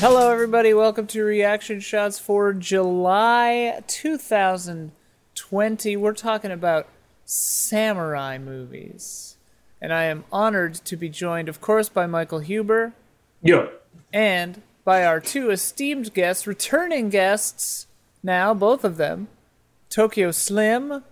[0.00, 0.72] Hello, everybody.
[0.72, 5.96] Welcome to Reaction Shots for July 2020.
[5.96, 6.88] We're talking about
[7.26, 9.36] samurai movies.
[9.82, 12.94] And I am honored to be joined, of course, by Michael Huber
[13.42, 13.70] Yo.
[14.12, 17.86] and by our two esteemed guests, returning guests
[18.22, 19.28] now, both of them
[19.90, 21.02] Tokyo Slim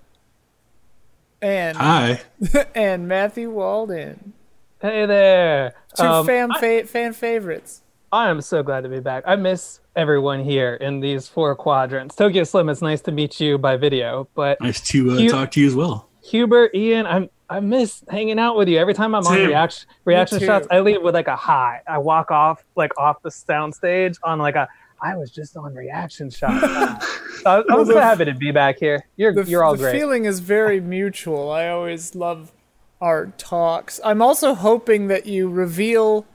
[1.42, 2.22] and, Hi.
[2.74, 4.32] and Matthew Walden.
[4.80, 5.74] Hey there.
[5.96, 7.82] Two Um, fan, I, fa- fan favorites.
[8.10, 9.24] I am so glad to be back.
[9.26, 12.16] I miss everyone here in these four quadrants.
[12.16, 15.50] Tokyo Slim, it's nice to meet you by video, but Nice to uh, You- talk
[15.52, 16.08] to you as well.
[16.22, 18.78] Hubert, Ian, I'm I miss hanging out with you.
[18.78, 21.80] Every time I'm on reaction reaction shots, I leave with like a high.
[21.86, 24.68] I walk off like off the sound stage on like a
[25.00, 26.60] I was just on reaction shot.
[27.02, 29.06] so I, I'm so happy to be back here.
[29.16, 29.92] You're the, you're all the great.
[29.92, 31.50] feeling is very mutual.
[31.50, 32.52] I always love
[33.00, 34.00] our talks.
[34.04, 36.26] I'm also hoping that you reveal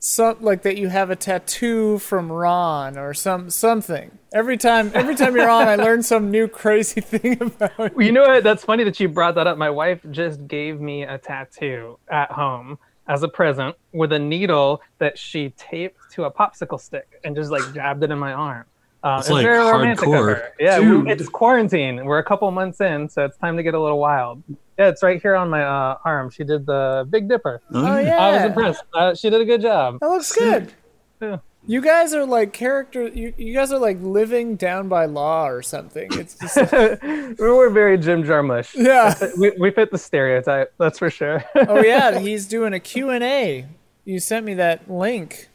[0.00, 4.18] some like that you have a tattoo from Ron or some something.
[4.32, 8.06] Every time every time you're on I learn some new crazy thing about you.
[8.06, 8.42] You know what?
[8.42, 9.58] That's funny that you brought that up.
[9.58, 14.80] My wife just gave me a tattoo at home as a present with a needle
[14.98, 18.64] that she taped to a popsicle stick and just like jabbed it in my arm.
[19.02, 20.26] Uh, It's it's like very romantic of hardcore.
[20.36, 20.52] her.
[20.60, 22.04] Yeah, we- it's quarantine.
[22.04, 24.42] We're a couple months in, so it's time to get a little wild.
[24.78, 26.30] Yeah, it's right here on my uh, arm.
[26.30, 27.60] She did the Big Dipper.
[27.72, 28.16] Oh yeah.
[28.18, 28.82] I was impressed.
[28.94, 29.98] Uh, she did a good job.
[30.00, 30.72] That looks good.
[31.20, 31.38] Yeah.
[31.66, 35.60] You guys are like character you, you guys are like living down by law or
[35.60, 36.08] something.
[36.14, 36.56] It's just
[37.38, 38.74] we were very Jim Jarmusch.
[38.74, 39.14] Yeah.
[39.38, 41.44] We, we fit the stereotype, that's for sure.
[41.54, 43.66] Oh yeah, he's doing a Q&A.
[44.06, 45.48] You sent me that link.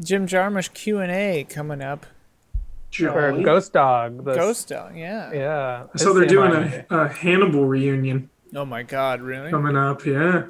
[0.00, 2.06] Jim Jarmusch Q&A coming up.
[2.90, 3.42] For Jolly.
[3.42, 4.24] Ghost Dog.
[4.24, 5.32] the- Ghost Dog, yeah.
[5.32, 5.86] Yeah.
[5.96, 9.50] So it's they're doing a, a Hannibal reunion Oh my god, really?
[9.50, 10.04] coming up.
[10.06, 10.48] Yeah.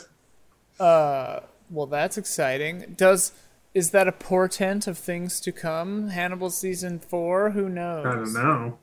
[0.79, 1.41] Uh,
[1.71, 2.95] well, that's exciting.
[2.97, 3.33] Does
[3.75, 6.09] is that a portent of things to come?
[6.09, 7.51] Hannibal season four?
[7.51, 8.07] Who knows?
[8.07, 8.79] I don't know.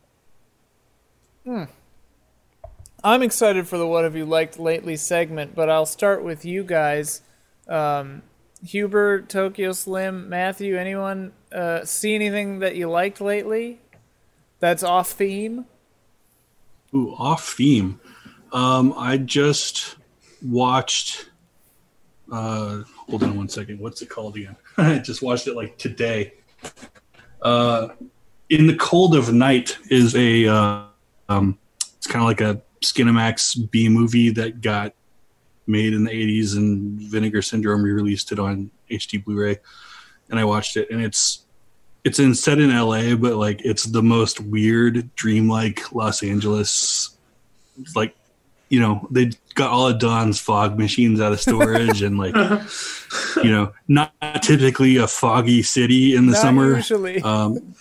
[1.46, 1.64] Hmm.
[3.04, 6.64] I'm excited for the "What Have You Liked Lately" segment, but I'll start with you
[6.64, 7.22] guys.
[7.68, 8.24] Um,
[8.66, 10.78] Hubert, Tokyo Slim, Matthew.
[10.78, 13.80] Anyone uh, see anything that you liked lately?
[14.60, 15.66] That's off theme.
[16.96, 18.00] Ooh, off theme.
[18.52, 19.96] Um, I just
[20.42, 21.30] watched.
[22.32, 23.80] Uh, hold on one second.
[23.80, 24.56] What's it called again?
[24.78, 26.34] I just watched it like today.
[27.42, 27.90] Uh,
[28.50, 30.48] in the cold of night is a.
[30.48, 30.84] Uh,
[31.30, 31.58] um,
[31.98, 34.94] it's kind of like a Skinamax B movie that got
[35.68, 39.58] made in the 80s and Vinegar Syndrome re-released it on HD Blu-ray
[40.30, 41.43] and I watched it and it's
[42.04, 47.16] it's in set in LA but like it's the most weird dreamlike Los Angeles
[47.82, 48.16] it's like
[48.70, 52.36] you know they got all of Don's fog machines out of storage and like
[53.44, 57.22] you know not typically a foggy city in the Not summer usually.
[57.22, 57.76] um,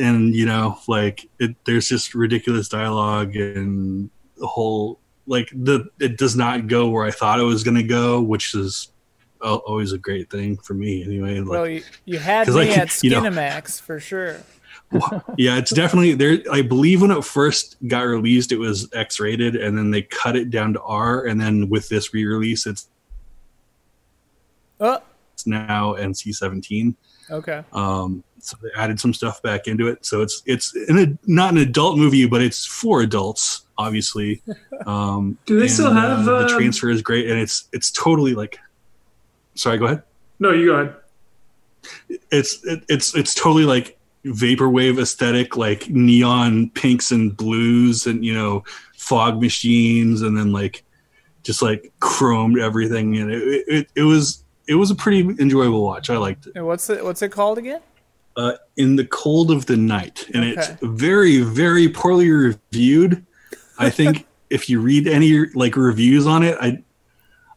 [0.00, 6.16] and you know like it, there's just ridiculous dialogue and the whole like the it
[6.16, 8.97] does not go where i thought it was going to go which is al-
[9.40, 12.78] always a great thing for me anyway like, well, you, you had 'cause, me like,
[12.78, 14.36] at you know- for sure.
[15.36, 19.76] yeah it's definitely there i believe when it first got released it was x-rated and
[19.76, 22.88] then they cut it down to r and then with this re-release it's,
[24.80, 25.00] Oh,
[25.34, 26.94] it's now nc-17
[27.30, 27.62] okay.
[27.72, 30.06] Um, so they added some stuff back into it.
[30.06, 34.42] So it's it's in a, not an adult movie, but it's for adults, obviously.
[34.86, 38.34] Um, Do they and, still have, the um, transfer is great, and it's it's totally
[38.34, 38.58] like.
[39.58, 40.02] Sorry, go ahead.
[40.38, 40.96] No, you go ahead.
[42.30, 48.34] It's it, it's it's totally like vaporwave aesthetic, like neon pinks and blues, and you
[48.34, 48.64] know
[48.96, 50.84] fog machines, and then like
[51.42, 56.10] just like chromed everything, and it it, it was it was a pretty enjoyable watch.
[56.10, 56.52] I liked it.
[56.56, 57.04] And what's it?
[57.04, 57.80] What's it called again?
[58.38, 63.26] uh, in the cold of the night, and it's very, very poorly reviewed.
[63.78, 66.82] I think if you read any like reviews on it, I,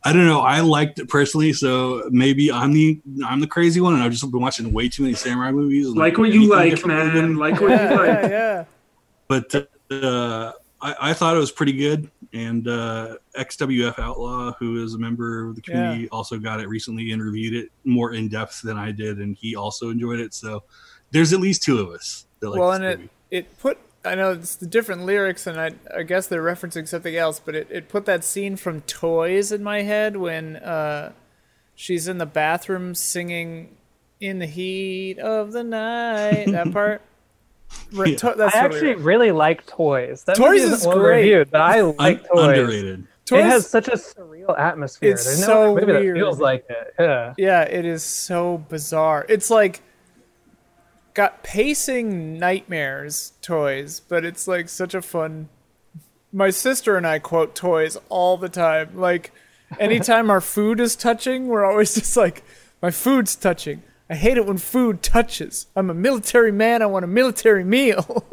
[0.03, 0.39] I don't know.
[0.41, 4.29] I liked it personally, so maybe I'm the I'm the crazy one, and I've just
[4.31, 5.87] been watching way too many samurai movies.
[5.87, 7.13] and, Like what you like, man.
[7.13, 8.21] than- Like what Yeah, you yeah, like.
[8.23, 8.29] yeah.
[8.29, 8.65] yeah.
[9.27, 9.55] But
[9.91, 10.51] uh,
[10.81, 15.47] I, I thought it was pretty good, and uh, XWF Outlaw, who is a member
[15.47, 18.91] of the community, also got it recently and reviewed it more in depth than I
[18.91, 20.33] did, and he also enjoyed it.
[20.33, 20.63] So
[21.11, 23.09] there's at least two of us that like well, this and it movie.
[23.29, 27.15] it put I know it's the different lyrics, and I I guess they're referencing something
[27.15, 31.11] else, but it, it put that scene from Toys in my head when uh,
[31.75, 33.75] she's in the bathroom singing
[34.19, 37.01] "In the Heat of the Night." That part.
[37.91, 38.15] Yeah.
[38.17, 39.05] to- that's I actually lyric.
[39.05, 40.23] really like Toys.
[40.25, 41.17] That Toys is great.
[41.21, 42.57] reviewed, but I Un- like Toys.
[42.57, 43.07] underrated.
[43.25, 45.11] Toys, It has such a surreal atmosphere.
[45.11, 46.15] It's There's so no other movie weird.
[46.17, 46.93] that feels like it.
[46.99, 47.33] Yeah.
[47.37, 49.25] yeah, it is so bizarre.
[49.29, 49.81] It's like
[51.13, 55.49] got pacing nightmares toys, but it's like such a fun.
[56.33, 58.91] My sister and I quote toys all the time.
[58.95, 59.31] Like,
[59.79, 62.43] anytime our food is touching, we're always just like,
[62.81, 65.67] "My food's touching." I hate it when food touches.
[65.75, 66.81] I'm a military man.
[66.81, 68.25] I want a military meal.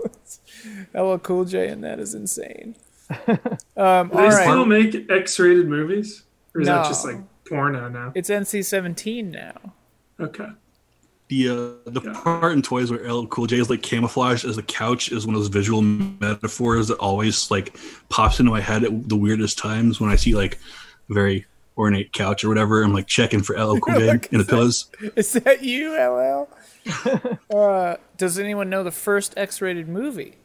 [0.95, 2.77] LL Cool J, and that is insane.
[3.77, 8.11] Um, Do they right, still make X-rated movies, or is that just like porno now?
[8.17, 9.73] it's NC-17 now.
[10.19, 10.49] Okay.
[11.29, 12.13] The uh, the Yeah.
[12.23, 15.35] part in toys where LL Cool J is like camouflaged as the couch is one
[15.35, 17.77] of those visual metaphors that always like
[18.09, 20.59] pops into my head at the weirdest times when I see like
[21.11, 21.45] a very
[21.77, 22.83] ornate couch or whatever.
[22.83, 24.91] I'm like checking for LL Cool J in the that- pillows.
[25.17, 26.49] Is that you, LL?
[27.55, 30.37] uh, does anyone know the first X-rated movie?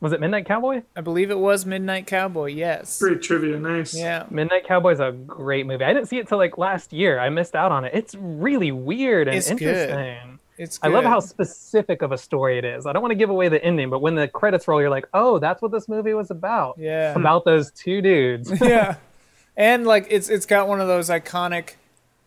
[0.00, 0.82] Was it Midnight Cowboy?
[0.94, 2.48] I believe it was Midnight Cowboy.
[2.50, 2.98] Yes.
[2.98, 3.58] Great trivia.
[3.58, 3.94] Nice.
[3.94, 4.26] Yeah.
[4.30, 5.84] Midnight Cowboy's a great movie.
[5.84, 7.18] I didn't see it till like last year.
[7.18, 7.92] I missed out on it.
[7.94, 9.62] It's really weird and It's good.
[9.62, 10.38] interesting.
[10.58, 10.78] It's.
[10.82, 12.86] I love how specific of a story it is.
[12.86, 15.06] I don't want to give away the ending, but when the credits roll, you're like,
[15.14, 16.76] oh, that's what this movie was about.
[16.78, 17.14] Yeah.
[17.14, 18.52] About those two dudes.
[18.60, 18.96] yeah.
[19.58, 21.76] And like it's it's got one of those iconic,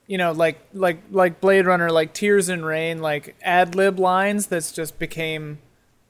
[0.08, 4.48] you know, like like like Blade Runner, like Tears in Rain, like ad lib lines
[4.48, 5.60] that's just became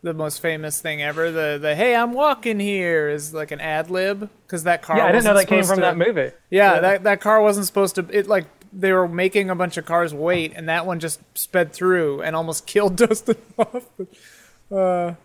[0.01, 1.31] the most famous thing ever.
[1.31, 4.97] The the Hey, I'm walking here is like an ad lib because that car.
[4.97, 6.31] yeah, I didn't know that came from to- that movie.
[6.49, 8.05] Yeah, that that car wasn't supposed to.
[8.11, 11.73] It like they were making a bunch of cars wait, and that one just sped
[11.73, 15.17] through and almost killed Dustin Hoffman.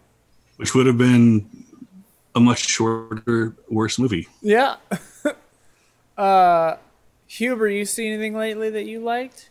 [0.57, 1.49] which would have been
[2.35, 4.27] a much shorter, worse movie.
[4.43, 4.77] Yeah.
[6.19, 6.77] uh,
[7.29, 9.51] Huber, you see anything lately that you liked?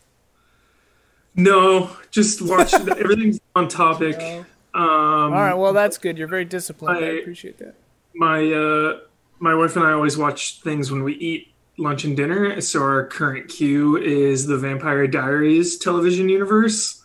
[1.36, 2.74] No, just watch.
[2.74, 4.46] everything's on topic.
[4.74, 6.18] Um, All right, well that's good.
[6.18, 6.98] You're very disciplined.
[6.98, 7.76] I, I- appreciate that.
[8.16, 9.00] my uh,
[9.40, 12.60] my wife and I always watch things when we eat lunch and dinner.
[12.62, 17.04] So our current queue is the Vampire Diaries television universe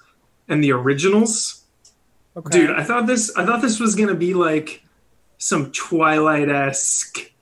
[0.48, 1.64] and the originals.
[2.36, 2.58] Okay.
[2.60, 4.82] Dude, I thought this I thought this was gonna be like
[5.38, 7.32] some Twilight esque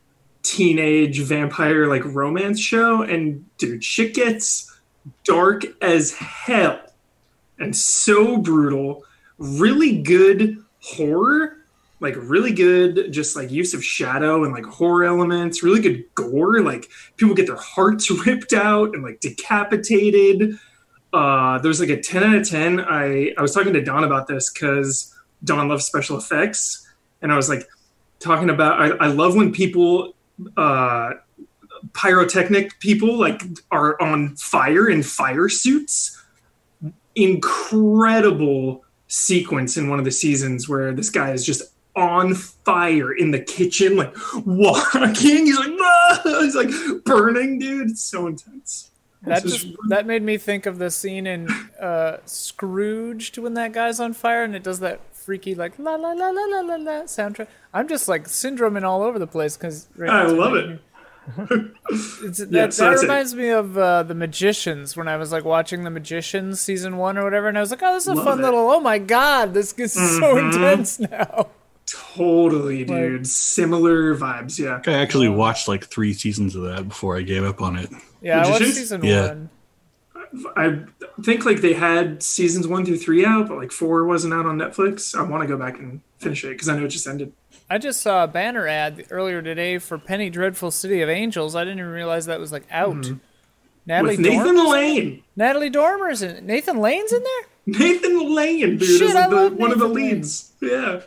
[0.42, 4.72] teenage vampire like romance show, and dude, shit gets
[5.24, 6.80] dark as hell
[7.58, 9.04] and so brutal.
[9.38, 11.58] Really good horror,
[12.00, 15.62] like really good, just like use of shadow and like horror elements.
[15.62, 20.58] Really good gore, like people get their hearts ripped out and like decapitated
[21.12, 24.26] uh there's like a 10 out of 10 i i was talking to don about
[24.26, 26.86] this because don loves special effects
[27.22, 27.66] and i was like
[28.18, 30.14] talking about i, I love when people
[30.56, 31.12] uh
[31.92, 36.22] pyrotechnic people like are on fire in fire suits
[37.14, 41.62] incredible sequence in one of the seasons where this guy is just
[41.94, 44.14] on fire in the kitchen like
[44.44, 46.68] walking he's like "Ah!" he's like
[47.04, 48.90] burning dude it's so intense
[49.22, 51.50] that just that made me think of the scene in
[51.80, 56.12] uh, Scrooged when that guy's on fire and it does that freaky like la la
[56.12, 57.48] la la la la la soundtrack.
[57.74, 60.70] I'm just like syndroming all over the place because I love it.
[60.70, 60.80] It's,
[61.36, 63.02] that Yeah, so that that's it.
[63.02, 67.18] reminds me of uh, the Magicians when I was like watching the Magicians season one
[67.18, 68.42] or whatever, and I was like, "Oh, this is a Love fun it.
[68.42, 68.70] little.
[68.70, 70.00] Oh my god, this is so
[70.36, 70.54] Mhm.
[70.54, 71.48] intense now."
[71.86, 73.26] Totally, dude.
[73.26, 74.80] Similar vibes, yeah.
[74.86, 77.90] I actually watched like three seasons of that before I gave up on it.
[78.22, 79.28] Yeah, I watched season Yeah.
[79.28, 79.50] one.
[80.56, 80.80] I
[81.22, 84.58] think like they had seasons one through three out, but like four wasn't out on
[84.58, 85.16] Netflix.
[85.16, 87.32] I want to go back and finish it because I know it just ended.
[87.68, 91.56] I just saw a banner ad earlier today for Penny Dreadful City of Angels.
[91.56, 92.94] I didn't even realize that was like out.
[92.96, 93.18] Natalie
[93.88, 94.06] Mm-hmm.
[94.06, 95.22] With Nathan Dormer's- Lane.
[95.36, 96.42] Natalie Dormer's in it.
[96.44, 97.78] Nathan Lane's in there.
[97.80, 100.14] Nathan Lane, dude, Shit, is I the, love one of the Nathan Lane.
[100.14, 100.52] leads.
[100.60, 101.00] Yeah.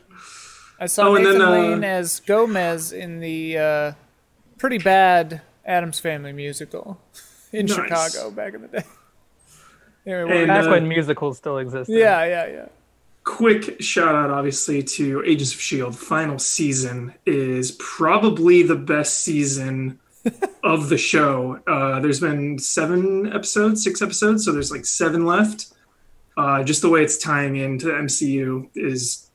[0.80, 3.92] I saw Oh, and Nathan then, uh, Lane as Gomez in the uh,
[4.58, 7.00] pretty bad Addams Family musical
[7.54, 7.75] in Nice.
[7.75, 8.84] Chicago back in the day.
[10.06, 11.94] Anyway, And, Back uh, when musicals still existed.
[11.94, 12.66] yeah, yeah, yeah.
[13.29, 15.95] Quick shout out, obviously, to Agents of S.H.I.E.L.D.
[15.95, 20.00] Final season is probably the best season
[20.63, 21.59] of the show.
[21.67, 25.67] Uh, there's been seven episodes, six episodes, so there's like seven left.
[26.38, 29.29] Uh, just the way it's tying into the MCU is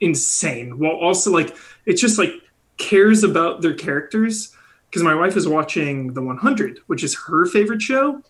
[0.00, 0.78] insane.
[0.78, 2.30] While also like it's just like
[2.78, 4.56] cares about their characters
[4.88, 8.22] because my wife is watching The 100, which is her favorite show,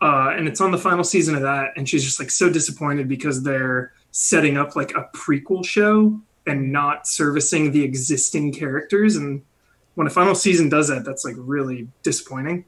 [0.00, 3.08] uh, and it's on the final season of that, and she's just like so disappointed
[3.08, 6.16] because they're setting up like a prequel show
[6.46, 9.42] and not servicing the existing characters and
[9.96, 12.64] when a final season does that that's like really disappointing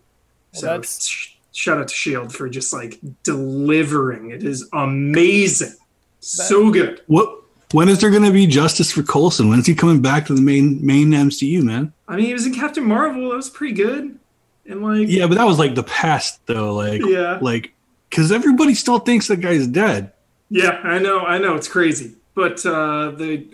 [0.55, 5.73] Well, so that's- sh- shout out to shield for just like delivering it is amazing
[6.21, 7.43] so good What?
[7.73, 9.49] When is there going to be justice for Coulson?
[9.49, 11.93] When is he coming back to the main main MCU, man?
[12.09, 14.19] i mean he was in captain marvel that was pretty good
[14.67, 16.75] and like Yeah, but that was like the past, though.
[16.75, 17.39] Like, Yeah.
[17.41, 17.73] like
[18.11, 20.13] because everybody still thinks that guy's dead.
[20.51, 23.47] Yeah, I know, I know, it's crazy, but uh, the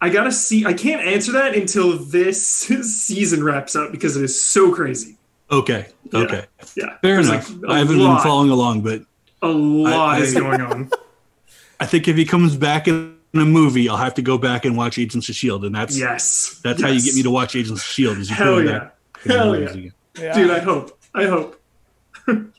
[0.00, 0.66] I gotta see.
[0.66, 2.46] I can't answer that until this
[3.06, 5.16] season wraps up because it is so crazy.
[5.50, 5.86] Okay.
[6.12, 6.44] Okay.
[6.76, 7.50] Yeah, Fair There's, enough.
[7.54, 9.02] like, a I haven't lot, been following along, but
[9.42, 10.90] A lot I- is going on.
[11.80, 14.76] I think if he comes back in a movie, I'll have to go back and
[14.76, 17.80] watch Agents of Shield, and that's yes, that's how you get me to watch Agents
[17.80, 18.18] of Shield.
[18.18, 18.96] Is you Hell put me yeah, back
[19.26, 19.90] hell yeah.
[20.18, 20.34] Yeah.
[20.34, 20.50] dude.
[20.50, 20.98] I hope.
[21.14, 21.60] I hope.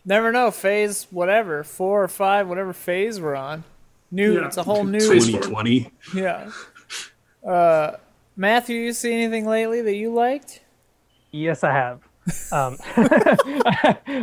[0.06, 0.52] Never know.
[0.52, 3.64] Phase whatever, four or five, whatever phase we're on.
[4.12, 4.36] New.
[4.40, 4.46] Yeah.
[4.48, 5.00] It's a whole new.
[5.00, 5.92] 2020.
[6.14, 6.52] Yeah.
[7.46, 7.98] Uh,
[8.36, 10.62] Matthew, you see anything lately that you liked?
[11.32, 12.02] Yes, I have.
[12.52, 12.78] Um,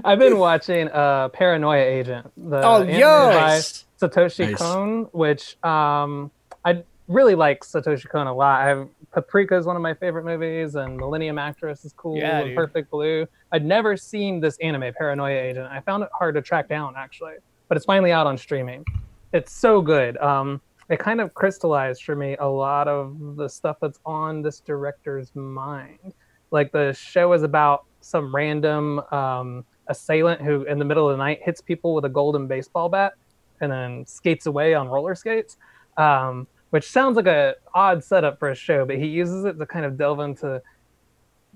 [0.04, 3.30] I've been watching uh, Paranoia Agent, the Oh, anime yo!
[3.30, 3.58] by
[4.00, 4.58] Satoshi Nice.
[4.58, 6.30] Kon, which um,
[6.64, 8.62] I really like Satoshi Kon a lot.
[8.62, 12.56] I've, Paprika is one of my favorite movies, and Millennium Actress is cool, Yeah, and.
[12.56, 13.26] Perfect Blue.
[13.52, 15.66] I'd never seen this anime, Paranoia Agent.
[15.70, 17.34] I found it hard to track down, actually,
[17.68, 18.84] but it's finally out on streaming.
[19.32, 20.16] It's so good.
[20.18, 24.60] Um, it kind of crystallized for me a lot of the stuff that's on this
[24.60, 26.12] director's mind.
[26.50, 31.22] Like the show is about some random um, assailant who, in the middle of the
[31.22, 33.14] night, hits people with a golden baseball bat
[33.60, 35.56] and then skates away on roller skates.
[35.96, 39.66] Um, which sounds like a odd setup for a show, but he uses it to
[39.66, 40.62] kind of delve into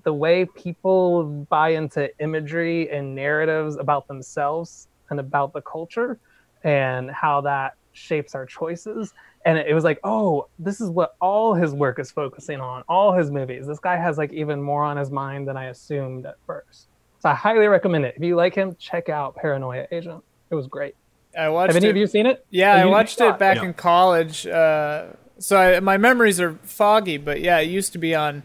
[0.03, 6.19] the way people buy into imagery and narratives about themselves and about the culture
[6.63, 9.15] and how that shapes our choices.
[9.43, 13.11] And it was like, oh, this is what all his work is focusing on, all
[13.11, 13.65] his movies.
[13.65, 16.89] This guy has like even more on his mind than I assumed at first.
[17.21, 18.13] So I highly recommend it.
[18.17, 20.23] If you like him, check out Paranoia Agent.
[20.51, 20.93] It was great.
[21.37, 21.91] I watched Have any it.
[21.91, 22.45] of you seen it?
[22.49, 23.65] Yeah, Oh, I watched it back Yeah.
[23.65, 24.47] in college.
[24.47, 25.07] Uh,
[25.39, 28.43] so I, my memories are foggy, but yeah, it used to be on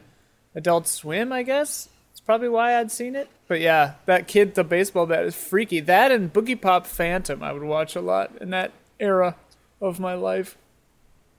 [0.54, 1.88] Adult Swim, I guess.
[2.10, 3.28] It's probably why I'd seen it.
[3.48, 5.80] But yeah, that kid, the baseball bat, is freaky.
[5.80, 9.36] That and Boogiepop Phantom, I would watch a lot in that era
[9.80, 10.56] of my life.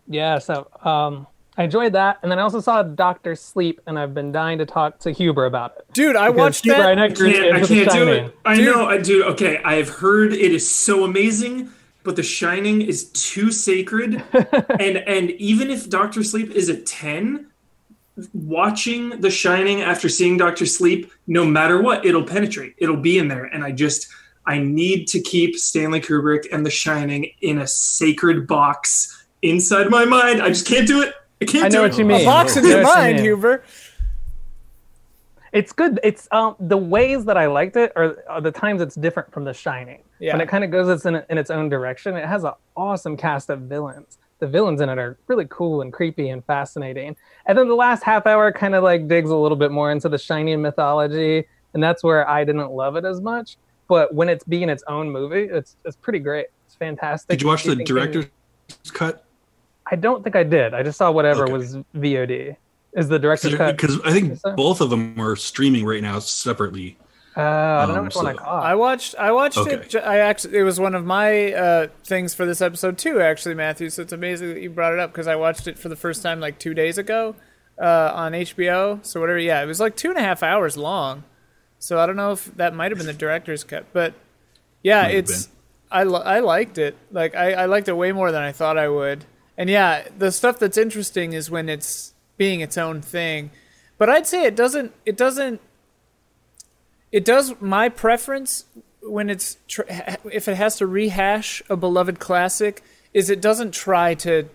[0.07, 4.13] Yeah, so um, I enjoyed that, and then I also saw Doctor Sleep, and I've
[4.13, 5.93] been dying to talk to Huber about it.
[5.93, 6.95] Dude, I watched Huber, that.
[6.95, 8.35] know I you're can't, I can't do it.
[8.43, 8.65] I Dude.
[8.65, 9.23] know, I do.
[9.25, 11.69] Okay, I've heard it is so amazing,
[12.03, 14.23] but The Shining is too sacred.
[14.79, 17.51] and and even if Doctor Sleep is a ten,
[18.33, 22.73] watching The Shining after seeing Doctor Sleep, no matter what, it'll penetrate.
[22.79, 24.07] It'll be in there, and I just
[24.47, 30.05] I need to keep Stanley Kubrick and The Shining in a sacred box inside my
[30.05, 30.41] mind.
[30.41, 31.13] I just can't do it.
[31.43, 31.89] I can't I know it.
[31.89, 32.15] what you mean.
[32.15, 32.25] A mean.
[32.25, 33.25] box in I your what you mind, mean.
[33.25, 33.63] Huber.
[35.51, 35.99] It's good.
[36.03, 39.43] It's um the ways that I liked it are, are the times it's different from
[39.43, 40.01] The Shining.
[40.19, 40.33] Yeah.
[40.33, 43.15] When it kind of goes its in, in its own direction, it has an awesome
[43.15, 44.17] cast of villains.
[44.39, 47.15] The villains in it are really cool and creepy and fascinating.
[47.45, 50.09] And then the last half hour kind of like digs a little bit more into
[50.09, 53.57] the Shining mythology, and that's where I didn't love it as much.
[53.87, 56.47] But when it's being its own movie, it's it's pretty great.
[56.65, 57.29] It's fantastic.
[57.29, 58.25] Did you watch the director's
[58.91, 59.23] cut?
[59.91, 60.73] I don't think I did.
[60.73, 61.53] I just saw whatever Okay.
[61.53, 62.55] was VOD.
[62.93, 63.75] Is the director's cut?
[63.75, 66.97] Because I think both of them are streaming right now separately.
[67.35, 68.63] Uh, I don't know Um, which one I so- caught.
[68.63, 69.15] I watched.
[69.17, 69.73] I watched Okay.
[69.73, 69.95] it.
[69.95, 70.57] I actually.
[70.59, 73.19] It was one of my uh, things for this episode too.
[73.19, 73.89] Actually, Matthew.
[73.89, 76.21] So it's amazing that you brought it up because I watched it for the first
[76.21, 77.35] time like two days ago
[77.81, 79.03] uh, on HBO.
[79.03, 79.39] So whatever.
[79.39, 81.23] Yeah, it was like two and a half hours long.
[81.79, 84.13] So I don't know if that might have been the director's cut, but
[84.83, 85.49] yeah, Might it's.
[85.91, 86.95] I li- I liked it.
[87.11, 89.25] Like I, I liked it way more than I thought I would.
[89.57, 93.51] And yeah, the stuff that's interesting is when it's being its own thing.
[93.97, 94.93] But I'd say it doesn't.
[95.05, 95.61] It doesn't
[97.13, 98.65] it does my preference
[99.03, 99.83] when it's tr-
[100.31, 102.83] if it has to rehash a beloved classic
[103.13, 104.49] is it doesn't try to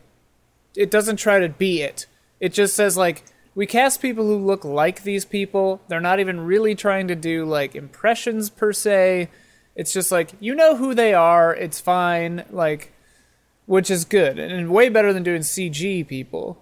[0.76, 2.06] it doesn't try to be it
[2.40, 3.24] it just says like
[3.54, 7.44] we cast people who look like these people they're not even really trying to do
[7.44, 9.28] like impressions per se
[9.76, 12.92] it's just like you know who they are it's fine like
[13.68, 16.58] which is good and way better than doing cg people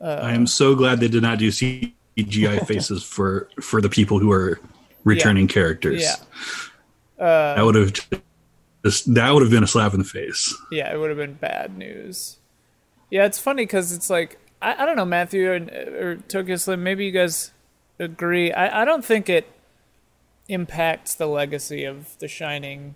[0.00, 4.30] I am so glad they did not do CGI faces for for the people who
[4.30, 4.60] are
[5.04, 6.02] returning characters.
[6.02, 6.16] yeah
[7.18, 7.92] that would have
[8.86, 10.54] just that would have been a slap in the face.
[10.70, 12.38] Yeah, it would have been bad news.
[13.10, 15.58] Yeah, it's funny because it's like I, I don't know, Matthew uh,
[16.00, 16.82] or, or Tokyo Slim.
[16.82, 17.52] Maybe you guys
[17.98, 18.52] agree.
[18.52, 19.50] I, I don't think it
[20.48, 22.94] impacts the legacy of The Shining.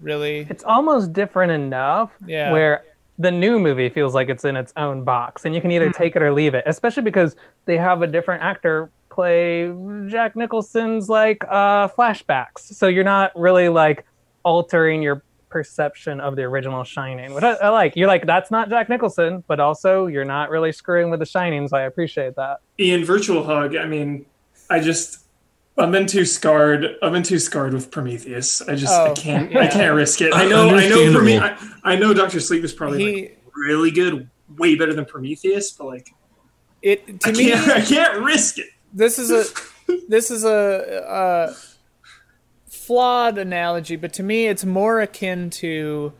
[0.00, 2.52] Really, it's almost different enough Yeah.
[2.52, 2.84] where
[3.18, 5.76] the new movie feels like it's in its own box and you can Hmm.
[5.76, 9.72] either take it or leave it especially because they have a different actor play
[10.06, 14.04] jack nicholson's like uh flashbacks so you're not really like
[14.44, 18.68] altering your perception of the original shining which I, I like you're like that's not
[18.68, 22.58] jack nicholson but also you're not really screwing with the shining so i appreciate that
[22.78, 23.74] Ian Virtual Hug.
[23.74, 24.24] I mean,
[24.70, 25.24] I just
[25.78, 26.96] I've been too scarred.
[27.02, 28.60] I've been too scarred with Prometheus.
[28.62, 29.54] I just I Oh, can't.
[29.56, 30.34] I can't risk it.
[30.34, 30.70] I know.
[30.76, 31.12] I know.
[31.12, 32.12] for me I, I know.
[32.12, 36.10] Doctor Sleep is probably He- like really good, way better than Prometheus, but like
[36.82, 37.70] It to I me, can't.
[37.70, 38.66] I can't risk it.
[38.92, 39.44] this is a
[40.08, 41.04] this is a,
[41.56, 41.56] a
[42.70, 46.12] flawed analogy, but to me, it's more akin to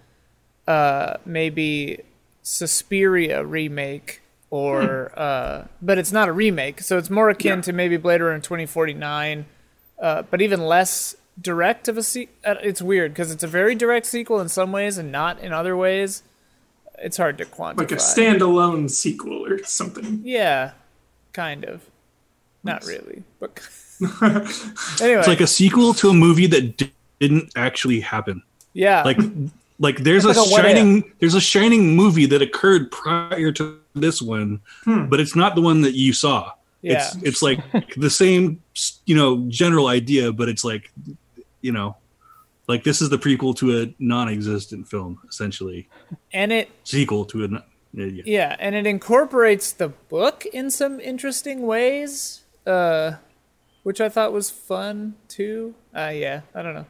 [0.67, 2.01] uh, maybe
[2.43, 7.63] Suspiria remake, or uh, but it's not a remake, so it's more akin Yeah.
[7.63, 9.47] to maybe Blade Runner twenty forty nine,
[10.01, 13.75] uh, but even less direct of a se- uh, It's weird because it's a very
[13.75, 16.23] direct sequel in some ways and not in other ways.
[17.01, 17.79] It's hard to quantify.
[17.79, 20.21] Like a standalone sequel or something.
[20.25, 20.73] Yeah,
[21.33, 21.83] kind of.
[22.65, 23.61] Not really, but
[25.01, 25.19] anyway.
[25.21, 26.91] It's like a sequel to a movie that d-
[27.21, 28.43] didn't actually happen.
[28.73, 29.19] yeah, Like,
[29.79, 34.21] like there's a, like a shining, there's a shining movie that occurred prior to this
[34.23, 36.53] one, but it's not the one that you saw.
[36.83, 37.21] It's Yeah.
[37.23, 37.61] it's it's like
[37.97, 38.63] the same,
[39.07, 40.93] you know, general idea, but it's like,
[41.61, 41.97] you know,
[42.69, 45.89] like this is the prequel to a non-existent film, essentially
[46.33, 47.49] and it sequel to a.
[47.95, 48.23] Yeah, yeah.
[48.27, 53.13] yeah, and it incorporates the book in some interesting ways, uh,
[53.83, 55.75] which I thought was fun too.
[55.97, 56.87] Uh, yeah, I don't know.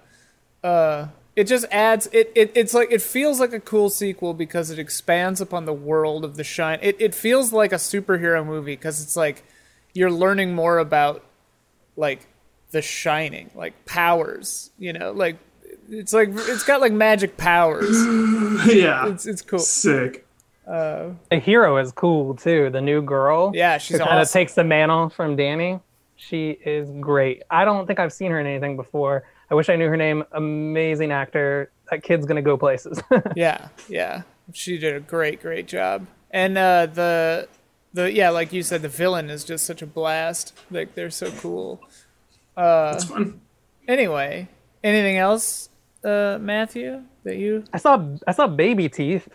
[0.68, 2.50] Uh, it just adds it, it.
[2.56, 6.34] It's like it feels like a cool sequel because it expands upon the world of
[6.34, 6.80] the Shine.
[6.82, 9.44] It it feels like a superhero movie because it's like
[9.94, 11.24] you're learning more about
[11.96, 12.26] like
[12.72, 14.70] the Shining, like powers.
[14.80, 15.36] You know, like
[15.88, 17.86] it's like it's got like magic powers.
[18.66, 19.06] yeah.
[19.06, 19.60] It's it's cool.
[19.60, 20.26] Sick.
[20.66, 22.68] The hero is cool too.
[22.70, 23.52] The new girl.
[23.54, 24.40] Yeah, she's who kind of awesome.
[24.40, 25.78] takes the mantle from Danny.
[26.16, 27.44] She is great.
[27.48, 29.22] I don't think I've seen her in anything before.
[29.50, 30.24] I wish I knew her name.
[30.32, 31.70] Amazing actor.
[31.90, 33.00] That kid's gonna go places.
[33.36, 34.22] Yeah, yeah.
[34.52, 36.06] She did a great, great job.
[36.30, 37.48] And uh, the
[37.94, 40.54] the yeah, like you said, the villain is just such a blast.
[40.70, 41.80] Like they're so cool.
[42.56, 43.40] That's fun.
[43.86, 44.48] Anyway,
[44.84, 45.70] anything else,
[46.04, 47.02] uh, Matthew?
[47.24, 47.64] That you?
[47.72, 49.28] I saw I saw Baby Teeth.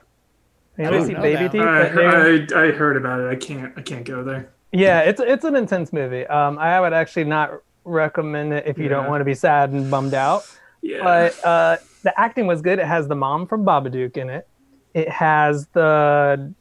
[0.78, 1.52] You ever didn't see Baby that.
[1.52, 2.56] Teeth?
[2.56, 3.30] I, I, I heard about it.
[3.30, 3.73] I can't.
[3.78, 4.49] I can't go there.
[4.71, 6.26] Yeah, it's it's an intense movie.
[6.28, 7.52] Um, I would actually not
[7.86, 10.43] recommend it if you don't want to be sad and bummed out.
[10.82, 11.04] Yeah.
[11.04, 12.80] But uh, the acting was good.
[12.80, 14.48] It has the mom from Babadook in it.
[14.93, 16.54] It has the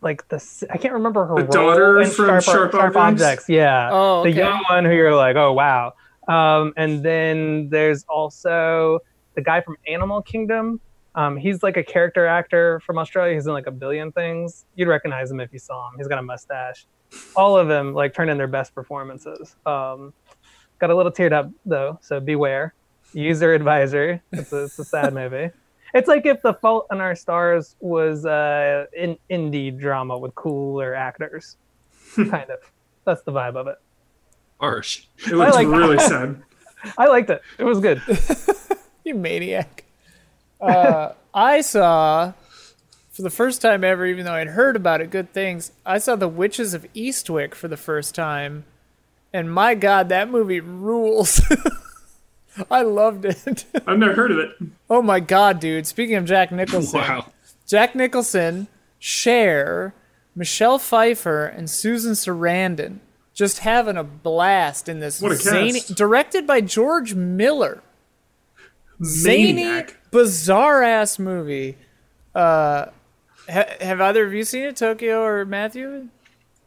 [0.00, 3.48] like the I can't remember her The daughter from Sharp Objects?
[3.48, 3.90] Yeah.
[3.92, 5.94] Oh, the young one who you're like, oh wow.
[6.28, 9.00] Um, and then there's also
[9.34, 10.80] the guy from Animal Kingdom.
[11.14, 13.34] Um, he's like a character actor from Australia.
[13.34, 14.66] He's in like a billion things.
[14.76, 15.98] You'd recognize him if you saw him.
[15.98, 16.86] He's got a mustache.
[17.34, 19.56] All of them like turn in their best performances.
[19.64, 20.12] Um,
[20.78, 22.74] got a little teared up though, so beware.
[23.12, 24.22] User advisor.
[24.32, 25.50] It's a, it's a sad movie.
[25.94, 30.94] It's like if The Fault in Our Stars was uh, an indie drama with cooler
[30.94, 31.56] actors,
[32.14, 32.58] kind of.
[33.06, 33.76] That's the vibe of it.
[34.60, 35.04] Harsh.
[35.26, 36.42] it looks like- really sad.
[36.98, 37.40] I liked it.
[37.58, 38.00] It was good.
[39.04, 39.84] You maniac.
[40.60, 42.32] Uh, I saw
[43.10, 45.72] for the first time ever, even though I'd heard about it, good things.
[45.86, 48.64] I saw The Witches of Eastwick for the first time,
[49.32, 51.40] and my God, that movie rules.
[52.70, 53.64] I loved it.
[53.86, 54.50] I've never heard of it.
[54.90, 55.86] oh my God, dude!
[55.86, 57.26] Speaking of Jack Nicholson, Wow.
[57.66, 58.66] Jack Nicholson,
[58.98, 59.94] Cher,
[60.34, 62.98] Michelle Pfeiffer, and Susan Sarandon
[63.34, 65.94] just having a blast in this What a zany, cast.
[65.94, 67.82] directed by George Miller.
[69.04, 71.76] Zany, bizarre ass movie.
[72.34, 72.86] Uh,
[73.48, 76.08] ha- have either of you seen it, Tokyo or Matthew?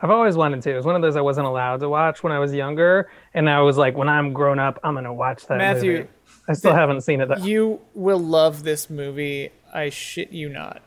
[0.02, 0.72] I've always wanted to.
[0.72, 3.50] It was one of those I wasn't allowed to watch when I was younger, and
[3.50, 6.10] I was like, when I'm grown up, I'm gonna watch that Matthew, movie.
[6.50, 7.28] I still haven't seen it.
[7.30, 7.36] Though.
[7.38, 9.52] You will love this movie.
[9.74, 10.82] I shit you not.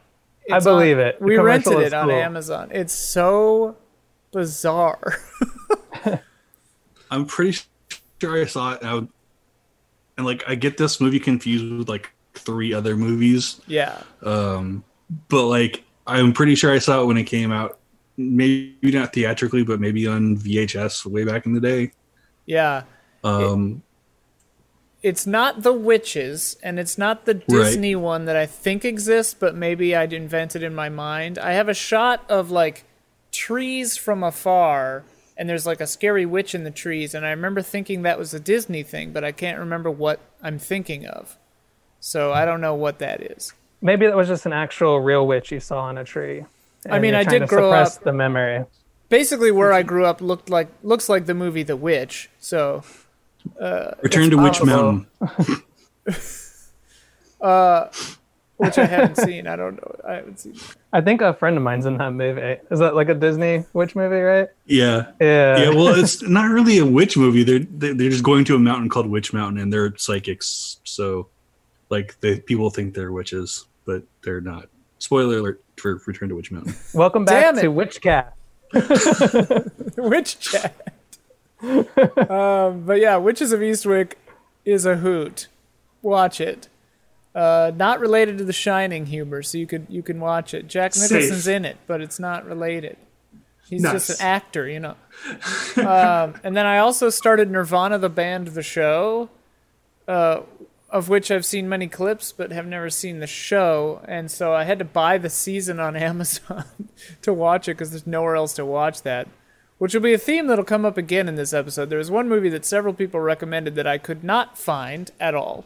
[0.50, 1.18] I believe on- it.
[1.20, 2.11] The We rented it it is on.
[2.11, 2.68] Amazon.
[2.72, 3.77] It's so
[4.33, 5.14] bizarre.
[7.11, 7.59] I'm pretty
[8.20, 8.81] sure I saw it.
[8.81, 9.09] And, I would,
[10.16, 13.61] and like, I get this movie confused with like three other movies.
[13.66, 14.03] yeah.
[14.22, 14.85] Um,
[15.29, 17.79] but like, I'm pretty sure I saw it when it came out.
[18.16, 21.92] Maybe not theatrically, but maybe on VHS way back in the day.
[22.46, 22.83] Yeah.
[23.24, 23.83] Um,
[25.03, 29.55] It's not the witches, and it's not the Disney one that I think exists, but
[29.55, 31.38] maybe I'd invented in my mind.
[31.38, 32.85] I have a shot of like
[33.33, 35.05] trees from afar,
[35.37, 38.33] and there's like a scary witch in the trees, and I remember thinking that was
[38.33, 41.37] a Disney thing, but I can't remember what I'm thinking of.
[42.00, 43.53] So I don't know what that is.
[43.83, 46.44] Maybe that was just an actual real witch you saw on a tree.
[46.90, 48.64] I mean, I did to grow suppress up- the memory.
[49.09, 52.31] Basically, where I grew up looked like looks like the movie The Witch.
[52.40, 52.83] So
[53.61, 54.62] uh, Return to Witch.
[54.62, 55.07] Mountain.
[55.18, 55.61] What
[57.40, 57.88] uh,
[58.57, 59.47] which I haven't seen.
[59.47, 59.97] I don't know.
[60.09, 60.55] I haven't seen.
[60.92, 62.57] I think a friend of mine's in that movie.
[62.70, 64.49] Is that like a Disney witch movie, right?
[64.66, 65.11] Yeah.
[65.20, 65.59] Yeah.
[65.59, 67.42] Yeah, well, it's not really a witch movie.
[67.42, 70.79] They're they- they're just going to a mountain called Witch Mountain, and they're psychics.
[70.85, 71.29] So,
[71.90, 74.68] like, the people think they're witches, but they're not.
[74.99, 76.74] Spoiler alert for Return to Witch Mountain.
[76.92, 77.62] Welcome back Damn it.
[77.62, 78.32] to Witchcast.
[79.96, 80.74] Witch chat.
[82.30, 84.14] um, but yeah, Witches of Eastwick
[84.64, 85.48] is a hoot.
[86.02, 86.68] Watch it.
[87.34, 90.68] Uh, not related to The Shining humor, so you could you can watch it.
[90.68, 91.10] Jack Safe.
[91.10, 92.96] Nicholson's in it, but it's not related.
[93.68, 94.94] He's just an actor, you know.
[95.78, 99.30] um, and then I also started Nirvana the band, the show,
[100.06, 100.40] uh,
[100.94, 104.00] of which I've seen many clips, but have never seen the show.
[104.07, 106.64] And so I had to buy the season on Amazon
[107.20, 109.26] to watch it because there's nowhere else to watch that.
[109.78, 111.90] Which will be a theme that'll come up again in this episode.
[111.90, 115.64] There was one movie that several people recommended that I could not find at all,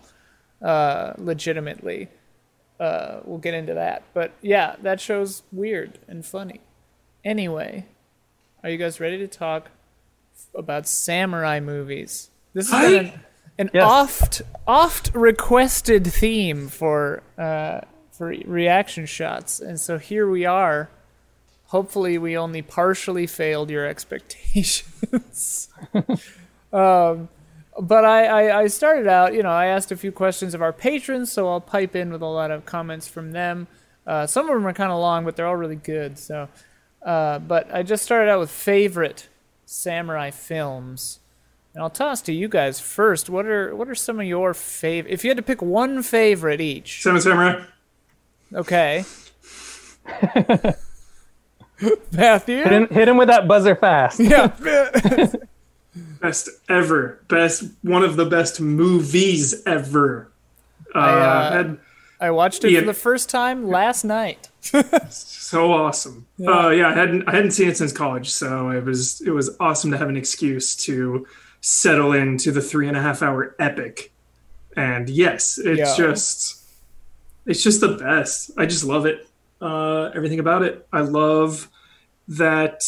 [0.63, 2.09] uh, legitimately.
[2.81, 4.05] Uh, we'll get into that.
[4.15, 6.63] But yeah, that show's weird and funny.
[7.23, 7.85] Anyway,
[8.65, 9.69] are you guys ready to talk
[10.55, 12.31] about samurai movies?
[12.55, 13.13] This been
[13.59, 13.83] an, Yes.
[13.85, 17.81] oft oft requested theme for uh,
[18.13, 20.91] for reaction shots, and so here we are.
[21.67, 25.69] Hopefully, we only partially failed your expectations.
[26.73, 27.29] um,
[27.81, 30.73] but I, I, I started out, you know, I asked a few questions of our
[30.73, 33.69] patrons, so I'll pipe in with a lot of comments from them.
[34.07, 36.19] Uh, some of them are kind of long, but they're all really good.
[36.19, 36.49] So,
[37.05, 39.29] uh, but I just started out with favorite
[39.67, 41.21] samurai films,
[41.79, 43.31] and I'll toss to you guys first.
[43.31, 45.13] What are what are some of your favorite?
[45.13, 47.63] If you had to pick one favorite each, Seven Samurai.
[48.53, 49.05] okay.
[52.11, 54.19] Matthew, Hit him, hit him with that buzzer fast.
[54.19, 54.49] yeah,
[56.21, 57.21] Best ever.
[57.29, 60.33] Best one of the best movies ever.
[60.93, 61.79] Uh, uh, had-
[62.21, 62.81] I watched it Yeah.
[62.81, 64.49] for the first time last night.
[65.11, 66.27] so awesome.
[66.37, 66.51] Yeah.
[66.51, 69.57] Uh, yeah, I hadn't I hadn't seen it since college, so it was it was
[69.61, 71.25] awesome to have an excuse to
[71.69, 74.11] settle into the three and a half hour epic.
[74.75, 75.97] And yes, it's Yeah.
[75.97, 76.55] just
[77.45, 78.51] it's just the best.
[78.59, 79.27] I just love it.
[79.61, 80.87] Uh, everything about it.
[80.93, 81.69] I love
[82.29, 82.83] that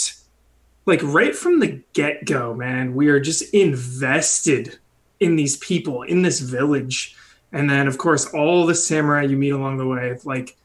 [0.86, 4.78] like right from the get go, man, we are just invested
[5.18, 7.14] in these people, in this village.
[7.52, 10.56] And then of course all the samurai you meet along the way, like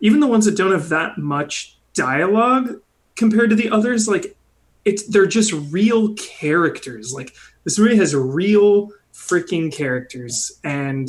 [0.00, 2.80] even the ones that don't have that much dialogue
[3.14, 4.36] compared to the others, like
[4.84, 7.12] it's they're just real characters.
[7.12, 11.08] Like this movie has real freaking characters and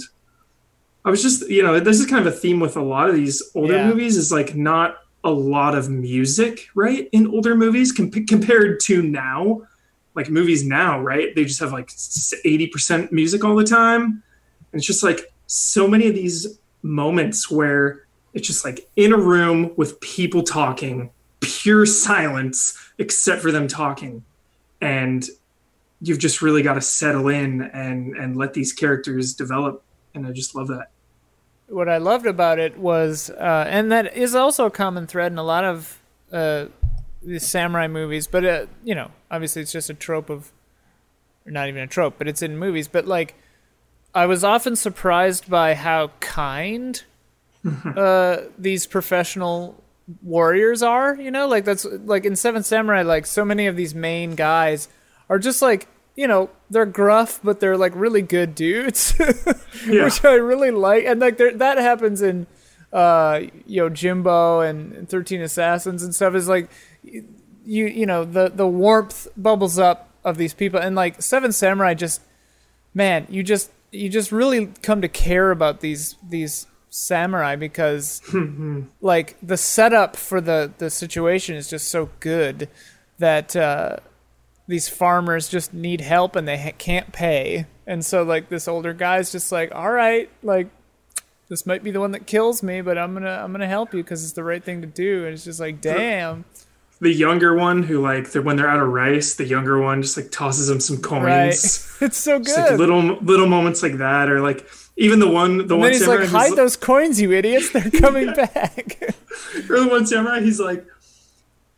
[1.05, 3.15] I was just, you know, this is kind of a theme with a lot of
[3.15, 3.87] these older Yeah.
[3.89, 7.09] movies is like not a lot of music, right?
[7.11, 9.63] In older movies com- compared to now,
[10.15, 11.35] like movies now, right?
[11.35, 14.01] They just have like 80% music all the time.
[14.03, 19.17] And it's just like so many of these moments where it's just like in a
[19.17, 21.09] room with people talking,
[21.41, 24.23] pure silence except for them talking.
[24.79, 25.27] And
[26.03, 29.83] you've just really got to settle in and and let these characters develop
[30.15, 30.91] and I just love that.
[31.67, 35.37] what I loved about it was, uh, and that is also a common thread in
[35.37, 35.99] a lot of
[36.31, 36.65] uh,
[37.21, 38.27] the samurai movies.
[38.27, 40.51] But uh, you know, obviously, it's just a trope of,
[41.45, 42.87] or not even a trope, but it's in movies.
[42.87, 43.35] But like,
[44.13, 47.01] I was often surprised by how kind
[47.85, 49.81] uh, these professional
[50.21, 51.15] warriors are.
[51.15, 54.89] You know, like that's like in Seven Samurai, like so many of these main guys
[55.33, 55.87] are just like.
[56.15, 59.15] You know, they're gruff, but they're like really good dudes.
[59.87, 60.03] Yeah.
[60.05, 61.05] which I really like.
[61.05, 62.45] And like that happens in
[62.93, 66.35] uh you know Jimbo and Thirteen Assassins and stuff.
[66.35, 66.69] Is like
[67.65, 71.95] you you know the the warmth bubbles up of these people and like Seven Samurai
[71.95, 72.21] just
[72.93, 78.21] man you just you just really come to care about these these samurai because
[79.01, 82.69] like the setup for the the situation is just so good
[83.17, 83.97] that uh
[84.67, 87.65] these farmers just need help and they ha- can't pay.
[87.85, 90.67] And so like this older guy's just like, "All right, like
[91.49, 93.67] this might be the one that kills me, but I'm going to I'm going to
[93.67, 96.45] help you because it's the right thing to do." And it's just like, "Damn."
[97.01, 100.15] The younger one who like the, when they're out of rice, the younger one just
[100.15, 101.25] like tosses them some coins.
[101.25, 101.49] Right.
[102.07, 102.79] it's so Just, like good.
[102.79, 106.21] little little moments like that or like even the one the and one he's samurai
[106.21, 107.71] like, "Hide those coins, you idiots.
[107.71, 108.99] They're coming back."
[109.69, 110.85] or the one samurai he's like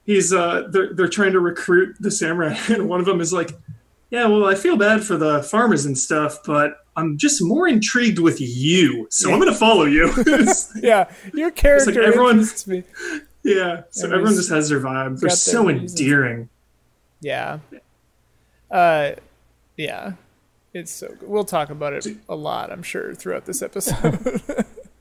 [0.06, 3.52] he's uh they're they're trying to recruit the samurai and one of them is like
[4.10, 8.20] yeah well i feel bad for the farmers and stuff but i'm just more intrigued
[8.20, 10.12] with you so i'm gonna follow you
[10.82, 12.84] yeah, your character everyone- interests me.
[13.44, 16.50] yeah so Everybody's everyone just has their vibe they're so their endearing
[17.22, 17.60] Yeah.
[18.72, 19.12] Uh,
[19.78, 20.14] yeah.
[20.74, 21.24] It's so good.
[21.30, 23.96] We'll talk about it a lot, I'm sure, throughout this episode.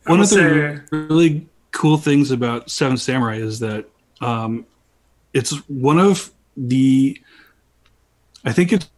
[0.07, 3.87] one of the say- really cool things about Seven Samurai is that
[4.21, 4.65] um,
[5.35, 7.21] it's one of the,
[8.45, 8.89] I think it's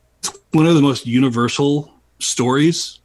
[0.53, 3.01] one of the most universal stories.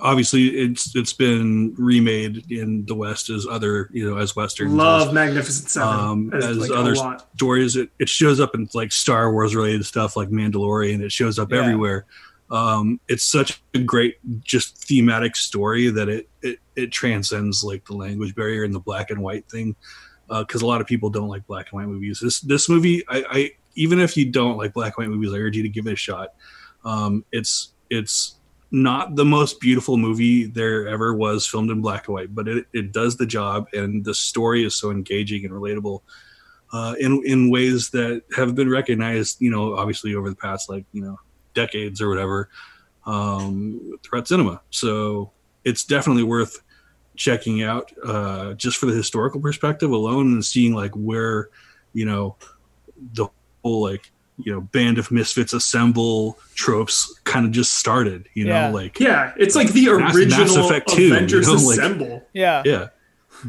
[0.00, 4.72] Obviously, it's it's been remade in the West as other you know as westerns.
[4.72, 6.94] Love as, Magnificent Seven um, as, as like, other
[7.34, 7.74] stories.
[7.74, 11.02] It, it shows up in like Star Wars related stuff like Mandalorian.
[11.02, 11.62] It shows up Yeah.
[11.62, 12.06] everywhere.
[12.48, 17.94] Um, it's such a great just thematic story that it, it it transcends like the
[17.94, 19.74] language barrier and the black and white thing.
[20.28, 22.20] Because a lot of people don't like black and white movies.
[22.20, 25.38] This this movie, I, I even if you don't like black and white movies, I
[25.38, 26.34] urge you to give it a shot.
[26.84, 28.36] Um, it's it's
[28.70, 32.66] not the most beautiful movie there ever was filmed in black and white, but it,
[32.72, 36.02] it does the job, and the story is so engaging and relatable
[36.72, 39.40] uh, in in ways that have been recognized.
[39.40, 41.18] You know, obviously over the past like you know
[41.54, 42.50] decades or whatever
[43.06, 44.60] um, throughout cinema.
[44.70, 45.32] So
[45.64, 46.62] it's definitely worth
[47.16, 51.48] checking out uh, just for the historical perspective alone and seeing like where
[51.92, 52.36] you know
[53.14, 53.26] the
[53.64, 58.70] whole like you know band of misfits assemble tropes kind of just started you know
[58.70, 62.22] like Yeah, it's like the Mass- original Mass Effect 2, you Avengers know, like- Assemble.
[62.34, 62.62] Yeah.
[62.64, 62.88] yeah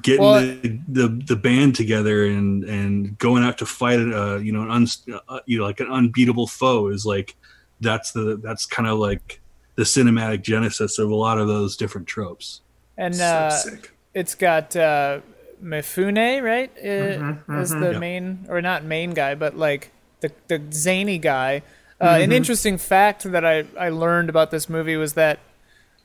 [0.02, 4.52] getting Well- the, the the band together and and going out to fight uh you
[4.52, 4.88] know an un,
[5.30, 7.36] uh, you know like an unbeatable foe is like
[7.82, 9.40] that's the that's kind of like
[9.76, 12.62] the cinematic genesis of a lot of those different tropes
[12.98, 13.92] And So uh, sick.
[14.14, 15.20] it's got uh,
[15.64, 16.72] Mifune, right?
[16.78, 17.80] Uh, Mhm, Is mhm.
[17.82, 18.00] the Yeah.
[18.00, 21.62] main, or not main guy, but like the the zany guy.
[22.00, 22.22] Uh, Mm-hmm.
[22.24, 25.40] An interesting fact that I I learned about this movie was that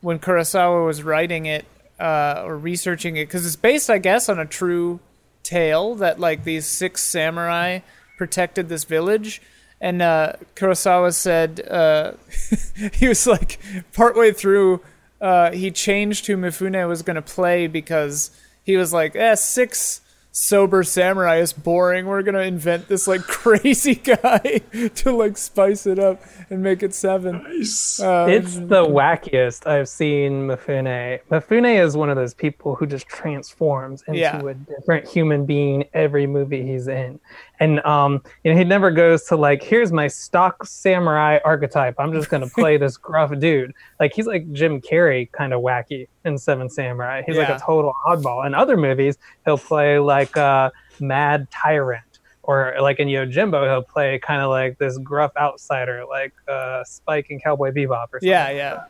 [0.00, 1.64] when Kurosawa was writing it
[2.00, 5.00] uh, or researching it, because it's based, I guess, on a true
[5.42, 7.81] tale that like these six samurai
[8.18, 9.40] protected this village.
[9.81, 12.12] And uh, Kurosawa said uh,
[12.94, 13.59] he was like
[13.92, 14.81] partway through,
[15.22, 18.30] uh, he changed who Mifune was going to play because
[18.64, 20.00] he was like, eh, six
[20.35, 22.06] sober samurai is boring.
[22.06, 24.38] We're going to invent this like crazy guy
[24.94, 27.42] to like spice it up and make it seven.
[27.42, 28.00] Nice.
[28.00, 31.20] Uh, It's the wackiest I've seen Mifune.
[31.30, 34.40] Mifune is one of those people who just transforms into Yeah.
[34.40, 37.20] a different human being every movie he's in.
[37.62, 41.94] And um, you know, he never goes to like, here's my stock samurai archetype.
[41.98, 43.72] I'm just gonna play this gruff dude.
[44.01, 47.22] Like he's like Jim Carrey kind of wacky in Seven Samurai.
[47.25, 48.46] He's like a total oddball.
[48.46, 52.05] In other movies, he'll play like a mad tyrant.
[52.44, 57.29] Or like in Yojimbo, he'll play kind of like this gruff outsider, like uh, Spike
[57.31, 58.29] in Cowboy Bebop or something.
[58.29, 58.81] yeah,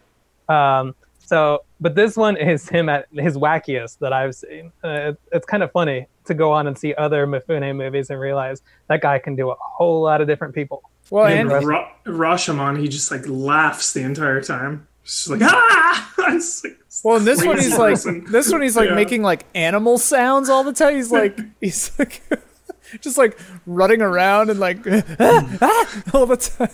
[0.49, 0.81] yeah.
[0.81, 0.95] Um,
[1.33, 4.71] so, but this one is him at his wackiest that I've seen.
[4.85, 8.21] Uh, it, it's kind of funny to go on and see other Mifune movies and
[8.21, 10.83] realize that guy can do a whole lot of different people.
[11.09, 14.87] Well, and and Ra- Rashomon, he just like laughs the entire time.
[15.05, 16.13] Just like ah!
[16.35, 18.95] It's like, Well, in this one crazy he's like this one he's like Yeah.
[18.95, 20.97] making like animal sounds all the time.
[20.97, 22.21] He's like he's like
[23.01, 24.81] just like running around and like
[25.19, 26.69] ah, ah, all the time.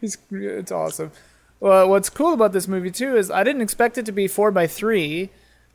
[0.00, 1.10] He's it's awesome.
[1.60, 4.50] Well, what's cool about this movie too is I didn't expect it to be four
[4.50, 5.30] by three,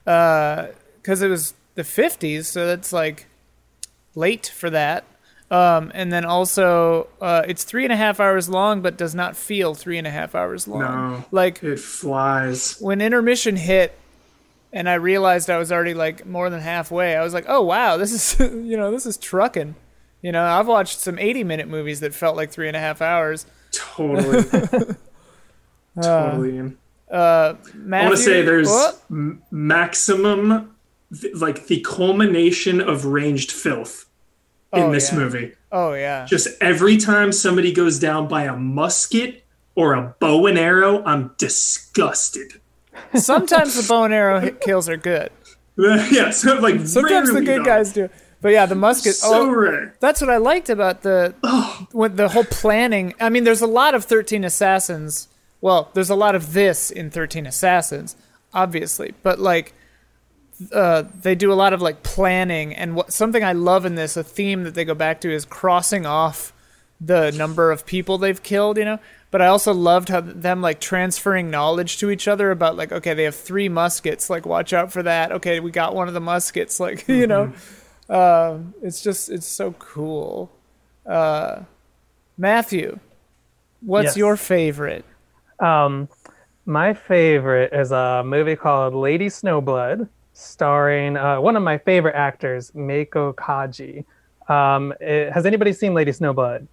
[0.06, 3.28] because it was the fifties, so that's like
[4.16, 5.04] late for that.
[5.52, 9.36] Um, and then also, uh, it's three and a half hours long, but does not
[9.36, 10.82] feel three and a half hours long.
[10.82, 11.26] No.
[11.32, 12.78] Like it flies.
[12.80, 13.96] when intermission hit
[14.72, 17.98] and I realized I was already like more than halfway, I was like, oh wow,
[17.98, 19.76] this is you know this is trucking.
[20.24, 23.02] You know, I've watched some 80 minute movies that felt like three and a half
[23.02, 23.46] hours.
[23.72, 24.44] Totally,
[26.02, 26.74] totally.
[27.12, 28.70] Uh, I Matthew, want to say there's
[29.12, 30.76] m- maximum,
[31.20, 34.06] th- like the culmination of ranged filth
[34.72, 35.20] in Oh, this yeah.
[35.20, 35.52] movie.
[35.72, 39.44] Oh yeah, Just every time somebody goes down by a musket
[39.76, 42.54] or a bow and arrow, I'm disgusted.
[43.16, 45.32] sometimes the bow and arrow kills are good.
[45.78, 47.66] yeah, so like Sometimes the good though.
[47.66, 48.10] guys do.
[48.42, 49.16] But yeah, the musket.
[49.16, 49.96] So oh, rare.
[50.00, 53.14] that's what I liked about the Oh, the whole planning.
[53.20, 55.28] I mean, there's a lot of Thirteen Assassins.
[55.64, 58.18] Well, there's a lot of this in Thirteen Assassins,
[58.54, 59.74] obviously, but like,
[60.74, 62.76] uh, they do a lot of like planning.
[62.76, 65.46] And what something I love in this, a theme that they go back to, is
[65.46, 66.52] crossing off
[67.00, 68.78] the number of people they've killed.
[68.78, 69.00] You know.
[69.32, 73.14] But I also loved how them like transferring knowledge to each other about like, okay,
[73.14, 74.30] they have three muskets.
[74.30, 75.32] Like, watch out for that.
[75.32, 76.78] Okay, we got one of the muskets.
[76.78, 77.54] Like, you know,
[78.10, 80.52] um, it's just it's so cool.
[81.06, 81.62] Uh,
[82.38, 83.00] Matthew,
[83.80, 84.18] what's Yes.
[84.18, 85.06] your favorite?
[85.60, 86.08] Um,
[86.66, 92.72] my favorite is a movie called Lady Snowblood, starring uh, one of my favorite actors,
[92.72, 94.06] Meiko Kaji.
[94.52, 96.68] Um, it- has anybody seen Lady Snowblood?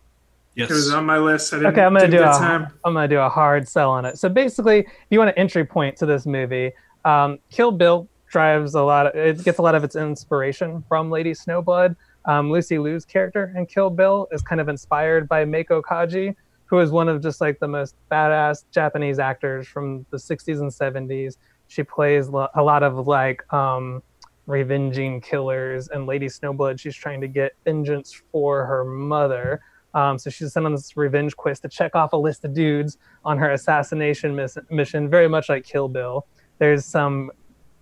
[0.57, 0.71] Yes.
[0.71, 1.53] It was on my list.
[1.55, 2.63] I didn't, Okay, I'm gonna didn't do get a time.
[2.85, 4.19] am gonna do a hard sell on it.
[4.19, 6.73] So basically, if you want an entry point to this movie,
[7.05, 11.09] um, Kill Bill drives a lot of it gets a lot of its inspiration from
[11.11, 11.95] Lady Snowblood.
[12.27, 16.35] Um, Lucy Liu's character in Kill Bill is kind of inspired by Meiko Kaji,
[16.71, 20.71] who is one of just like the most badass Japanese actors from the 60s and
[20.71, 21.37] 70s.
[21.67, 24.03] She plays lo- a lot of like um,
[24.47, 29.61] revenging killers, and Lady Snowblood, she's trying to get vengeance for her mother.
[29.95, 32.99] Um, so she's sent on this revenge quest to check off a list of dudes
[33.25, 36.25] on her assassination miss- mission, very much like Kill Bill.
[36.59, 37.33] There's some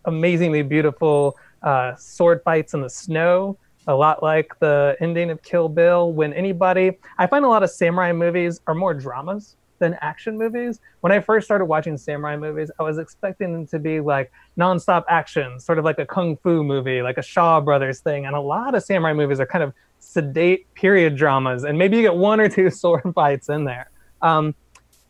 [0.07, 5.69] amazingly beautiful uh, sword fights in the snow, a lot like the ending of Kill
[5.69, 6.13] Bill.
[6.13, 10.81] When anybody, I find a lot of samurai movies are more dramas than action movies.
[11.01, 15.05] When I first started watching samurai movies, I was expecting them to be like nonstop
[15.09, 18.27] action, sort of like a kung fu movie, like a Shaw Brothers thing.
[18.27, 22.03] And a lot of samurai movies are kind of sedate period dramas, and maybe you
[22.03, 23.91] get one or two sword fights in there.
[24.21, 24.55] Um,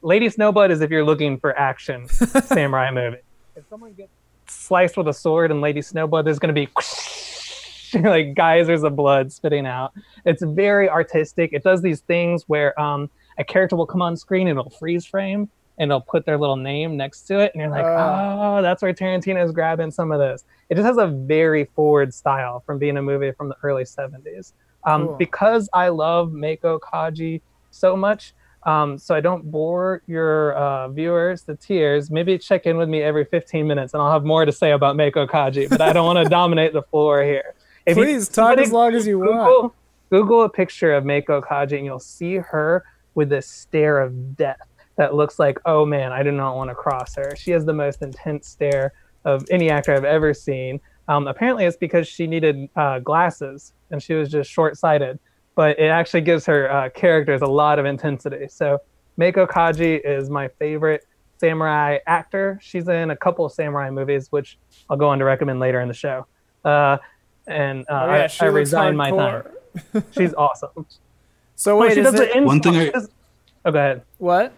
[0.02, 3.18] Lady Snowblood is if you're looking for action samurai movie.
[3.56, 4.12] If someone gets
[4.46, 6.68] sliced with a sword in Lady Snowblood, there's going to be
[8.02, 9.92] like geysers of blood spitting out.
[10.24, 11.52] It's very artistic.
[11.52, 15.04] It does these things where um, a character will come on screen and it'll freeze
[15.06, 15.48] frame
[15.78, 18.36] and it'll put their little name next to it, and you're like, Uh.
[18.58, 20.44] oh, that's where Tarantino's grabbing some of this.
[20.70, 24.54] It just has a very forward style from being a movie from the early 70s.
[24.84, 25.16] Um, Cool.
[25.16, 31.42] Because I love Meiko Kaji so much, um, so I don't bore your uh, viewers
[31.42, 32.10] to tears.
[32.10, 34.96] Maybe check in with me every 15 minutes, and I'll have more to say about
[34.96, 35.68] Meiko Kaji.
[35.70, 37.54] But I don't want to dominate the floor here.
[37.88, 39.48] If you- Please talk somebody as long as you want.
[39.48, 39.74] Google,
[40.10, 44.60] Google a picture of Meiko Kaji, and you'll see her with this stare of death
[44.96, 47.34] that looks like, oh man, I do not want to cross her.
[47.36, 48.92] She has the most intense stare
[49.24, 50.80] of any actor I've ever seen.
[51.08, 55.18] Um, apparently, it's because she needed uh, glasses and she was just short sighted,
[55.54, 58.48] but it actually gives her uh, characters a lot of intensity.
[58.48, 58.78] So,
[59.18, 61.04] Meiko Kaji is my favorite
[61.38, 62.58] samurai actor.
[62.62, 64.58] She's in a couple of samurai movies, which
[64.90, 66.26] I'll go on to recommend later in the show.
[66.64, 66.98] Uh,
[67.48, 69.44] and uh, Oh, yeah, I, she I looks resign my time.
[70.12, 70.86] She's awesome.
[71.56, 72.92] So wait, she is does it, it in One thing I-
[73.64, 74.02] Oh, go ahead.
[74.18, 74.52] what?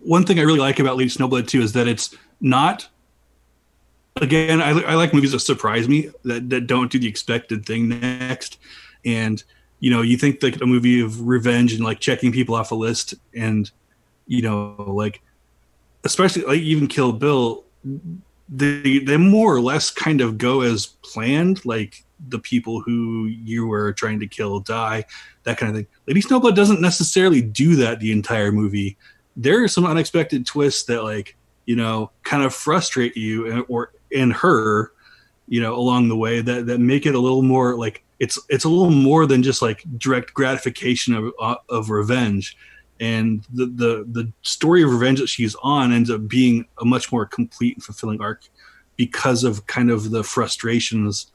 [0.00, 2.88] one thing I really like about Lady Snowblood too is that it's not.
[4.20, 7.88] Again, I, I like movies that surprise me that, that don't do the expected thing
[7.88, 8.58] next,
[9.04, 9.42] and
[9.80, 12.74] you know you think like a movie of revenge and like checking people off a
[12.74, 13.70] list, and
[14.26, 15.20] you know like
[16.04, 17.64] especially like even Kill Bill,
[18.48, 21.64] they they more or less kind of go as planned.
[21.64, 25.04] Like the people who you were trying to kill die,
[25.44, 25.86] that kind of thing.
[26.06, 28.96] Lady Snowblood doesn't necessarily do that the entire movie
[29.38, 33.92] there are some unexpected twists that like you know kind of frustrate you and, or
[34.10, 34.92] in her
[35.46, 38.64] you know along the way that that make it a little more like it's it's
[38.64, 42.56] a little more than just like direct gratification of uh, of revenge
[43.00, 47.12] and the the the story of revenge that she's on ends up being a much
[47.12, 48.42] more complete and fulfilling arc
[48.96, 51.30] because of kind of the frustrations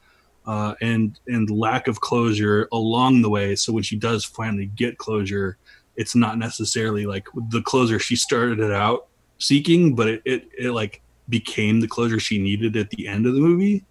[0.46, 4.98] uh, and and lack of closure along the way so when she does finally get
[4.98, 5.56] closure
[5.96, 10.70] it's not necessarily like the closure she started it out seeking, but it, it, it
[10.72, 13.84] like became the closure she needed at the end of the movie.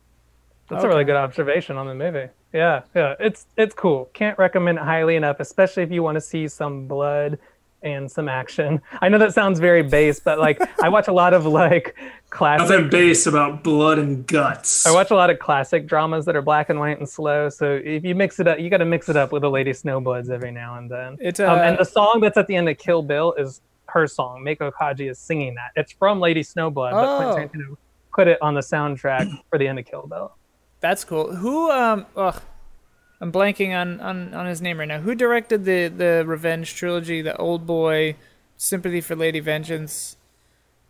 [0.70, 2.30] That's a really good observation on the movie.
[2.52, 4.10] Yeah, yeah, it's it's cool.
[4.14, 7.38] Can't recommend it highly enough, especially if you want to see some blood
[7.84, 8.82] and some action.
[9.02, 11.96] I know that sounds very base, but like I watch a lot of like
[12.30, 12.70] classic.
[12.70, 14.86] Nothing base about blood and guts.
[14.86, 17.50] I watch a lot of classic dramas that are black and white and slow.
[17.50, 19.72] So if you mix it up, you got to mix it up with the Lady
[19.72, 21.18] Snowbloods every now and then.
[21.22, 24.08] It, um, and uh, the song that's at the end of Kill Bill is her
[24.08, 24.44] song.
[24.44, 25.72] Meiko Kaji is singing that.
[25.76, 26.94] It's from Lady Snowblood, but
[27.30, 27.34] Oh.
[27.36, 27.78] Quentin Tarantino
[28.14, 30.36] put it on the soundtrack for the end of Kill Bill.
[30.80, 31.34] That's cool.
[31.36, 32.42] Who um ugh,
[33.24, 35.00] I'm blanking on, on on his name right now.
[35.00, 38.18] Who directed the the Revenge trilogy, the Old Boy,
[38.58, 40.18] Sympathy for Lady Vengeance?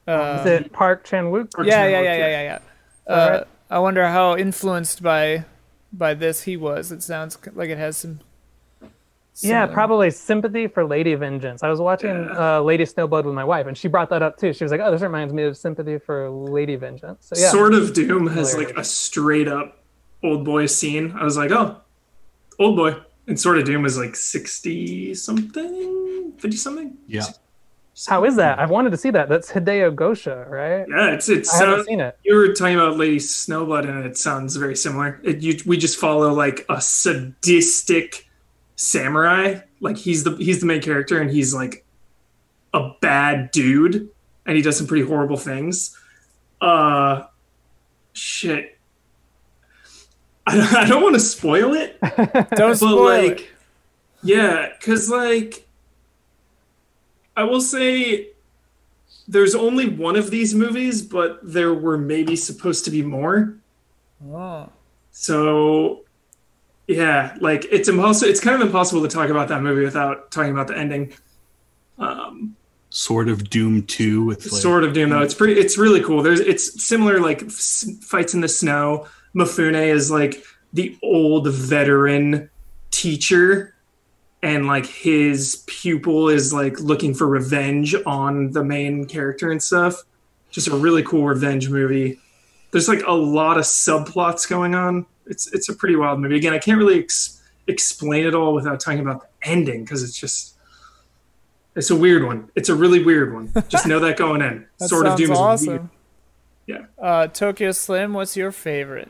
[0.08, 1.52] Uh, Is it Park Chan Wook?
[1.64, 2.16] Yeah, yeah, yeah, yeah.
[2.16, 3.14] yeah, yeah, yeah.
[3.14, 3.48] Uh, right.
[3.70, 5.46] I wonder how influenced by
[5.94, 6.92] by this he was.
[6.92, 8.20] It sounds like it has some.
[9.42, 11.62] Yeah, probably sympathy for Lady Vengeance.
[11.62, 14.54] I was watching uh, Lady Snowblood with my wife, and she brought that up too.
[14.54, 17.76] She was like, "Oh, this reminds me of sympathy for Lady Vengeance." So yeah, Sword
[17.76, 19.84] of Doom has like a straight up
[20.24, 21.12] old boy scene.
[21.12, 21.78] I was like, oh,
[22.60, 22.96] old boy.
[23.28, 26.98] And Sword of Doom is like 60 something, 50 something.
[27.08, 27.24] Yeah.
[28.08, 28.60] how is that?
[28.60, 29.30] I've wanted to see that.
[29.30, 30.86] That's Hideo Gosha, right?
[30.90, 31.54] Yeah, it's it's.
[31.54, 31.88] I haven't sounds.
[31.88, 32.18] seen it.
[32.26, 35.22] You were talking about Lady Snowblood, and it sounds very similar.
[35.24, 38.28] It, you, we just follow like a sadistic
[38.76, 39.60] samurai.
[39.80, 41.86] Like he's the he's the main character, and he's like
[42.74, 44.10] a bad dude,
[44.46, 45.98] and he does some pretty horrible things.
[46.60, 47.24] Uh,
[48.14, 48.73] shit.
[50.46, 52.00] I, I don't want to spoil it,
[52.56, 53.50] Don't spoil like, it.
[54.24, 55.68] yeah, because like,
[57.36, 58.30] I will say,
[59.28, 63.56] there's only one of these movies, but there were maybe supposed to be more.
[64.32, 64.70] Oh.
[65.12, 66.02] So
[66.88, 68.30] yeah, like it's impossible.
[68.30, 71.14] It's kind of impossible to talk about that movie without talking about the ending.
[71.98, 72.56] Um,
[72.90, 75.22] Sword of Doom Two with like, Sword of Doom though.
[75.22, 75.60] It's pretty.
[75.60, 76.22] It's really cool.
[76.22, 76.40] There's.
[76.42, 79.08] It's similar like s- fights in the snow.
[79.36, 82.50] Mifune is like the old veteran
[82.92, 83.76] teacher,
[84.42, 90.04] and like his pupil is like looking for revenge on the main character and stuff.
[90.52, 92.20] Just a really cool revenge movie.
[92.72, 95.06] There's like a lot of subplots going on.
[95.26, 96.36] It's it's a pretty wild movie.
[96.36, 100.20] Again, I can't really ex- explain it all without talking about the ending because it's
[100.20, 100.52] just.
[101.76, 102.52] It's a weird one.
[102.54, 103.52] It's a really weird one.
[103.68, 104.68] Just know that going in.
[104.78, 105.68] That Sword of Doom is awesome.
[105.68, 105.90] weird.
[106.68, 106.86] Yeah.
[107.02, 109.10] Uh, Tokyo Slim, what's your favorite?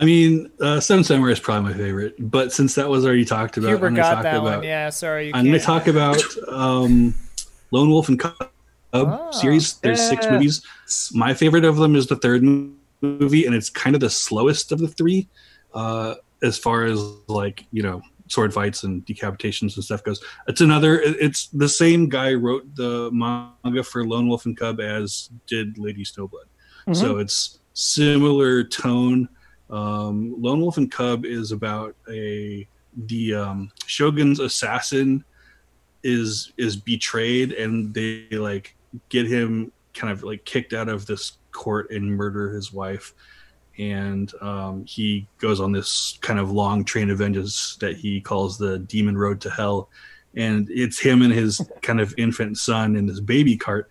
[0.00, 3.58] I mean, uh, Seven Samurai is probably my favorite, but since that was already talked
[3.58, 4.42] about, Huber I'm going to talk about.
[4.42, 4.62] one.
[4.62, 5.28] Yeah, sorry.
[5.28, 7.14] You I'm going to talk about um,
[7.70, 8.50] Lone Wolf and Cub
[8.92, 9.74] Oh, series.
[9.74, 10.62] There's six movies.
[11.12, 12.42] My favorite of them is the third
[13.00, 15.28] movie, and it's kind of the slowest of the three,
[15.74, 20.22] uh, as far as like you know sword fights and decapitations and stuff goes.
[20.48, 21.00] It's another.
[21.00, 26.04] It's the same guy wrote the manga for Lone Wolf and Cub as did Lady
[26.04, 26.46] Snowblood.
[26.92, 29.28] So it's similar tone.
[29.70, 32.66] Um, Lone Wolf and Cub is about a
[33.06, 35.24] the um, Shogun's assassin
[36.02, 38.76] is is betrayed, and they like
[39.08, 43.14] get him kind of like kicked out of this court and murder his wife.
[43.78, 48.58] And um, he goes on this kind of long train of vengeance that he calls
[48.58, 49.88] the Demon Road to Hell.
[50.36, 53.90] And it's him and his kind of infant son in this baby cart,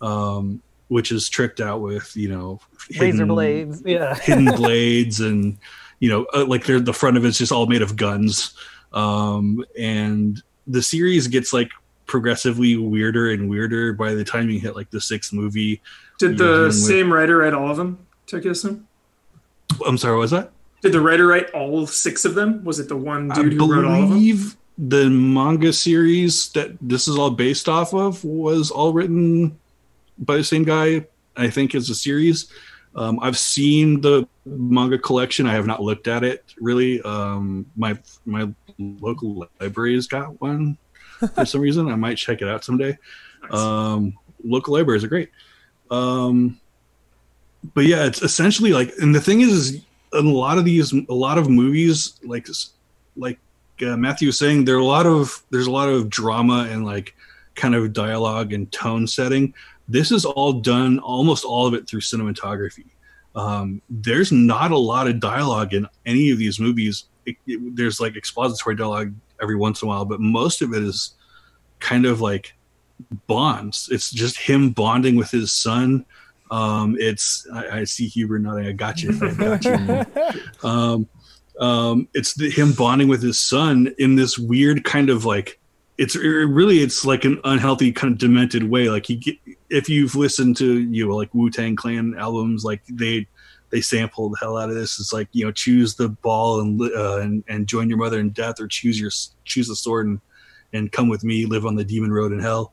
[0.00, 0.62] um,
[0.92, 3.82] which is tricked out with, you know, Razor hidden- blades.
[3.84, 4.14] Yeah.
[4.22, 5.56] hidden blades and
[6.00, 8.54] you know uh, like they're the front of it's just all made of guns
[8.92, 11.70] um and the series gets like
[12.06, 15.80] progressively weirder and weirder by the time you hit like the sixth movie
[16.18, 18.04] Did You're dealing the with- same writer write all of them?
[18.26, 18.86] Tokyo Slim?
[19.86, 20.50] i'm sorry what was that
[20.82, 22.64] Did the writer write all six of them?
[22.64, 24.52] Was it the one i dude who wrote all of them?
[24.76, 29.56] the manga series that this is all based off of was all written
[30.18, 31.04] by the same guy
[31.36, 32.50] i think is a series.
[32.94, 35.46] Um, i've seen the manga collection.
[35.46, 37.00] I have not looked at it really.
[37.02, 40.76] Um, my my local library's got one
[41.34, 41.88] for some reason.
[41.88, 42.98] I might check it out someday.
[43.42, 43.54] Nice.
[43.54, 45.30] um, local libraries are great.
[45.90, 46.60] Um,
[47.74, 51.14] but yeah it's essentially like and the thing is, is a lot of these a
[51.14, 52.48] lot of movies like
[53.16, 53.38] like
[53.82, 56.84] uh, matthew was saying there are a lot of there's a lot of drama and
[56.84, 57.14] like
[57.54, 59.54] kind of dialogue and tone setting
[59.92, 62.86] this is all done almost all of it through cinematography
[63.34, 68.00] um, there's not a lot of dialogue in any of these movies It- it- there's
[68.00, 71.14] like expository dialogue every once in a while but most of it is
[71.80, 72.54] kind of like
[73.26, 76.04] bonds it's just him bonding with his son
[76.50, 78.66] um, it's I, I see Huber nodding.
[78.66, 79.18] I got you.
[79.22, 80.44] I got you.
[80.68, 81.08] um,
[81.58, 85.58] um, it's the, him bonding with his son in this weird kind of like
[85.98, 88.88] it's it really it's like an unhealthy kind of demented way.
[88.88, 89.38] Like he, get-
[89.70, 93.26] if you've listened to you know like Wu Tang Clan albums, like they
[93.70, 94.98] they sample the hell out of this.
[95.00, 98.30] It's like you know choose the ball and uh, and and join your mother in
[98.30, 99.10] death, or choose your
[99.44, 100.20] choose the sword and
[100.72, 102.72] and come with me, live on the demon road in hell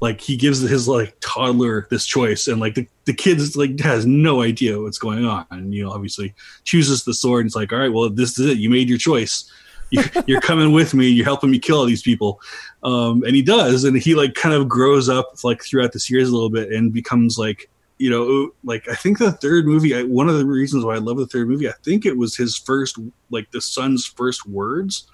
[0.00, 4.06] like he gives his like toddler this choice and like the, the kid's like has
[4.06, 7.72] no idea what's going on and you know obviously chooses the sword and it's like
[7.72, 9.50] all right well this is it you made your choice
[10.26, 11.08] you're, coming with me.
[11.08, 12.40] You're helping me kill all these people.
[12.82, 13.84] Um, and he does.
[13.84, 16.92] And he like kind of grows up like throughout the series a little bit and
[16.92, 17.70] becomes like
[18.00, 20.98] you know like i think the third movie I, one of the reasons why i
[20.98, 22.96] love the third movie i think it was his first
[23.28, 25.08] like the son's first words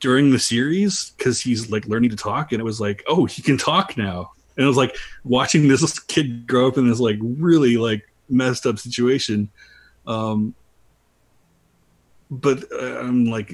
[0.00, 2.52] during the series because he's like learning to talk.
[2.52, 4.32] And it was like oh he can talk now.
[4.56, 8.66] And it was like watching this kid grow up in this like really like messed
[8.66, 9.50] up situation.
[10.06, 10.54] Um
[12.30, 13.52] but uh, i'm like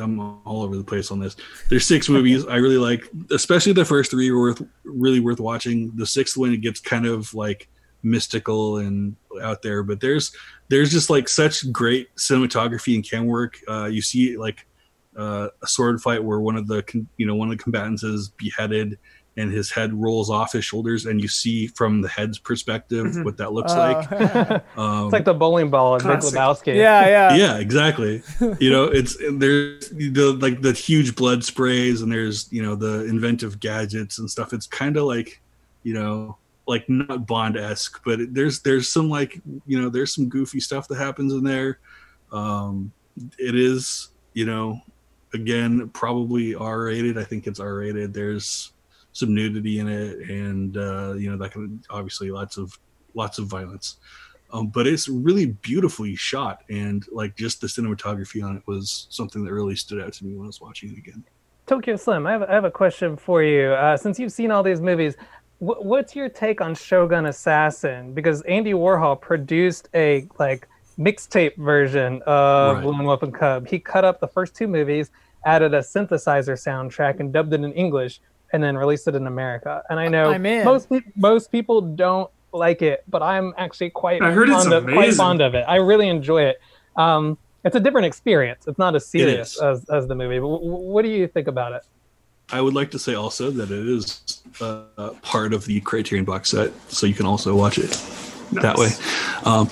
[0.00, 1.36] i'm all over the place on this.
[1.68, 5.92] There's six movies i really like especially the first three are worth really worth watching.
[5.96, 7.68] The sixth one it gets kind of like
[8.02, 10.34] mystical and out there but there's
[10.68, 13.58] there's just like such great cinematography and cam work.
[13.68, 14.66] Uh you see like
[15.16, 16.84] uh, a sword fight where one of the
[17.16, 18.98] you know one of the combatants is beheaded
[19.36, 23.24] and his head rolls off his shoulders and you see from the head's perspective Mhm.
[23.24, 23.78] what that looks Oh.
[23.78, 24.10] like
[24.76, 26.74] um, It's like the bowling ball in Big Lebowski.
[26.74, 27.34] yeah, yeah.
[27.42, 28.22] yeah exactly
[28.58, 33.04] you know it's there's the like the huge blood sprays and there's you know the
[33.06, 35.40] inventive gadgets and stuff it's kind of like
[35.84, 40.28] you know like not bond-esque but it- there's there's some like you know there's some
[40.28, 41.78] goofy stuff that happens in there
[42.32, 42.92] um
[43.38, 44.80] it is you know
[45.34, 48.72] again probably r-rated i think it's r-rated there's
[49.12, 52.78] some nudity in it, and uh, you know that can obviously lots of
[53.14, 53.96] lots of violence.
[54.52, 59.44] Um, but it's really beautifully shot, and like just the cinematography on it was something
[59.44, 61.24] that really stood out to me when I was watching it again.
[61.66, 63.70] Tokyo Slim, I have, I have a question for you.
[63.72, 65.14] Uh, since you've seen all these movies,
[65.58, 68.12] wh- what's your take on Shogun Assassin?
[68.12, 70.66] Because Andy Warhol produced a like
[70.98, 72.84] mixtape version of Right.
[72.84, 73.68] Lone Wolf and Cub.
[73.68, 75.12] He cut up the first two movies,
[75.46, 78.20] added a synthesizer soundtrack, and dubbed it in English,
[78.52, 79.82] and then released it in America.
[79.88, 80.64] And I know I'm in.
[80.64, 84.72] most pe- most people don't like it, but I'm actually quite I heard it's fond
[84.72, 85.64] of, quite fond of it.
[85.68, 86.60] I really enjoy it.
[86.96, 88.66] Um, it's a different experience.
[88.66, 90.38] It's not as serious as, as the movie.
[90.38, 91.82] But w- w- what do you think about it?
[92.52, 96.50] I would like to say also that it is uh, part of the Criterion box
[96.50, 97.90] set, so you can also watch it
[98.52, 98.88] that way.
[99.44, 99.68] Um,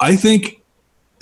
[0.00, 0.60] I think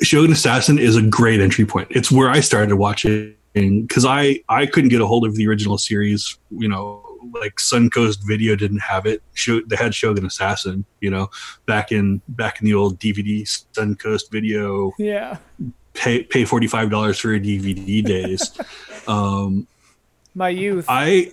[0.00, 1.88] Shogun Assassin is a great entry point.
[1.90, 5.78] It's where I started watching because I I couldn't get a hold of the original
[5.78, 6.36] series.
[6.50, 7.02] You know,
[7.34, 9.22] like Suncoast Video didn't have it.
[9.34, 10.84] Sho- they had Shogun Assassin.
[11.00, 11.30] You know,
[11.66, 13.42] back in back in the old DVD
[13.74, 15.36] Suncoast Video Yeah.
[15.94, 18.52] pay pay forty five dollars for a DVD days.
[19.06, 19.66] um,
[20.34, 20.86] My youth.
[20.88, 21.32] I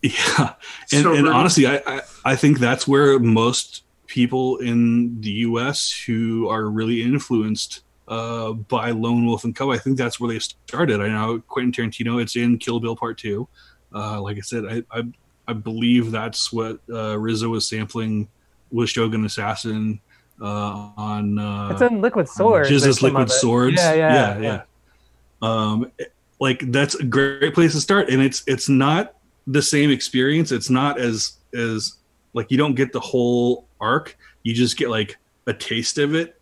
[0.02, 0.54] yeah,
[0.92, 5.90] and, So and honestly, I, I I think that's where most people in the U.S.
[6.06, 10.38] who are really influenced uh, by Lone Wolf and Cub, I think that's where they
[10.38, 11.00] started.
[11.00, 12.20] I know Quentin Tarantino.
[12.20, 13.48] It's in Kill Bill Part Two.
[13.94, 15.04] Uh, like I said, I, I
[15.46, 18.28] I believe that's what uh, RZA was sampling
[18.70, 20.00] with Shogun Assassin
[20.40, 21.38] uh, on.
[21.38, 22.68] Uh, It's in Liquid Swords.
[22.68, 23.76] Just or as some liquid swords.
[23.76, 24.62] Yeah, yeah, yeah, yeah.
[25.40, 25.92] Um,
[26.40, 29.14] like that's a great place to start, and it's it's not
[29.46, 30.52] the same experience.
[30.52, 31.94] It's not as as
[32.32, 34.16] like you don't get the whole arc.
[34.42, 36.40] You just get like a taste of it,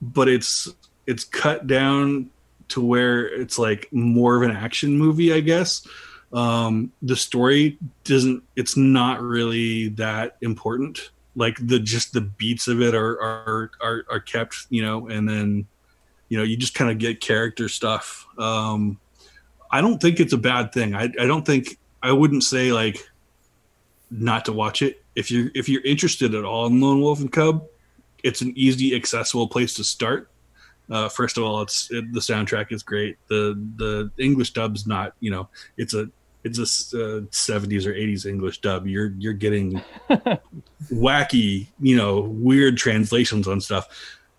[0.00, 0.68] but it's
[1.06, 2.30] it's cut down
[2.68, 5.86] to where it's like more of an action movie, I guess.
[6.32, 8.42] Um, the story doesn't.
[8.56, 11.10] It's not really that important.
[11.36, 15.28] Like the just the beats of it are are are, are kept, you know, and
[15.28, 15.66] then
[16.28, 18.26] you know you just kind of get character stuff.
[18.38, 18.98] Um,
[19.70, 20.94] I don't think it's a bad thing.
[20.94, 23.08] I I don't think I wouldn't say like
[24.10, 27.32] not to watch it if you're if you're interested at all in Lone Wolf and
[27.32, 27.64] Cub.
[28.22, 30.28] It's an easy, accessible place to start.
[30.90, 33.16] Uh, first of all, it's it, the soundtrack is great.
[33.28, 36.08] the The English dub's not, you know, it's a
[36.44, 36.62] it's a
[36.98, 38.86] uh, 70s or 80s English dub.
[38.86, 39.82] You're you're getting
[40.92, 43.88] wacky, you know, weird translations on stuff.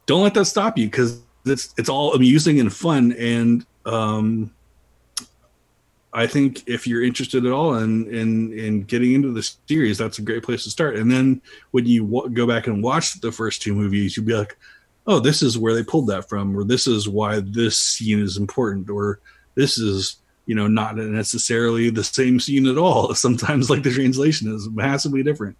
[0.05, 3.11] Don't let that stop you because it's it's all amusing and fun.
[3.13, 4.53] And um,
[6.13, 10.17] I think if you're interested at all in in in getting into the series, that's
[10.17, 10.95] a great place to start.
[10.95, 11.41] And then
[11.71, 14.57] when you w- go back and watch the first two movies, you'll be like,
[15.07, 18.37] oh, this is where they pulled that from, or this is why this scene is
[18.37, 19.19] important, or
[19.55, 23.13] this is you know not necessarily the same scene at all.
[23.25, 25.57] Sometimes like the translation is massively different.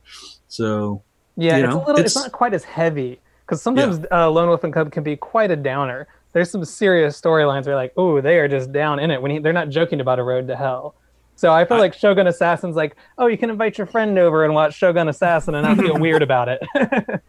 [0.48, 1.02] So
[1.36, 1.98] Yeah, it's know, a little.
[2.02, 5.16] It's, it's- not quite as heavy because sometimes uh, Lone Wolf and Cub can be
[5.16, 6.08] quite a downer.
[6.34, 9.40] There's some serious storylines where like, oh, they are just down in it when he,
[9.40, 10.96] they're not joking about a road to hell.
[11.36, 14.44] So I feel I- like Shogun Assassin's like, oh, you can invite your friend over
[14.44, 16.62] and watch Shogun Assassin and not feel weird about it.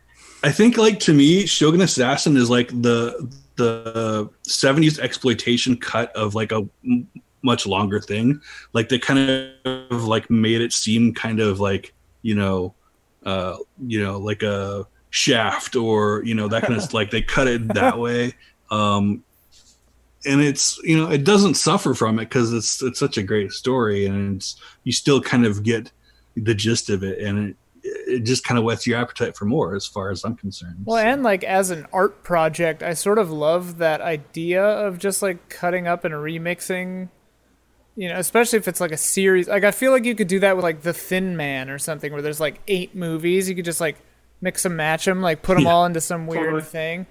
[0.43, 6.35] I think like to me, Shogun Assassin is like the the '70s exploitation cut of
[6.35, 7.09] like a m-
[7.43, 8.41] much longer thing.
[8.73, 11.93] Like they kind of like made it seem kind of like
[12.23, 12.75] you know,
[13.25, 13.57] uh,
[13.87, 17.75] you know, like a shaft or you know that kind of like they cut it
[17.75, 18.35] that way.
[18.71, 19.25] Um,
[20.27, 23.53] and it's you know it doesn't suffer from it because it's it's such a great
[23.53, 25.91] story and it's you still kind of get
[26.37, 27.57] the gist of it and it
[28.07, 30.77] it just kind of whets your appetite for more as far as I'm concerned.
[30.85, 34.99] Well, So- and like as an art project, I sort of love that idea of
[34.99, 37.09] just like cutting up and remixing.
[37.97, 39.49] You know, especially if it's like a series.
[39.49, 42.13] Like I feel like you could do that with like The Thin Man or something,
[42.13, 43.49] where there's like eight movies.
[43.49, 43.97] You could just like
[44.41, 45.73] mix and match them, like put them Yeah.
[45.73, 46.63] all into some weird Totally.
[46.63, 47.07] thing,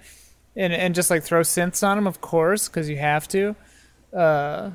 [0.56, 3.54] and and just like throw synths on them, of course, because you have to.
[4.16, 4.72] Uh,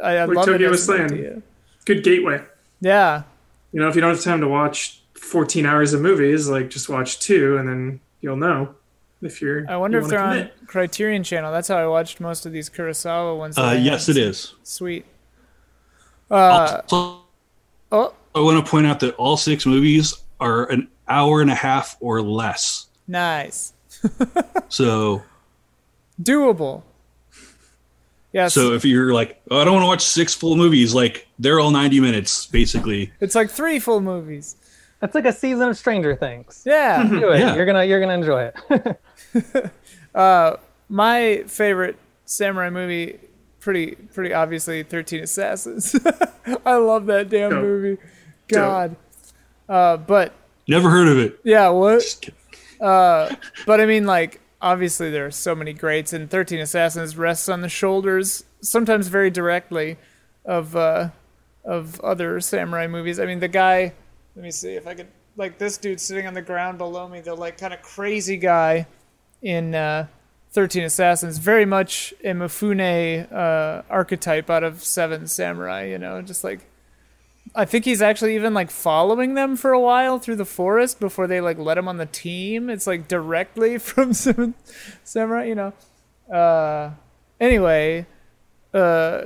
[0.00, 1.12] I, I Like love it Tokyo as was an saying.
[1.20, 1.42] idea.
[1.84, 2.42] Good gateway.
[2.80, 3.24] Yeah,
[3.72, 6.88] You know, if you don't have time to watch 14 hours of movies, like just
[6.88, 8.74] watch two, and then you'll know
[9.22, 9.70] if you're.
[9.70, 10.50] I wonder you if they're on.
[10.66, 11.52] Criterion Channel.
[11.52, 13.58] That's how I watched most of these Kurosawa ones.
[13.58, 14.30] uh, yes, haven't it seen.
[14.30, 14.54] is.
[14.62, 15.06] Sweet.
[16.30, 17.20] Uh, Also,
[17.92, 21.54] oh, I want to point out that all six movies are an hour and a
[21.54, 22.86] half or less.
[23.06, 23.72] nice.
[24.68, 25.22] So,
[26.22, 26.82] Doable.
[28.32, 28.54] Yes.
[28.54, 31.58] so if you're like, oh, I don't want to watch six full movies, like they're
[31.58, 33.12] all 90 minutes basically.
[33.20, 34.54] it's like three full movies.
[35.02, 36.62] It's like a season of Stranger Things.
[36.66, 37.02] Yeah.
[37.08, 37.40] Do it.
[37.40, 37.54] Yeah.
[37.56, 39.70] You're gonna you're gonna enjoy it.
[40.88, 43.18] My favorite samurai movie
[43.60, 45.94] pretty pretty obviously Thirteen Assassins.
[46.66, 47.62] I love that damn Dope.
[47.62, 47.98] movie.
[48.48, 48.96] God.
[49.68, 50.32] Uh, but
[50.66, 51.38] Never heard of it.
[51.44, 52.00] yeah, what?
[52.00, 52.36] Just kidding.
[52.80, 57.60] But I mean, like, obviously there are so many greats, and Thirteen Assassins rests on
[57.60, 59.96] the shoulders, sometimes very directly,
[60.44, 61.10] of uh,
[61.64, 63.20] of other samurai movies.
[63.20, 63.92] I mean, the guy.
[64.40, 65.08] Let me see if I could.
[65.36, 68.86] Like this dude sitting on the ground below me, the like kind of crazy guy
[69.42, 70.06] in uh,
[70.50, 75.84] Thirteen Assassins, very much a Mifune uh, archetype out of Seven Samurai.
[75.88, 76.60] You know, just like
[77.54, 81.26] I think he's actually even like following them for a while through the forest before
[81.26, 82.70] they like let him on the team.
[82.70, 84.54] It's like directly from Seven
[85.04, 85.74] Samurai, you know.
[86.34, 86.92] Uh,
[87.38, 88.06] anyway,
[88.72, 89.20] uh,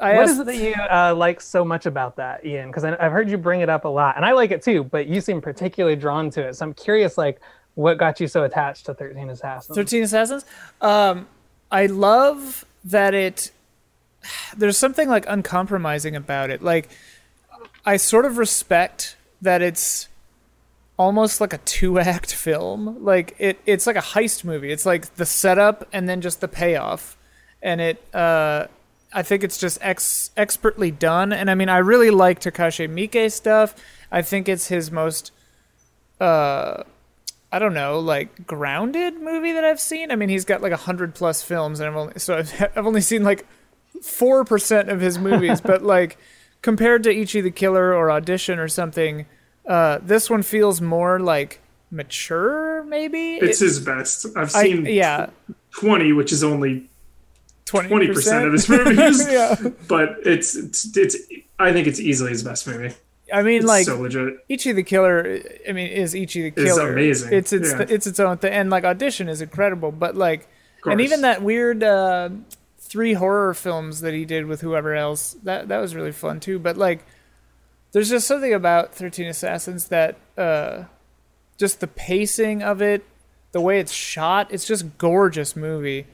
[0.00, 2.68] I What asked, is it that you uh, like so much about that, Ian?
[2.68, 4.84] Because I've heard you bring it up a lot, and I like it too.
[4.84, 7.40] But you seem particularly drawn to it, so I'm curious, like,
[7.74, 9.76] what got you so attached to Thirteen Assassins?
[9.76, 10.44] 13 Assassins.
[10.80, 11.26] Um,
[11.70, 13.50] I love that it.
[14.56, 16.62] There's something like uncompromising about it.
[16.62, 16.88] Like,
[17.84, 20.08] I sort of respect that it's
[20.98, 23.02] almost like a two act film.
[23.02, 24.72] Like it, it's like a heist movie.
[24.72, 27.16] It's like the setup and then just the payoff,
[27.62, 28.14] and it.
[28.14, 28.66] Uh,
[29.16, 31.32] I think it's just ex- expertly done.
[31.32, 33.74] And I mean, I really like Takashi Miike stuff.
[34.12, 35.32] I think it's his most.
[36.20, 36.82] Uh,
[37.52, 40.10] I don't know, like grounded movie that I've seen.
[40.10, 42.86] I mean, he's got like a hundred plus films, and I've only so I've, I've
[42.86, 43.46] only seen like
[44.02, 45.60] four percent of his movies.
[45.60, 46.18] but like
[46.62, 49.26] compared to Ichi the Killer or Audition or something,
[49.66, 51.60] uh, this one feels more like
[51.90, 52.82] mature.
[52.84, 54.26] Maybe It's It- his best.
[54.36, 55.30] I've I, seen yeah,
[55.78, 56.88] 20, which is only
[57.66, 59.26] twenty 20% of his movies.
[59.30, 59.54] yeah,
[59.88, 61.16] but it's, it's it's
[61.58, 62.94] I think it's easily his best movie.
[63.32, 64.34] I mean, It's like so legit.
[64.48, 65.40] Ichi the Killer.
[65.68, 66.92] I mean, is Ichi the It's Killer?
[66.92, 67.32] amazing.
[67.32, 67.84] It's it's Yeah.
[67.88, 69.90] it's its own thing, and like Audition is incredible.
[69.90, 70.46] But like,
[70.84, 72.30] and even that weird uh,
[72.78, 76.60] three horror films that he did with whoever else that that was really fun too.
[76.60, 77.04] But like,
[77.90, 80.84] there's just something about Thirteen Assassins that uh,
[81.58, 83.04] just the pacing of it,
[83.50, 86.06] the way it's shot, it's just gorgeous movie.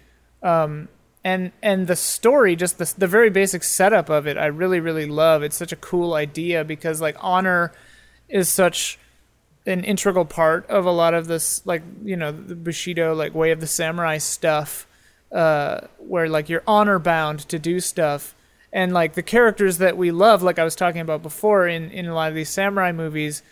[0.43, 0.89] Um,
[1.25, 5.07] and and the story, just the the very basic setup of it, I really really
[5.07, 5.43] love.
[5.43, 7.73] It's such a cool idea because like honor
[8.29, 8.99] is such
[9.67, 13.51] an integral part of a lot of this like you know the bushido like way
[13.53, 14.87] of the samurai stuff
[15.31, 18.35] uh where like you're honor bound to do stuff
[18.73, 22.07] and like the characters that we love like i was talking about before in in
[22.07, 23.43] a lot of these samurai movies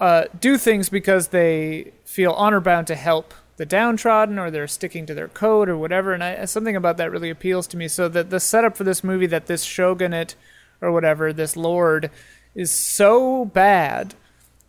[0.00, 5.06] uh do things because they feel honor bound to help the downtrodden or they're sticking
[5.06, 8.08] to their code or whatever and I, something about that really appeals to me so
[8.08, 10.34] that the setup for this movie that this shogunate
[10.80, 12.10] or whatever this lord
[12.54, 14.14] is so bad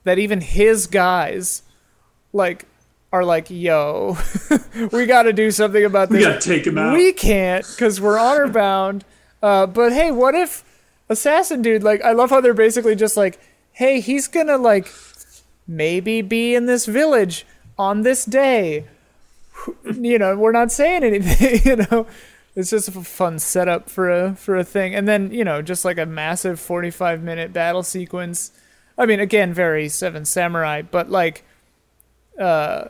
[0.03, 1.63] that even his guys
[2.33, 2.65] like
[3.11, 4.17] are like yo
[4.91, 6.17] we got to do something about this.
[6.19, 6.93] We gotta take him out.
[6.93, 9.05] we can't because we're honor bound
[9.41, 10.63] uh, but hey what if
[11.09, 13.39] assassin dude like i love how they're basically just like
[13.71, 14.91] hey he's gonna like
[15.67, 17.45] maybe be in this village
[17.77, 18.85] on this day
[19.93, 22.07] you know we're not saying anything you know.
[22.55, 24.93] It's just a fun setup for a for a thing.
[24.93, 28.51] And then you know just like a massive 45 minute battle sequence.
[28.97, 31.43] I mean again very seven samurai but like
[32.39, 32.89] uh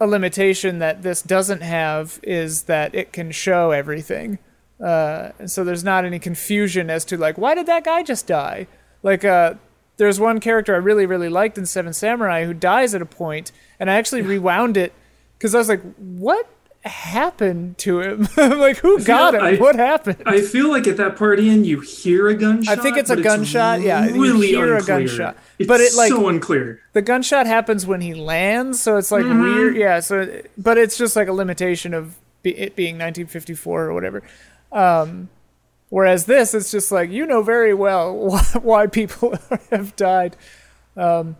[0.00, 4.38] a limitation that this doesn't have is that it can show everything.
[4.80, 8.26] Uh and so there's not any confusion as to like why did that guy just
[8.26, 8.66] die?
[9.04, 9.54] Like uh
[9.96, 13.52] there's one character I really, really liked in Seven Samurai who dies at a point,
[13.84, 14.94] and I actually rewound it
[15.36, 16.48] because I was like, "What
[16.84, 18.28] happened to him?
[18.38, 19.42] I'm like, who got him?
[19.42, 22.78] I- what happened?" I feel like at that party in you hear a gunshot.
[22.78, 25.36] I think it's a gunshot, yeah, you really hear a gunshot.
[25.58, 26.80] It's But it, like- so unclear.
[26.94, 29.76] the gunshot happens when he lands, so it's like weird.
[29.76, 34.22] Yeah, so but it's just like a limitation of it being 1954 or whatever.
[34.72, 35.28] Um,
[35.90, 39.38] whereas this, it's just like you know very well why, why people
[39.70, 40.36] have died.
[40.96, 41.36] Um,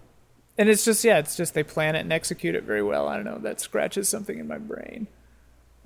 [0.59, 3.09] and it's just yeah, it's just they plan it and execute it very well.
[3.09, 3.39] I don't know.
[3.39, 5.07] That scratches something in my brain.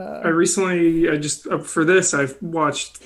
[0.00, 3.02] I recently, I just uh, for this, I've watched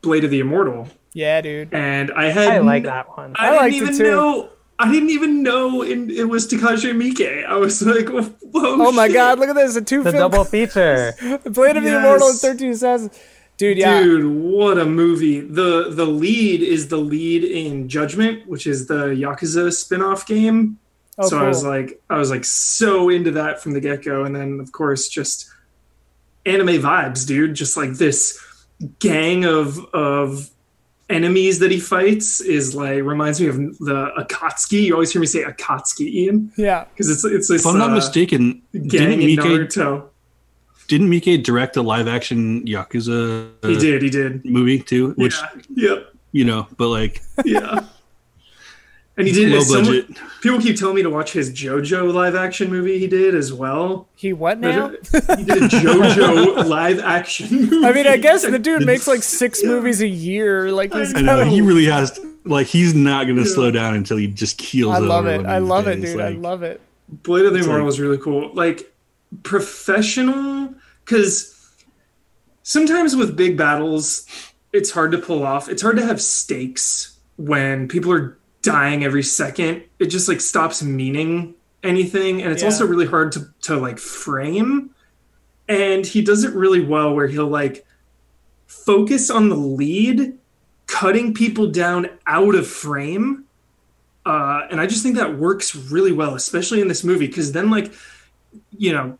[0.00, 1.74] Blade of the Immortal, Yeah, dude.
[1.74, 3.34] and I had I like that one.
[3.36, 4.10] I, I didn't it even too.
[4.12, 4.48] know.
[4.78, 7.44] I didn't even know in, it was Takashi Miike.
[7.44, 9.74] I was like, whoa, Oh my god, look at this!
[9.76, 11.12] A two The film double feature.
[11.44, 12.42] Blade of the Immortal and Yes.
[12.42, 13.18] 13 Assassins.
[13.56, 14.00] Dude, yeah.
[14.00, 15.40] Dude, what a movie.
[15.40, 20.78] The the lead is the lead in Judgment, which is the Yakuza spin-off game.
[21.20, 24.34] Oh, so I was like I was like so into that from the get-go and
[24.34, 25.50] then of course just
[26.46, 27.54] anime vibes, dude.
[27.54, 28.38] Just like this
[28.98, 30.48] gang of of
[31.10, 34.84] enemies that he fights is like reminds me of the Akatsuki.
[34.84, 36.84] You always hear me say Akatsuki, Ian, Yeah.
[36.84, 40.04] because it's it's this If I'm not uh, mistaken, gang didn't in Miike Naruto.
[40.88, 44.02] didn't Miike direct a live action Yakuza He did.
[44.02, 44.44] He did.
[44.44, 45.10] movie too?
[45.16, 45.36] Which
[45.76, 45.88] yeah.
[45.94, 46.14] Yep.
[46.32, 47.84] you know, but like Yeah.
[49.20, 49.52] And he did.
[49.52, 50.16] low someone- budget.
[50.40, 52.98] people keep telling me to watch his JoJo live action movie.
[52.98, 54.08] He did as well.
[54.16, 54.88] He what now?
[55.12, 57.86] he did a JoJo live action movie.
[57.86, 60.72] I mean, I guess the dude makes like six movies a year.
[60.72, 62.12] Like he's I know he really has.
[62.12, 64.94] To, like he's not going to slow down until he just keels.
[64.94, 65.44] I love it.
[65.44, 66.20] I these love it, days, dude.
[66.22, 66.80] I love it.
[67.08, 68.50] Blade of the Immortal like- was really cool.
[68.54, 68.90] Like
[69.42, 71.54] professional, because
[72.62, 74.26] sometimes with big battles,
[74.72, 75.68] it's hard to pull off.
[75.68, 79.82] It's hard to have stakes when people are dying every second.
[79.98, 82.68] It just like stops meaning anything, and it's Yeah.
[82.68, 84.90] also really hard to to like frame.
[85.68, 87.86] And he does it really well, where he'll like
[88.66, 90.36] focus on the lead,
[90.86, 93.44] cutting people down out of frame
[94.26, 97.70] uh, and I just think that works really well, especially in this movie, because then
[97.70, 97.92] like,
[98.76, 99.18] you know,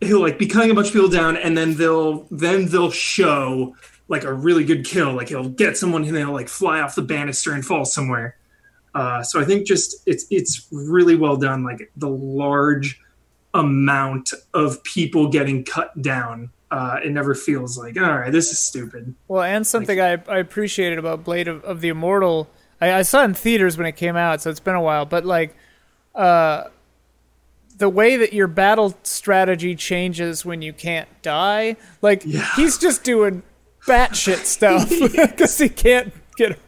[0.00, 3.74] he'll like be cutting a bunch of people down, and then they'll then they'll show
[4.10, 7.02] like a really good kill, like he'll get someone and they'll like fly off the
[7.02, 8.36] banister and fall somewhere.
[8.92, 13.00] Uh, so I think just it's it's really well done, like the large
[13.54, 16.50] amount of people getting cut down.
[16.72, 19.14] Uh, it never feels like all right, this is stupid.
[19.28, 22.50] Well, and something I, I appreciated about Blade of, of the Immortal,
[22.80, 25.06] I, I saw it in theaters when it came out, so it's been a while.
[25.06, 25.54] But like,
[26.16, 26.64] uh,
[27.76, 32.24] the way that your battle strategy changes when you can't die, like
[32.56, 33.44] he's just doing
[33.86, 36.58] batshit stuff because he can't get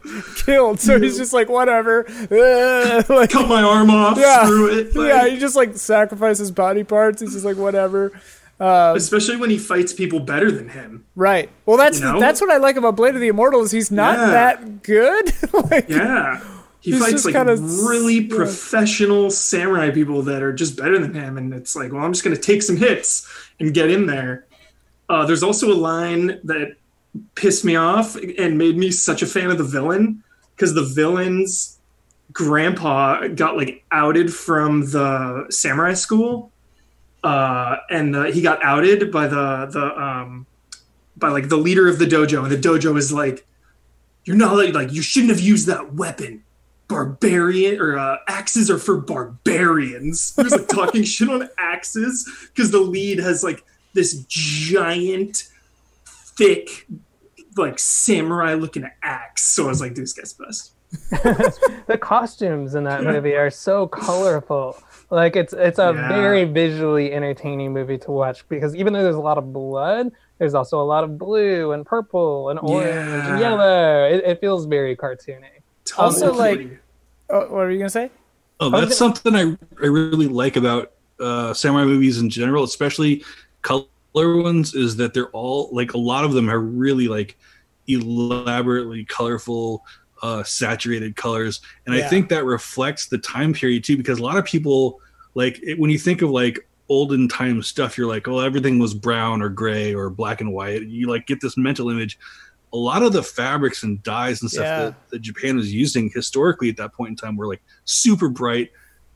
[0.45, 0.79] killed.
[0.79, 2.05] So he's just like whatever.
[2.09, 4.43] Uh, like, Cut my arm off, Yeah.
[4.45, 4.95] screw it.
[4.95, 7.21] like- yeah, he just like sacrifices body parts.
[7.21, 8.11] He's just like whatever.
[8.59, 11.05] especially when he fights people better than him.
[11.15, 11.49] Right.
[11.65, 12.19] Well, that's You know?
[12.19, 14.25] that's what I like about Blade of the Immortal is he's not Yeah.
[14.27, 15.33] that good.
[15.71, 16.39] like, Yeah.
[16.79, 18.35] He He's fights like kinda- really yeah.
[18.35, 22.25] professional samurai people that are just better than him, and it's like, well, I'm just
[22.25, 23.25] gonna take some hits
[23.59, 24.45] and get in there.
[25.09, 26.73] Uh, there's also a line that
[27.35, 30.23] pissed me off and made me such a fan of the villain
[30.55, 31.79] because the villain's
[32.31, 36.51] grandpa got like outed from the samurai school,
[37.23, 40.45] uh, and uh, he got outed by the the um,
[41.15, 43.45] by like the leader of the dojo, and the dojo is like,
[44.25, 46.43] "You're not like, like you shouldn't have used that weapon."
[46.89, 50.33] Barbarian or uh, axes are for barbarians.
[50.37, 55.47] He was like talking shit on axes because the lead has like this giant,
[56.05, 56.85] thick,
[57.57, 59.43] like samurai looking axe.
[59.43, 60.71] So I was like, this guy's best.
[61.87, 64.77] the costumes in that movie are so colorful.
[65.09, 66.07] Like it's it's a Yeah.
[66.07, 70.53] very visually entertaining movie to watch because even though there's a lot of blood, there's
[70.53, 73.31] also a lot of blue and purple and orange Yeah.
[73.31, 74.05] and yellow.
[74.05, 75.49] It, it feels very cartoony.
[75.97, 76.79] Also, like-
[77.29, 78.11] oh, what are you gonna say?
[78.59, 83.23] Oh, was that's something I, I really like about uh, samurai movies in general, especially
[83.63, 87.37] color ones, is that they're all like a lot of them are really like
[87.87, 89.83] elaborately colorful,
[90.21, 92.05] uh, saturated colors, and Yeah.
[92.05, 94.99] I think that reflects the time period too, because a lot of people
[95.35, 98.93] like it, when you think of like olden time stuff, you're like, oh, everything was
[98.93, 100.83] brown or gray or black and white.
[100.83, 102.19] You like get this mental image.
[102.71, 104.85] A lot of the fabrics and dyes and stuff Yeah.
[104.85, 108.71] that, that Japan was using historically at that point in time were like super bright.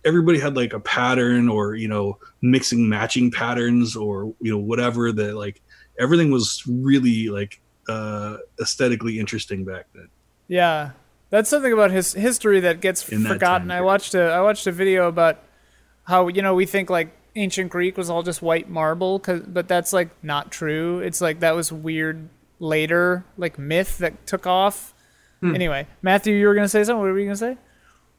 [0.08, 5.12] Everybody had like a pattern or, you know, mixing matching patterns or, you know, whatever
[5.12, 5.62] that like
[6.00, 10.08] everything was really like uh aesthetically interesting back then.
[10.48, 10.92] Yeah,
[11.30, 13.68] that's something about his history that gets In forgotten.
[13.68, 15.40] time I watched a I watched a video about
[16.06, 19.68] how you know we think like ancient Greek was all just white marble, 'cause- but
[19.68, 21.00] that's like not true.
[21.00, 22.30] It's like that was weird
[22.60, 24.94] later like myth that took off.
[25.42, 25.54] Hmm.
[25.54, 27.02] Anyway, Matthew, you were gonna say something.
[27.02, 27.58] What were you gonna say?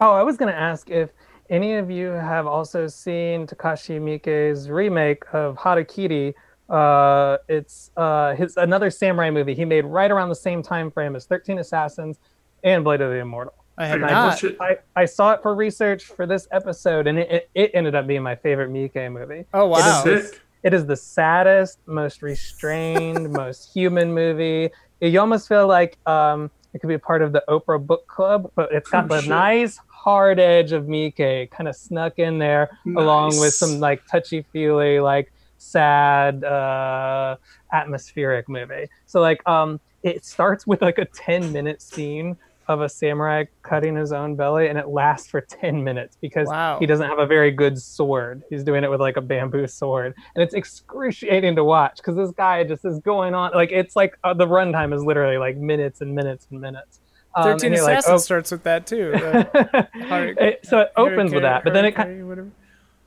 [0.01, 1.11] Oh, I was going to ask if
[1.51, 6.35] any of you have also seen Takashi Miike's remake of Harakiri.
[6.69, 11.17] Uh, it's uh, his another samurai movie he made right around the same time frame
[11.17, 12.19] as 13 Assassins
[12.63, 13.55] and Blade of the Immortal.
[13.79, 14.45] I have I not.
[14.61, 18.07] I, I saw it for research for this episode, and it, it, it ended up
[18.07, 19.45] being my favorite Miike movie.
[19.55, 20.03] Oh wow!
[20.03, 20.41] Sick.
[20.65, 24.71] It is the saddest, most restrained, most human movie.
[25.01, 28.51] You almost feel like um, it could be a part of the Oprah Book Club,
[28.57, 29.31] but it's got Oh, the shit.
[29.31, 29.79] nice
[30.09, 35.01] hard edge of Miike kind of snuck in there, along with some like touchy feely,
[35.01, 35.29] like
[35.59, 37.37] sad, uh,
[37.75, 38.87] atmospheric movie.
[39.07, 42.37] So like, um, it starts with like a ten minute scene
[42.69, 46.79] of a samurai cutting his own belly, and it lasts for ten minutes because Wow.
[46.81, 48.43] he doesn't have a very good sword.
[48.49, 52.31] He's doing it with like a bamboo sword, and it's excruciating to watch because this
[52.31, 56.01] guy just is going on like it's like uh, the runtime is literally like minutes
[56.01, 57.01] and minutes and minutes.
[57.35, 58.17] Um, Thirteen you're like, oh.
[58.19, 59.13] starts with that too.
[59.95, 62.51] It- so it opens with that, but then it kind whatever.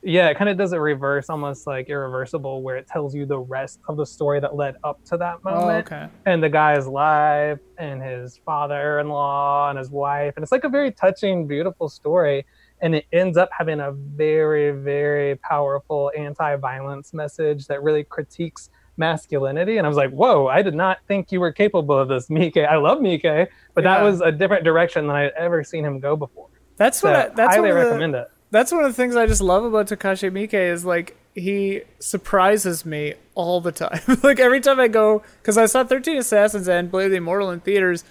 [0.03, 3.37] Yeah, it kind of does a reverse, almost like irreversible, where it tells you the
[3.37, 6.07] rest of the story that led up to that Oh, moment okay.
[6.25, 10.91] and the guy's life and his father-in-law and his wife and it's like a very
[10.91, 12.45] touching beautiful story
[12.81, 18.69] and it ends up having a very very powerful anti-violence message that really critiques
[19.07, 19.77] masculinity.
[19.77, 22.65] And i was like whoa i did not think you were capable of this Miike
[22.67, 26.15] i love Miike but that was a different direction than i'd ever seen him go
[26.15, 26.47] before.
[26.77, 28.27] That's so what I, that's highly one of the- recommend it.
[28.51, 32.85] that's one of the things I just love about Takashi Miike is like he surprises
[32.85, 34.01] me all the time.
[34.23, 37.51] like every time I go, because I saw Thirteen Assassins and Blade of the Immortal
[37.51, 38.03] in theaters,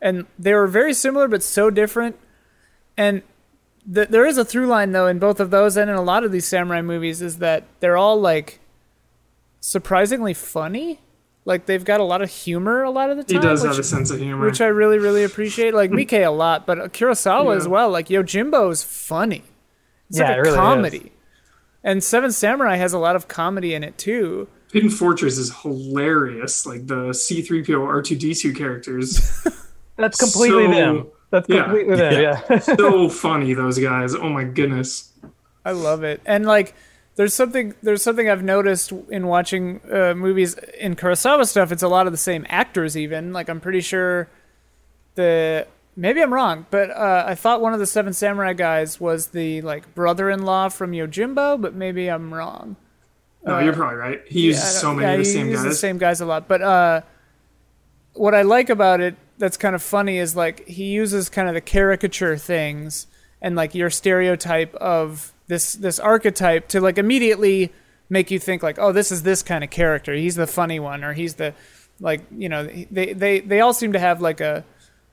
[0.00, 2.16] and they were very similar but so different.
[2.96, 3.22] And
[3.92, 6.22] th- there is a through line though in both of those and in a lot
[6.24, 8.60] of these samurai movies is that they're all like
[9.60, 11.00] surprisingly funny.
[11.44, 13.36] Like they've got a lot of humor a lot of the time.
[13.36, 13.42] He time.
[13.50, 14.44] does which- have a sense of humor.
[14.46, 15.72] which I really, really appreciate.
[15.74, 17.56] Like Miike a lot, but Kurosawa Yeah.
[17.56, 17.90] as well.
[17.90, 19.44] Like Yojimbo is funny.
[20.10, 20.56] It's Yeah, like it a really is.
[20.56, 21.12] comedy.
[21.84, 24.48] And Seven Samurai has a lot of comedy in it too.
[24.72, 26.66] Hidden Fortress is hilarious.
[26.66, 29.46] Like the C3PO R2D2 characters.
[29.96, 31.62] that's completely So- them that's yeah.
[31.64, 34.14] completely them yeah, so funny, those guys.
[34.14, 35.12] Oh my goodness.
[35.64, 36.20] I love it.
[36.26, 36.74] And like
[37.18, 41.72] there's something there's something I've noticed in watching uh, movies in Kurosawa stuff.
[41.72, 42.96] It's a lot of the same actors.
[42.96, 44.28] Even like I'm pretty sure
[45.16, 45.66] the
[45.96, 49.60] maybe I'm wrong, but uh, I thought one of the Seven Samurai guys was the
[49.62, 52.76] like brother-in-law from Yojimbo, but maybe I'm wrong.
[53.44, 54.20] No, you're probably right.
[54.26, 55.72] He uses Uh, Yeah, so many yeah, of the he same uses guys.
[55.72, 56.46] the same guys a lot.
[56.46, 57.00] But uh,
[58.14, 61.54] what I like about it that's kind of funny is like he uses kind of
[61.54, 63.06] the caricature things
[63.42, 67.72] and like your stereotype of this this archetype to like immediately
[68.08, 70.14] make you think like, oh, this is this kind of character.
[70.14, 71.54] He's the funny one, or he's the
[72.00, 74.64] like you know they they they all seem to have like a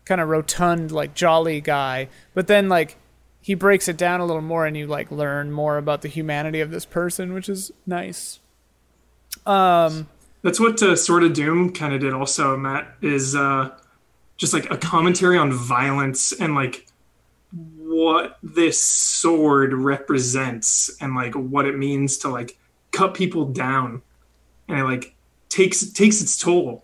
[0.06, 2.98] kind of rotund like jolly guy, but then like
[3.42, 6.62] he breaks it down a little more and you like learn more about the humanity
[6.62, 8.40] of this person, which is nice.
[9.46, 10.08] Um.
[10.42, 13.72] That's what uh, Sword of Doom kind of did also, Matt, is uh,
[14.38, 16.85] just like a commentary on violence and like
[17.96, 22.58] what this sword represents and like what it means to like
[22.92, 24.02] cut people down.
[24.68, 25.16] And it like
[25.50, 26.84] takes takes its toll.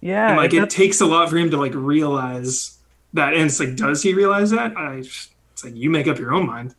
[0.00, 2.78] yeah And like it takes a lot for him to like realize
[3.12, 3.34] that.
[3.34, 4.76] And it's like, does he realize that?
[4.76, 6.74] I, it's like you make up your own mind.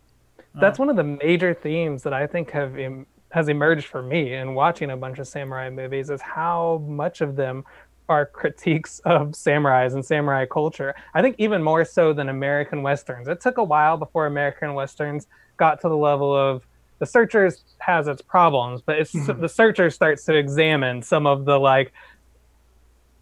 [0.56, 4.34] that's one of the major themes that I think have em- has emerged for me
[4.34, 7.64] in watching a bunch of samurai movies is how much of them
[8.10, 10.94] are critiques of samurais and samurai culture.
[11.14, 13.28] I think even more so than American westerns.
[13.28, 16.66] It took a while before American westerns got to the level of
[16.98, 19.40] the searchers has its problems, but it's Mhm.
[19.40, 21.94] the searcher starts to examine some of the like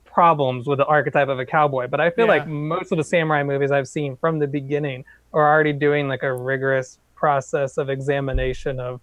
[0.05, 1.87] problems with the archetype of a cowboy.
[1.87, 2.31] But I feel Yeah.
[2.31, 6.23] like most of the samurai movies I've seen from the beginning are already doing like
[6.23, 8.99] a rigorous process of examination of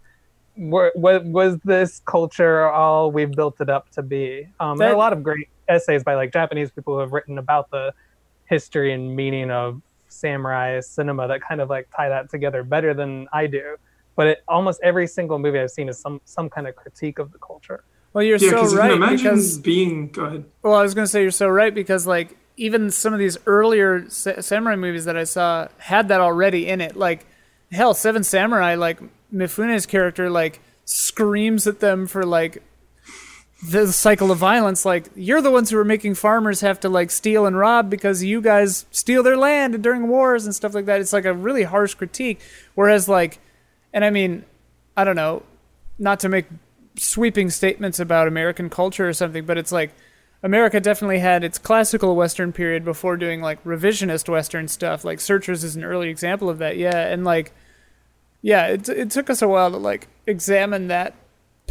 [0.56, 4.48] what, what was this culture all we've built it up to be.
[4.60, 7.38] Um, there are a lot of great essays by like Japanese people who have written
[7.38, 7.92] about the
[8.46, 13.26] history and meaning of samurai cinema that kind of like tie that together better than
[13.32, 13.76] I do.
[14.16, 17.32] But it, almost every single movie I've seen is some some kind of critique of
[17.32, 17.84] the culture.
[18.12, 20.08] Well, you're Yeah, so right you imagine because being.
[20.08, 20.44] Go ahead.
[20.62, 23.36] Well, I was going to say you're so right because like even some of these
[23.46, 26.94] earlier sa- samurai movies that I saw had that already in it.
[26.94, 27.26] Like
[27.72, 29.00] hell, Seven Samurai, like
[29.32, 32.62] Mifune's character like screams at them for like
[33.70, 37.10] the cycle of violence like you're the ones who are making farmers have to like
[37.10, 41.00] steal and rob because you guys steal their land during wars and stuff like that.
[41.00, 42.40] It's like a really harsh critique.
[42.74, 43.38] Whereas like
[43.92, 44.44] and i mean
[44.96, 45.42] i don't know
[45.98, 46.46] not to make
[46.96, 49.92] sweeping statements about american culture or something but it's like
[50.42, 55.04] america definitely had its classical western period before doing like revisionist western stuff.
[55.04, 56.76] Like searchers is an early example of that.
[56.76, 57.52] Yeah and like
[58.42, 61.14] yeah it, it took us a while to like examine that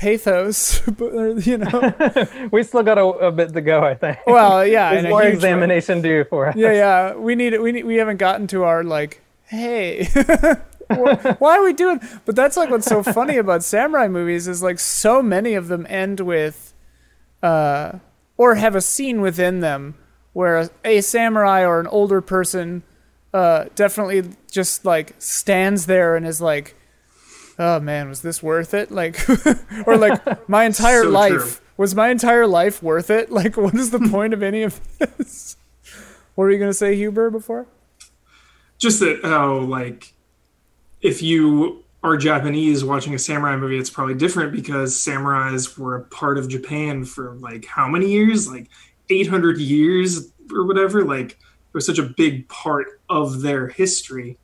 [0.04, 1.94] pathos but, uh, you know
[2.52, 4.18] we still got a, a bit to go, I think.
[4.28, 5.36] well yeah There's more huge way.
[5.36, 6.56] examination due for us.
[6.56, 10.06] yeah yeah we need we need we haven't gotten to our like hey
[11.40, 14.80] why are we doing but that's like what's so funny about samurai movies is like
[14.80, 16.74] so many of them end with
[17.42, 17.94] uh
[18.38, 19.96] or have a scene within them
[20.34, 22.84] where a, a samurai or an older person
[23.34, 26.76] uh definitely just like stands there and is like
[27.60, 29.18] oh man was this worth it like
[29.88, 31.66] or like my entire So life true.
[31.78, 35.58] was my entire life worth it like what is the point of any of this
[36.36, 37.68] what were you gonna say huber before
[38.80, 40.14] just that how like
[41.02, 46.04] if you are Japanese watching a samurai movie, it's probably different because samurais were a
[46.06, 48.50] part of Japan for like how many years?
[48.50, 48.68] Like
[49.10, 51.06] 800 years or whatever.
[51.06, 54.38] Like it was such a big part of their history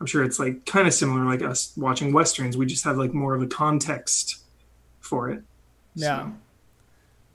[0.00, 2.56] I'm sure it's like kind of similar like us watching westerns.
[2.56, 4.42] We just have like more of a context
[5.00, 5.42] for it.
[5.94, 6.24] Yeah.
[6.26, 6.32] So,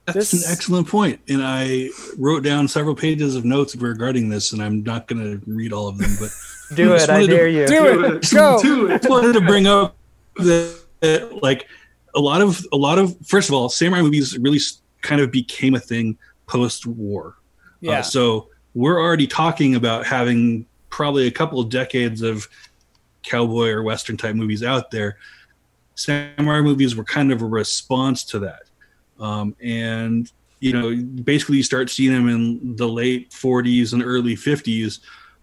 [0.06, 4.52] That's This- an excellent point, and I wrote down several pages of notes regarding this,
[4.52, 6.30] and I'm not going to read all of them, but
[6.76, 7.68] Do it, I wanted to- dare you.
[7.68, 8.30] Do it.
[8.32, 8.62] Go.
[8.62, 9.96] Do I just wanted to bring up
[10.38, 11.68] that, that, like
[12.16, 14.60] a lot of a lot of first of all, samurai movies really
[15.02, 17.36] kind of became a thing post war.
[17.80, 18.00] Yeah.
[18.00, 22.48] Uh, so we're already talking about having probably a couple of decades of
[23.24, 25.18] cowboy or western type movies out there.
[25.96, 28.64] Samurai movies were kind of a response to that,
[29.20, 30.32] um, and
[30.62, 35.00] you know, basically, you start seeing them in the late 40s and early 50s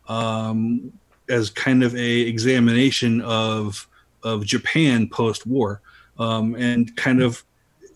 [0.07, 0.93] um,
[1.29, 3.87] as kind of a examination of
[4.23, 5.81] of Japan post war,
[6.19, 7.45] um, and kind of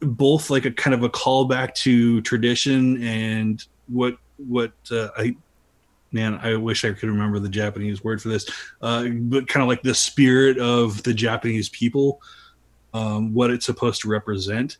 [0.00, 5.36] both like a kind of a callback to tradition and what what uh, I
[6.12, 8.48] man I wish I could remember the Japanese word for this,
[8.80, 12.20] uh, but kind of like the spirit of the Japanese people,
[12.94, 14.78] um, what it's supposed to represent.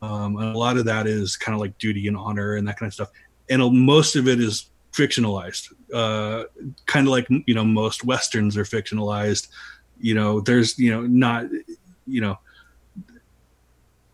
[0.00, 2.78] Um, and a lot of that is kind of like duty and honor and that
[2.78, 3.10] kind of stuff.
[3.50, 6.44] And most of it is fictionalized, uh,
[6.86, 9.48] kind of like you know most westerns are fictionalized.
[10.00, 11.46] You know, there's you know not
[12.06, 12.38] you know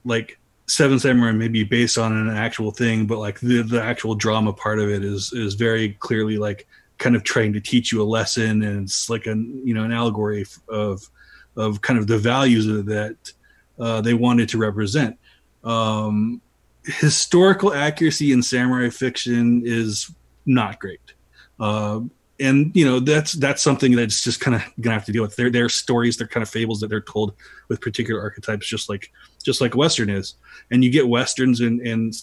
[0.04, 4.14] like Seven Samurai may be based on an actual thing, but like the the actual
[4.14, 6.66] drama part of it is is very clearly like
[6.98, 9.92] kind of trying to teach you a lesson, and it's like an you know an
[9.92, 11.08] allegory of
[11.56, 13.16] of kind of the values that
[13.78, 15.18] uh, they wanted to represent.
[15.64, 16.40] Um,
[16.84, 20.10] historical accuracy in samurai fiction is
[20.46, 21.00] not great.
[21.58, 22.00] Uh,
[22.40, 25.36] and you know that's that's something that's just kind of gonna have to deal with.
[25.36, 27.34] They're, they're stories, they're kind of fables that they're told
[27.68, 29.12] with particular archetypes, just like
[29.42, 30.34] just like Western is.
[30.70, 32.14] And you get westerns and, and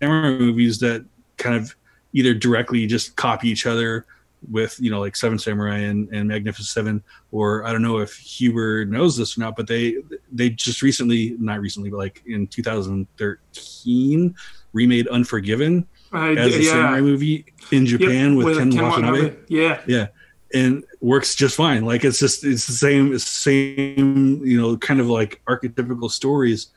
[0.00, 1.04] samurai movies that
[1.36, 1.74] kind of
[2.12, 4.06] either directly just copy each other
[4.50, 7.02] with you know like Seven Samurai and, and Magnificent Seven,
[7.32, 9.96] or I don't know if Huber knows this or not, but they
[10.32, 14.34] they just recently, not recently, but like in 2013,
[14.72, 16.70] remade Unforgiven I, as a yeah.
[16.70, 19.36] samurai movie in Yep, Japan with, Ken, Ken Watanabe.
[19.48, 19.80] Yeah.
[19.86, 20.06] Yeah.
[20.54, 21.84] And works just fine.
[21.84, 26.10] Like it's just it's the same it's the same you know kind of like archetypical
[26.10, 26.68] stories.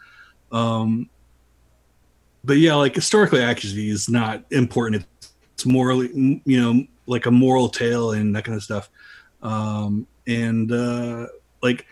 [0.51, 1.09] Um,
[2.43, 5.05] but yeah, like historically accuracy is not important.
[5.53, 8.89] It's morally you know like a moral tale and that kind of stuff.
[9.41, 11.27] Um, and uh,
[11.61, 11.85] like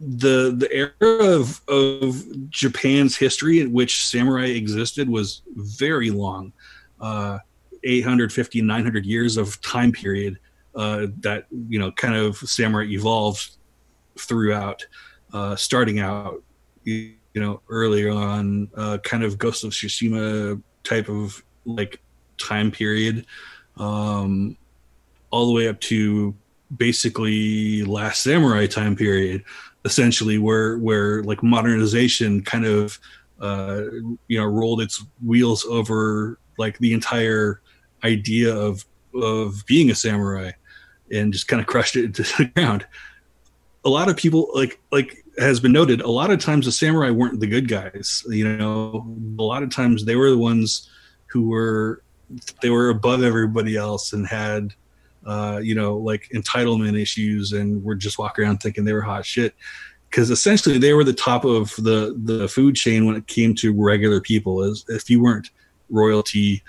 [0.00, 6.52] the the era of of Japan's history in which samurai existed was very long.
[7.00, 7.38] Uh,
[7.82, 10.38] 850 900 years of time period
[10.74, 13.56] uh, that you know kind of samurai evolved
[14.18, 14.84] throughout
[15.32, 16.42] uh, starting out
[16.84, 22.00] you, you know earlier on uh, kind of ghost of tsushima type of like
[22.38, 23.26] time period
[23.76, 24.56] um,
[25.30, 26.34] all the way up to
[26.76, 29.42] basically last samurai time period
[29.84, 32.98] essentially where where like modernization kind of
[33.40, 33.82] uh,
[34.28, 37.60] you know rolled its wheels over like the entire
[38.04, 38.84] idea of
[39.14, 40.52] of being a samurai
[41.10, 42.86] and just kind of crushed it into the ground.
[43.84, 46.02] A lot of people like like has been noted.
[46.02, 48.22] A lot of times the samurai weren't the good guys.
[48.28, 50.88] You know, a lot of times they were the ones
[51.26, 52.02] who were
[52.62, 54.74] they were above everybody else and had
[55.26, 59.24] uh, you know like entitlement issues and were just walking around thinking they were hot
[59.24, 59.54] shit
[60.10, 63.72] because essentially they were the top of the the food chain when it came to
[63.72, 64.62] regular people.
[64.62, 65.50] As if you weren't
[65.90, 66.62] royalty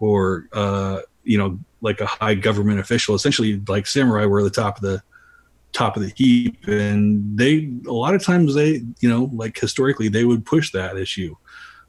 [0.00, 4.76] or uh, you know like a high government official essentially like samurai were the top
[4.76, 5.02] of the
[5.72, 6.66] top of the heap.
[6.66, 10.96] And they a lot of times they you know like historically they would push that
[10.96, 11.36] issue.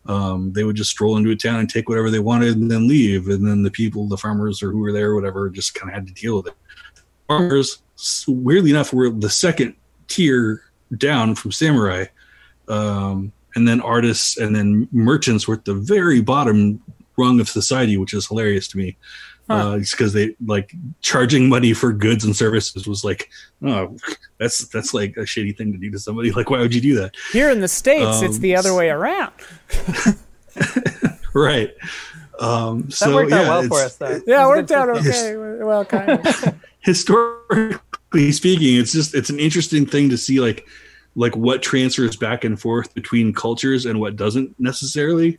[0.06, 2.88] Um, they would just stroll into a town and take whatever they wanted and then
[2.88, 3.28] leave.
[3.28, 6.08] And then the people the farmers or who were there whatever just kind of had
[6.08, 6.54] to deal with it.
[7.28, 7.82] Farmers
[8.28, 9.76] weirdly enough were the second
[10.08, 10.64] tier
[10.96, 12.06] down from samurai.
[12.68, 16.82] Um, and then artists and then merchants were at the very bottom
[17.18, 18.96] rung of society which is hilarious to me
[19.50, 19.72] Huh.
[19.72, 20.72] uh, it's because they like
[21.02, 23.32] charging money for goods and services was like,
[23.66, 23.98] oh,
[24.38, 26.30] that's that's like a shitty thing to do to somebody.
[26.40, 27.16] Like, why would you do that?
[27.34, 29.34] Here in the states, it's Um, the other way around.
[31.34, 31.74] Right.
[32.40, 34.22] Um, That so worked yeah, out well it's- for us, though.
[34.28, 35.40] Yeah, it It worked out system.
[35.42, 35.64] okay.
[35.64, 36.56] Well, kind of.
[36.82, 40.66] historically speaking, it's just it's an interesting thing to see like
[41.16, 45.38] like what transfers back and forth between cultures and what doesn't necessarily.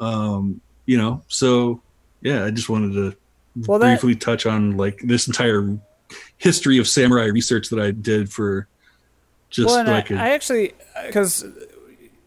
[0.00, 1.80] Um, you know, so
[2.22, 3.16] yeah, I just wanted to
[3.66, 5.78] Well, that- briefly touch on like this entire
[6.36, 8.68] history of samurai research that I did for
[9.50, 10.72] just well, so I could I actually,
[11.06, 11.44] because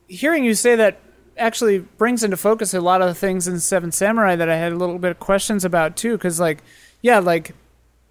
[0.08, 1.00] hearing you say that
[1.38, 4.74] actually brings into focus a lot of the things in Seven Samurai that I had
[4.74, 6.18] a little bit of questions about too.
[6.18, 6.64] Because like,
[7.02, 7.56] yeah, like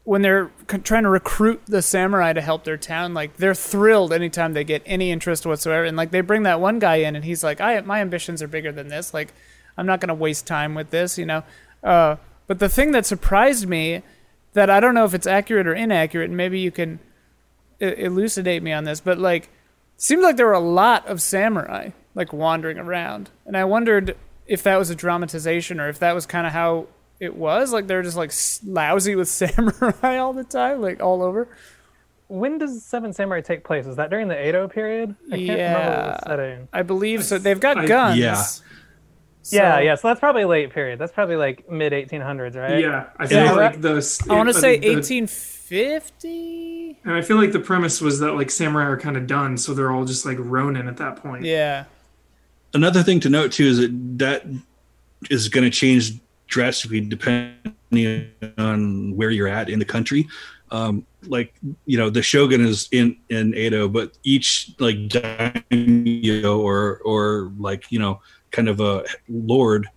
[0.09, 0.51] when they're
[0.85, 4.83] trying to recruit the samurai to help their town, like they're thrilled anytime they get
[4.87, 5.85] any interest whatsoever.
[5.85, 8.49] And like they bring that one guy in, and he's like, "I my ambitions are
[8.49, 9.13] bigger than this.
[9.13, 9.35] Like,
[9.77, 11.43] I'm not gonna waste time with this, you know."
[11.85, 14.03] Uh, but the thing that surprised me,
[14.55, 17.01] that I don't know if it's accurate or inaccurate, and maybe you can
[17.79, 19.51] elucidate me on this, but like,
[19.99, 24.63] seemed like there were a lot of samurai like wandering around, and I wondered if
[24.63, 26.87] that was a dramatization or if that was kind of how
[27.21, 27.73] it was.
[27.73, 31.49] Like they're just like s- lousy with samurai all the time, like all over.
[32.29, 33.87] When does Seven Samurai take place?
[33.87, 35.15] Is that during the Edo period?
[35.33, 36.17] I can't remember Yeah.
[36.21, 36.69] the setting.
[36.75, 37.39] I believe so.
[37.39, 38.19] They've got I- guns.
[38.19, 38.35] Yeah.
[38.35, 38.63] So-
[39.51, 39.95] yeah, yeah.
[39.95, 40.99] So that's probably late period.
[40.99, 42.81] That's probably like mid 1800s, right?
[42.81, 43.53] Yeah, I feel Yeah.
[43.53, 44.27] like the.
[44.29, 46.99] I want to say the- 1850.
[47.05, 49.75] And I feel like the premise was that like samurai are kind of done, so
[49.75, 51.45] they're all just like Ronin at that point.
[51.45, 51.85] Yeah.
[52.75, 54.45] Another thing to note too is that that
[55.31, 56.13] is going to change
[56.49, 60.27] drastically depending on where you're at in the country.
[60.71, 61.55] Um, like
[61.87, 67.91] you know, the shogun is in in Edo, but each like daimyo or or like
[67.91, 68.21] you know,
[68.51, 69.89] kind of a lord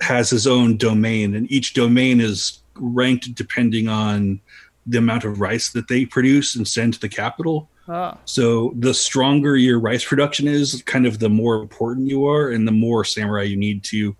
[0.00, 4.40] has his own domain, and each domain is ranked depending on
[4.86, 7.70] the amount of rice that they produce and send to the capital.
[7.88, 8.16] Oh.
[8.24, 12.66] So the stronger your rice production is, kind of the more important you are, and
[12.66, 14.16] the more samurai you need to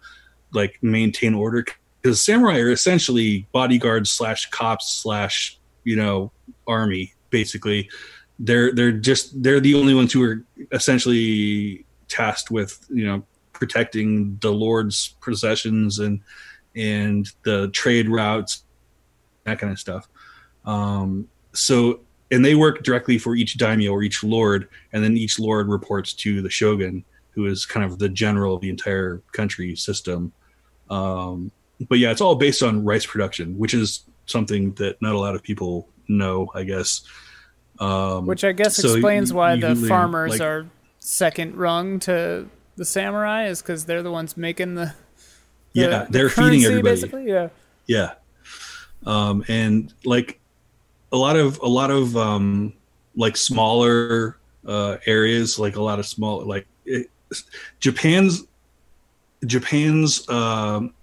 [0.52, 1.64] like maintain order.
[2.02, 6.32] Because samurai are essentially bodyguards slash cops slash you know
[6.66, 7.14] army.
[7.30, 7.88] Basically,
[8.38, 13.22] they're they're just they're the only ones who are essentially tasked with you know
[13.52, 16.20] protecting the lord's possessions and
[16.74, 18.64] and the trade routes,
[19.44, 20.08] that kind of stuff.
[20.64, 25.38] Um, so and they work directly for each daimyo or each lord, and then each
[25.38, 29.74] lord reports to the shogun, who is kind of the general of the entire country
[29.76, 30.32] system.
[30.90, 31.50] Um,
[31.88, 35.34] but yeah, it's all based on rice production, which is something that not a lot
[35.34, 37.02] of people know, I guess.
[37.78, 40.66] Um, Which I guess so explains you- why you the farmers like- are
[40.98, 44.86] second rung to the samurai, is because they're the ones making the.
[44.86, 44.94] the-
[45.72, 46.94] yeah, they're currency, feeding everybody.
[46.96, 47.48] Basically, yeah.
[47.86, 48.12] Yeah.
[49.06, 50.38] Um, and like
[51.12, 52.74] a lot of a lot of um,
[53.16, 54.36] like smaller
[54.66, 57.08] uh, areas, like a lot of small like it,
[57.78, 58.44] Japan's
[59.46, 60.94] Japan's um,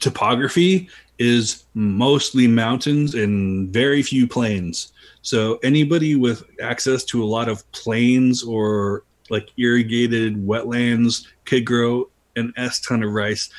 [0.00, 0.88] topography
[1.18, 4.92] is mostly mountains and very few plains.
[5.22, 12.08] So anybody with access to a lot of plains or like irrigated wetlands could grow
[12.36, 13.50] an S ton of rice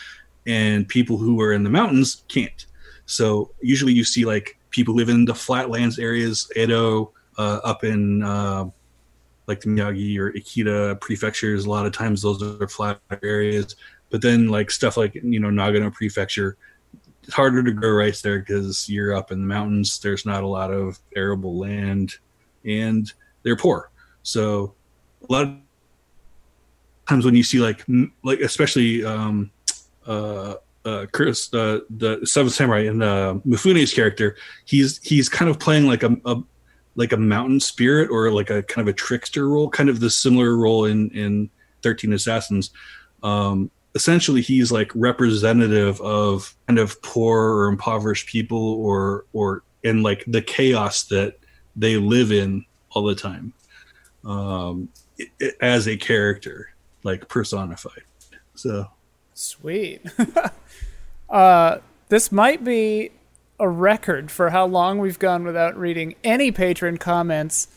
[0.48, 2.66] and people who are in the mountains can't.
[3.06, 8.24] So usually you see like people live in the flatlands areas, Edo, uh, up in
[8.24, 8.70] uh,
[9.50, 11.66] like the Miyagi or Akita prefectures.
[11.66, 13.76] A lot of times those are flat areas.
[14.12, 16.56] But then like stuff like you know Nagano prefecture,
[17.24, 20.00] it's harder to grow rice there because you're up in the mountains.
[20.00, 22.14] There's not a lot of arable land,
[22.64, 23.12] and
[23.44, 23.92] they're poor.
[24.24, 24.76] So
[25.28, 25.56] a lot of
[27.08, 27.84] times when you see like
[28.24, 29.52] like especially um,
[30.06, 34.36] uh, uh, Chris, uh, the Seventh Samurai, and uh, Mifune's character,
[34.66, 36.38] he's he's kind of playing like a, a
[37.00, 40.10] like a mountain spirit or like a kind of a trickster role, kind of the
[40.10, 41.50] similar role in in
[41.82, 42.72] Thirteen Assassins.
[43.24, 50.04] Um, essentially, he's like representative of kind of poor or impoverished people, or or in
[50.04, 51.40] like the chaos that
[51.78, 53.54] they live in all the time,
[54.26, 54.90] um,
[55.22, 56.70] i- i- as a character,
[57.04, 58.04] like personified.
[58.56, 58.88] So
[59.34, 60.02] Sweet.
[61.30, 61.78] uh,
[62.10, 63.12] this might be
[63.60, 67.68] a record for how long we've gone without reading any patron comments.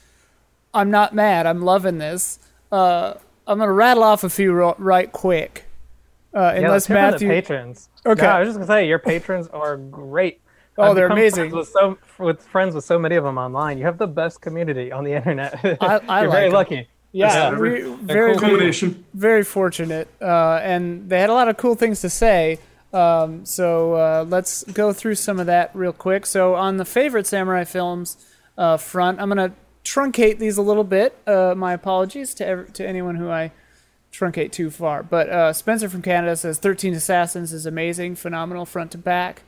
[0.75, 1.47] I'm not mad.
[1.47, 2.39] I'm loving this.
[2.71, 3.15] Uh,
[3.47, 5.65] I'm gonna rattle off a few ro- right quick.
[6.35, 7.29] Uh, Yeah, unless let's hear from Matthew.
[7.29, 7.89] the patrons.
[8.07, 8.23] Okay.
[8.23, 10.39] No, I was just gonna say your patrons are great.
[10.79, 11.51] Oh, I've they're amazing.
[11.51, 13.77] Friends with so with friends with so many of them online.
[13.77, 15.53] You have the best community on the internet.
[15.83, 16.53] I- I You're like very 'em.
[16.55, 16.89] lucky.
[17.13, 17.51] yeah, Yeah.
[17.51, 18.49] we, very, cool.
[18.49, 18.71] very,
[19.13, 22.59] very fortunate, uh, and they had a lot of cool things to say.
[22.93, 26.27] Um, so uh, let's go through some of that real quick.
[26.27, 28.16] So on the favorite samurai films
[28.59, 29.52] uh, front, I'm gonna
[29.85, 31.16] truncate these a little bit.
[31.27, 33.51] Uh, my apologies to ev- to anyone who I
[34.12, 35.02] truncate too far.
[35.02, 39.43] But uh, Spencer from Canada says 13 Assassins is amazing, phenomenal front to back.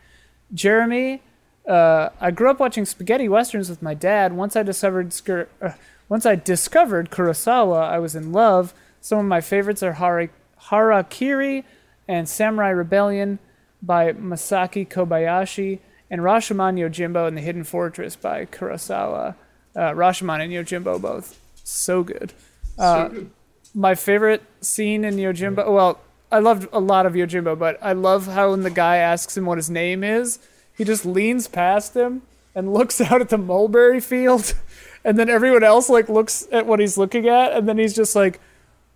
[0.52, 1.22] Jeremy,
[1.68, 4.32] uh, I grew up watching spaghetti westerns with my dad.
[4.32, 5.72] Once I discovered Skur- uh,
[6.08, 8.72] once I discovered Kurosawa, I was in love.
[9.00, 10.30] Some of my favorites are Hari-
[10.68, 11.64] Harakiri
[12.09, 13.39] and Samurai Rebellion
[13.82, 19.35] by Masaki Kobayashi and Rashomon Yojimbo and the Hidden Fortress by Kurosawa.
[19.76, 22.32] Uh, Rashomon and Yojimbo both so good
[22.76, 23.31] so good.
[23.74, 25.68] my favorite scene in Yojimbo.
[25.70, 26.01] Well,
[26.31, 29.47] I loved a lot of Yojimbo, but I love how when the guy asks him
[29.47, 30.39] what his name is,
[30.76, 32.22] he just leans past him
[32.55, 34.55] and looks out at the mulberry field,
[35.05, 38.16] and then everyone else like looks at what he's looking at, and then he's just
[38.16, 38.40] like,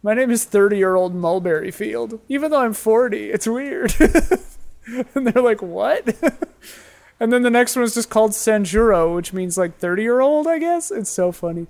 [0.03, 3.31] "My name is thirty-year-old mulberry field, even though I'm forty.
[3.31, 3.95] It's weird."
[5.15, 6.07] and they're like, "What?"
[7.21, 10.91] and then the next one is just called Sanjuro, which means like thirty-year-old, I guess.
[10.91, 11.67] It's so funny.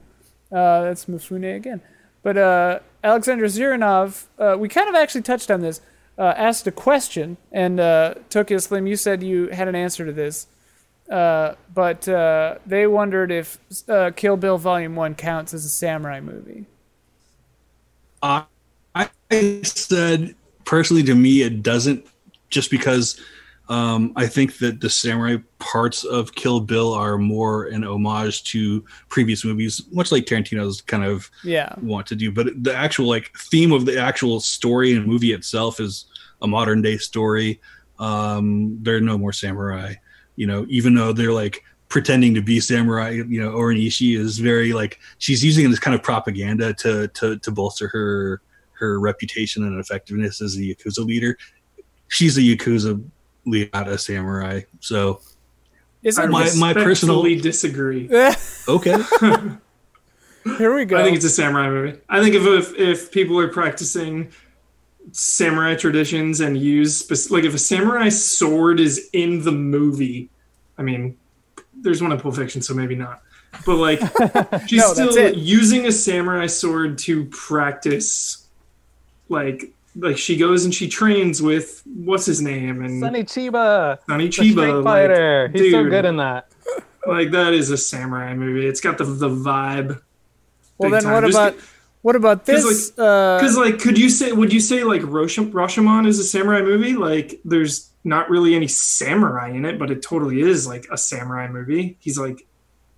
[0.50, 1.80] Uh, that's Mifune again.
[2.22, 5.80] But uh, Alexander Zirinov, uh, we kind of actually touched on this,
[6.18, 10.12] uh, asked a question, and uh, Tokyo Slim, you said you had an answer to
[10.12, 10.46] this.
[11.08, 13.58] Uh, but uh, they wondered if
[14.16, 16.66] Kill Bill Volume 1 counts as a samurai movie.
[18.22, 18.44] I,
[18.94, 19.08] I
[19.62, 20.34] said
[20.64, 22.06] personally to me it doesn't
[22.50, 23.20] just because
[23.68, 28.82] um, I think that the samurai parts of Kill Bill are more an homage to
[29.10, 31.74] previous movies, much like Tarantino's kind of Yeah.
[31.82, 32.32] want to do.
[32.32, 36.06] But the actual like theme of the actual story and movie itself is
[36.40, 37.60] a modern day story.
[37.98, 39.94] Um, there are no more samurai,
[40.36, 43.10] you know, even though they're like pretending to be samurai.
[43.10, 47.38] You know, O-Ren Ishii is very like she's using this kind of propaganda to to
[47.38, 48.40] to bolster her
[48.72, 51.36] her reputation and effectiveness as a yakuza leader.
[52.08, 53.02] She's a yakuza
[53.44, 54.62] lead, not a samurai.
[54.80, 55.20] So
[56.02, 58.08] Isn't My- my personal- respectfully disagree.
[58.68, 58.96] okay,
[60.56, 60.96] Here we go.
[60.96, 61.98] I think it's a samurai movie.
[62.08, 64.30] I think if if, if people are practicing
[65.12, 70.30] samurai traditions and use like if a samurai sword is in the movie,
[70.78, 71.17] I mean,
[71.82, 73.22] there's one in Pulp Fiction, so maybe not.
[73.64, 74.00] But like,
[74.66, 78.46] she's No, still using a samurai sword to practice.
[79.28, 84.28] Like, like she goes and she trains with what's his name and Sonny Chiba, Sonny
[84.28, 84.82] Chiba.
[84.84, 85.48] Fighter.
[85.52, 86.48] Like, He's so good in that.
[87.06, 88.66] like that is a samurai movie.
[88.66, 90.00] It's got the the vibe.
[90.78, 91.12] well, then time.
[91.14, 91.56] what Just about
[92.02, 92.92] what about this?
[92.98, 94.32] uh, Because like, could you say?
[94.32, 96.94] Would you say like Rosh- Rashomon is a samurai movie?
[96.94, 101.48] Like, there's not really any samurai in it, but it totally is like a samurai
[101.48, 101.96] movie.
[102.00, 102.46] He's like,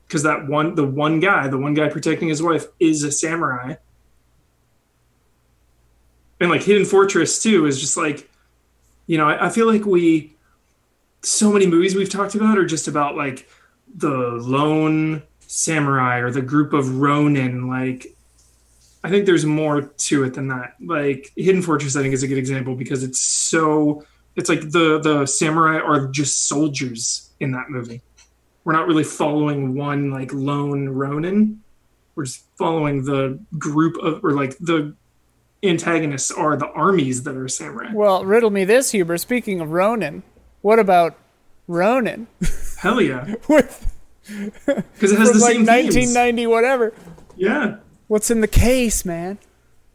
[0.06, 3.74] because that one, the one guy, the one guy protecting his wife, is a samurai.
[6.40, 8.28] And like Hidden Fortress too is just like,
[9.06, 10.34] you know, I, I feel like we,
[11.22, 13.48] so many movies we've talked about are just about like
[13.94, 18.14] the lone samurai or the group of ronin like
[19.02, 20.76] I think there's more to it than that.
[20.80, 24.04] Like Hidden Fortress, I think is a good example because it's so
[24.36, 28.02] it's like the the samurai are just soldiers in that movie.
[28.64, 31.62] We're not really following one like lone Ronin.
[32.14, 34.94] We're just following the group of or like the
[35.62, 37.90] antagonists are the armies that are samurai.
[37.94, 39.18] well, riddle me this, Huber.
[39.18, 40.22] Speaking of Ronin,
[40.62, 41.16] what about
[41.66, 42.26] Ronin
[42.78, 43.94] Hell yeah, with
[44.26, 45.94] because it has the like same themes.
[45.96, 46.94] 1990 whatever?
[47.36, 47.76] Yeah,
[48.08, 49.38] What's in the case, man?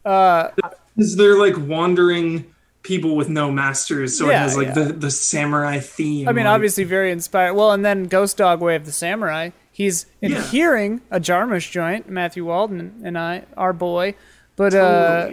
[0.04, 0.48] Uh,
[0.96, 2.46] because they're like wandering
[2.86, 4.74] people with no masters, so it has like yeah.
[4.74, 6.28] the the samurai theme.
[6.28, 7.54] I mean, like- obviously very inspired.
[7.54, 9.50] Well, and then Ghost Dog Way of the Samurai.
[9.72, 10.38] He's Yeah.
[10.38, 12.08] adhering a Jarmusch joint.
[12.08, 14.14] Matthew Walden and I, our boy,
[14.56, 15.32] but uh,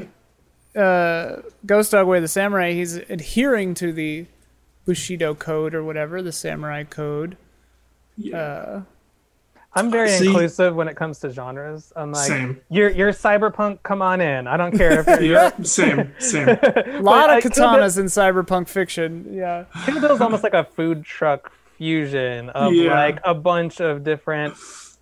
[0.76, 2.74] uh, Ghost Dog Way of the Samurai.
[2.74, 4.26] He's adhering to the
[4.86, 7.38] Bushido code or whatever the Samurai code.
[8.18, 8.38] yeah.
[8.38, 8.82] Uh,
[9.76, 11.92] I'm very See- inclusive when it comes to genres.
[11.96, 12.62] I'm like, Same.
[12.70, 13.82] you're you're cyberpunk.
[13.84, 14.48] Come on in.
[14.48, 15.22] I don't care if you're.
[15.34, 16.48] Yeah, same, same.
[16.64, 19.28] a lot I- of Kill katanas in cyberpunk fiction.
[19.32, 19.66] Yeah.
[19.86, 22.94] Kill Bill is almost like a food truck fusion of Yeah.
[22.94, 24.54] like a bunch of different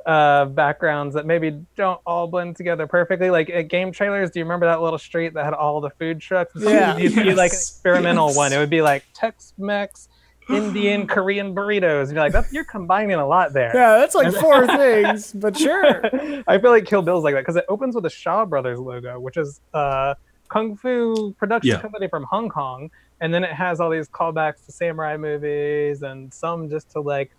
[0.06, 3.30] uh, backgrounds that maybe don't all blend together perfectly.
[3.30, 6.20] Like at game trailers, do you remember that little street that had all the food
[6.22, 6.54] trucks?
[6.56, 6.98] Yeah.
[6.98, 8.38] you'd see like an experimental Yes.
[8.38, 8.54] one.
[8.54, 10.08] It would be like Tex-Mex,
[10.54, 12.04] Indian, Korean burritos.
[12.04, 13.72] And you're like, that's, you're combining a lot there.
[13.74, 16.02] Yeah, that's like four things, but sure.
[16.48, 19.20] I feel like Kill Bill's like that because it opens with a Shaw Brothers logo,
[19.20, 20.16] which is a
[20.50, 21.82] kung fu production Yeah.
[21.82, 22.90] company from Hong Kong,
[23.22, 27.32] and then it has all these callbacks to samurai movies and some just to like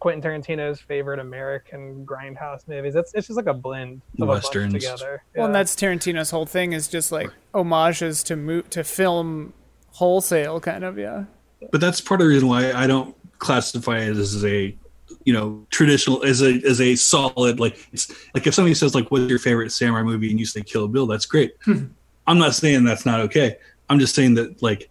[0.00, 2.94] Quentin Tarantino's favorite American grindhouse movies.
[2.94, 4.74] It's it's just like a blend of Westerns.
[4.74, 5.22] a bunch together.
[5.34, 9.54] Well, and that's Tarantino's whole thing is just like homages to mo- to film
[9.92, 10.98] wholesale, kind of.
[10.98, 11.24] Yeah.
[11.70, 14.76] But that's part of the reason why I don't classify it as a
[15.24, 19.10] you know traditional as a as a solid like it's like if somebody says like
[19.10, 21.54] what's your favorite samurai movie and you say Kill Bill that's great.
[21.64, 21.86] Hmm.
[22.26, 23.56] I'm not saying that's not okay.
[23.88, 24.88] I'm just saying that like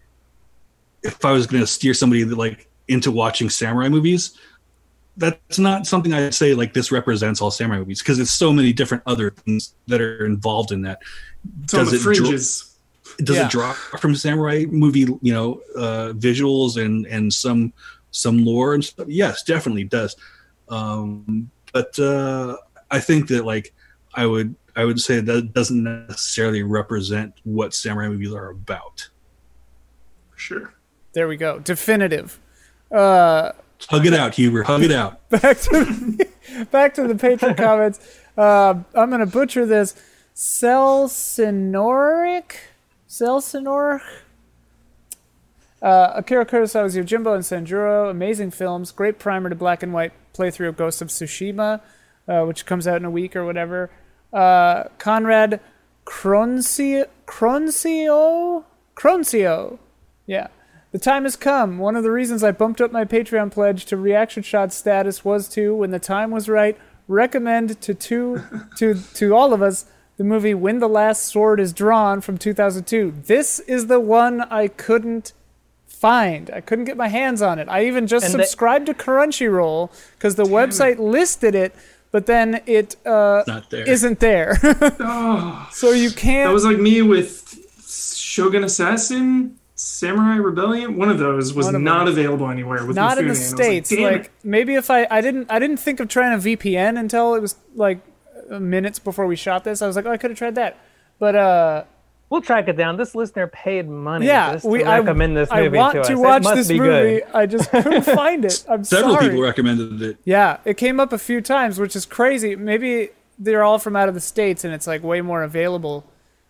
[1.04, 4.38] if I was going to steer somebody that like into watching samurai movies,
[5.18, 8.74] that's not something I'd say like this represents all samurai movies because it's so many
[8.74, 11.02] different other things that are involved in that.
[11.64, 12.73] It's on the fringes.
[13.20, 13.46] Does Yeah.
[13.46, 17.74] it draw from samurai movie you know uh visuals and and some
[18.12, 20.16] some lore and stuff yes definitely does
[20.70, 22.56] um but uh
[22.92, 23.74] i think that like
[24.16, 29.10] i would i would say that doesn't necessarily represent what samurai movies are about
[30.36, 30.74] sure.
[31.14, 31.60] There we go.
[31.60, 32.40] Definitive.
[32.92, 33.52] Uh,
[33.88, 34.64] Hug it out, Huber.
[34.64, 35.28] Hug it out.
[35.30, 36.28] back to the,
[36.72, 38.00] back to the patron comments.
[38.36, 39.94] Uh, I'm gonna butcher this.
[40.36, 42.56] Celsinoric,
[43.14, 44.02] Celsinoric.
[45.84, 50.70] Uh, Akira Kurosawa's Yojimbo and Sanjuro, amazing films, great primer to black and white playthrough
[50.70, 51.82] of Ghost of Tsushima,
[52.28, 53.92] uh, which comes out in a week or whatever.
[54.32, 55.60] Uh, Conrad
[56.06, 58.64] Croncio, Croncio,
[58.96, 59.78] Croncio,
[60.26, 60.48] yeah.
[60.92, 61.78] The time has come.
[61.78, 65.48] One of the reasons I bumped up my Patreon pledge to reaction shot status was
[65.50, 66.76] to, when the time was right,
[67.08, 68.42] recommend to two,
[68.78, 69.86] to to all of us
[70.18, 73.14] the movie When the Last Sword is Drawn from 2002.
[73.26, 75.34] This is the one I couldn't
[75.88, 76.50] find.
[76.54, 77.68] I couldn't get my hands on it.
[77.70, 81.74] I even just And the- subscribed to Crunchyroll because the website listed it,
[82.12, 83.88] but then it uh, Not there.
[83.90, 84.60] isn't there.
[85.00, 86.50] Oh, so you can't.
[86.50, 87.40] that was like me with
[87.88, 90.98] Shogun Assassin, Samurai Rebellion.
[90.98, 91.84] One of those was One of them.
[91.86, 92.86] not available anywhere.
[92.86, 93.92] With not in the and I states.
[93.92, 97.34] Like, Like, maybe if I I didn't I didn't think of trying a VPN until
[97.36, 98.00] it was like
[98.60, 99.82] minutes before we shot this.
[99.82, 100.78] I was like, oh, I could have tried that.
[101.20, 101.84] But uh,
[102.34, 102.98] We'll track it down.
[102.98, 106.02] This listener paid money yeah, just to we I, recommend this I movie want to
[106.02, 106.08] us.
[106.08, 106.80] to watch this movie.
[107.20, 107.24] good.
[107.32, 108.66] I just couldn't find it.
[108.68, 109.28] I'm Several sorry.
[109.28, 110.18] people recommended it.
[110.26, 112.56] Yeah, it came up a few times, which is crazy.
[112.56, 116.06] Maybe they're all from out of the states, and it's like way more available.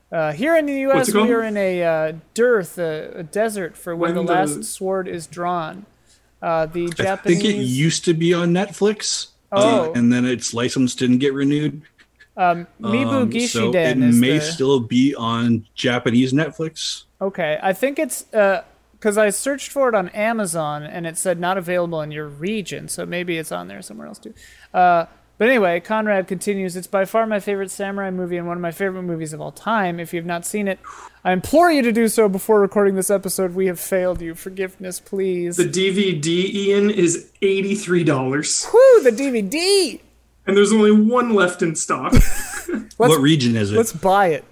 [0.09, 3.93] Uh, here in the U.S., we are in a uh, dearth, a, a desert for
[3.93, 5.85] when, When the, the- last sword is drawn.
[6.41, 9.27] Uh, the I think it used to be on Netflix.
[9.51, 9.89] Oh.
[9.89, 11.81] uh, and then its license didn't get renewed.
[12.35, 17.03] Um, Mibu Um, so it may the, still be on Japanese Netflix.
[17.21, 21.57] Okay, I think it's because I searched for it on Amazon and it said not
[21.57, 24.33] available in your region, so maybe it's on there somewhere else too.
[24.73, 25.05] Uh,
[25.37, 26.75] but anyway, Conrad continues.
[26.75, 29.51] It's by far my favorite samurai movie and one of my favorite movies of all
[29.51, 29.99] time.
[29.99, 30.79] If you have not seen it,
[31.23, 33.55] I implore you to do so before recording this episode.
[33.55, 34.35] We have failed you.
[34.35, 35.57] Forgiveness, please.
[35.57, 39.01] The DVD, Ian, is eighty-three dollars, Whoo!
[39.01, 39.99] the DVD.
[40.45, 42.13] And there's only one left in stock.
[42.97, 43.75] What region is it?
[43.75, 44.45] Let's buy it.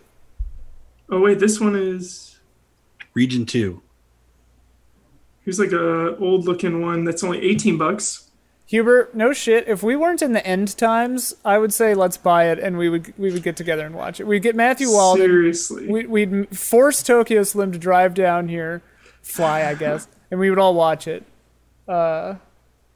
[1.10, 2.40] oh wait, this one is.
[3.14, 3.82] Region two.
[5.44, 8.30] Here's like a old-looking one that's only eighteen bucks.
[8.66, 9.68] Hubert, no shit.
[9.68, 12.90] If we weren't in the end times, I would say let's buy it and we
[12.90, 14.28] would we would get together and watch it.
[14.28, 15.26] We'd get Matthew Walden.
[15.26, 15.88] Seriously.
[15.88, 18.82] we, we'd force Tokyo Slim to drive down here,
[19.22, 21.26] fly, I guess, and we would all watch it.
[21.88, 22.36] Uh,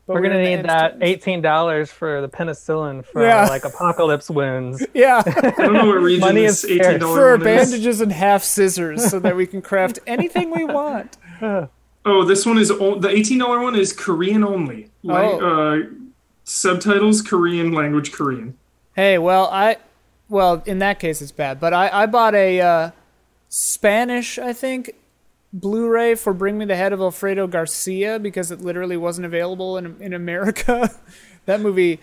[0.07, 3.45] but We're gonna need that eighteen dollars for the penicillin for Yeah.
[3.47, 4.85] like apocalypse wounds.
[4.93, 6.87] Yeah, I don't know what region Money this is scarce.
[6.87, 7.71] eighteen for our dollar one is.
[7.71, 11.17] bandages and half scissors, so that we can craft anything we want.
[12.07, 14.91] Oh, this one is o- the eighteen dollar one is Korean only.
[15.01, 15.73] Lang- Oh.
[15.73, 15.83] uh,
[16.43, 18.55] subtitles Korean, language Korean.
[18.95, 19.77] Hey, well, I,
[20.29, 21.59] well, in that case, it's bad.
[21.59, 22.91] But I, I bought a uh,
[23.49, 24.91] Spanish, I think,
[25.55, 29.95] Blu-ray for Bring Me the Head of Alfredo Garcia because it literally wasn't available in
[30.01, 30.93] in America.
[31.45, 32.01] that movie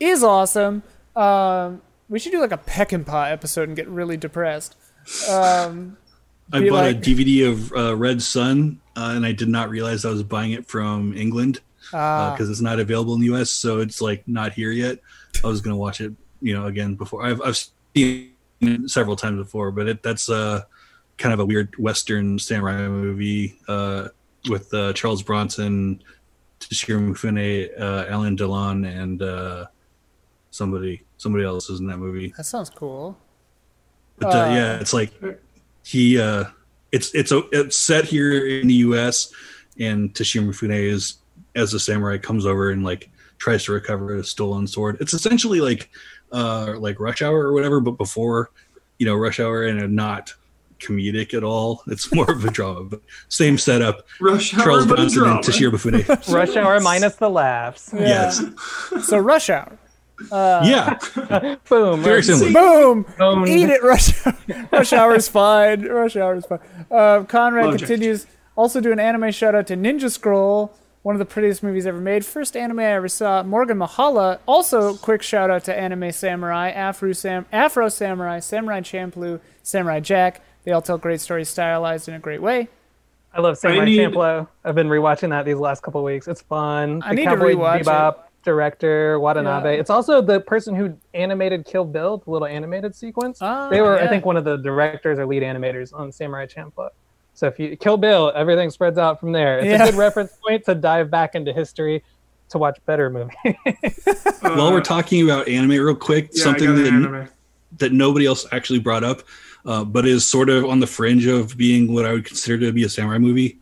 [0.00, 0.82] is awesome.
[1.14, 4.76] Um, we should do like a Peckinpah episode and get really depressed.
[5.30, 5.96] Um,
[6.52, 10.04] I bought like- a DVD of uh, Red Sun, uh, and I did not realize
[10.04, 11.60] I was buying it from England
[11.92, 13.50] ah, because it's not available in the U.S.
[13.50, 14.98] So it's like not here yet.
[15.44, 17.24] I was gonna watch it, you know, again before.
[17.24, 17.64] I've I've
[17.94, 20.62] seen it several times before, but it that's uh,
[21.18, 24.08] kind of a weird Western samurai movie uh,
[24.48, 26.02] with uh, Charles Bronson,
[26.60, 29.66] Toshiro Mifune, uh, Alain Delon, and uh,
[30.50, 32.32] somebody somebody else is in that movie.
[32.36, 33.18] that sounds cool.
[34.18, 35.12] But uh, yeah, it's like
[35.84, 36.44] he uh
[36.92, 39.32] it's it's a, it's set here in the US
[39.78, 41.18] and Toshiro Mifune is
[41.54, 44.96] as a samurai comes over and like tries to recover a stolen sword.
[45.00, 45.90] It's essentially like
[46.32, 48.50] uh like Rush Hour or whatever, but before
[48.98, 50.34] you know Rush Hour and not
[50.78, 51.82] comedic at all.
[51.86, 54.06] It's more of a drama, but same setup.
[54.20, 55.36] Rush Hour, Charles but a Bronson drama.
[55.36, 56.32] and Toshiro Mifune.
[56.32, 57.90] Rush hour minus the laughs.
[57.92, 58.00] Yeah.
[58.00, 58.42] Yes.
[59.06, 59.78] So Rush Hour.
[60.32, 60.98] yeah.
[61.68, 62.02] Boom.
[62.02, 62.24] Very right.
[62.24, 62.52] similar.
[62.52, 63.06] Boom!
[63.18, 63.46] Boom.
[63.46, 64.36] Eat it, Rush Hour.
[64.72, 65.82] Rush Hour is fine.
[65.86, 66.60] Rush Hour is fine.
[66.90, 68.26] Uh, Conrad Love continues.
[68.56, 72.00] Also, do an anime shout out to Ninja Scroll, one of the prettiest movies ever
[72.00, 72.24] made.
[72.24, 73.44] First anime I ever saw.
[73.44, 74.40] Morgan Mahala.
[74.46, 80.42] Also, quick shout out to Anime Samurai, Afro Sam, Afro Samurai, Samurai Champloo, Samurai Jack.
[80.64, 82.68] They all tell great stories, stylized in a great way.
[83.32, 84.46] I love Samurai need- Champloo.
[84.64, 86.28] I've been rewatching that these last couple weeks.
[86.28, 87.02] It's fun.
[87.04, 88.16] I The need to Cowboy rewatch it.
[88.44, 89.74] Director Watanabe.
[89.74, 89.80] Yeah.
[89.80, 93.38] It's also the person who animated Kill Bill, the little animated sequence.
[93.42, 94.04] Ah, they were, yeah.
[94.04, 96.88] I think, one of the directors or lead animators on Samurai Champloo.
[97.34, 99.58] So if you Kill Bill, everything spreads out from there.
[99.58, 99.82] It's Yeah.
[99.84, 102.02] a good reference point to dive back into history
[102.48, 103.36] to watch better movies.
[104.40, 107.28] While we're talking about anime real quick, yeah, something that anime.
[107.78, 109.22] that nobody else actually brought up,
[109.66, 112.72] uh, but is sort of on the fringe of being what I would consider to
[112.72, 113.58] be a samurai movie.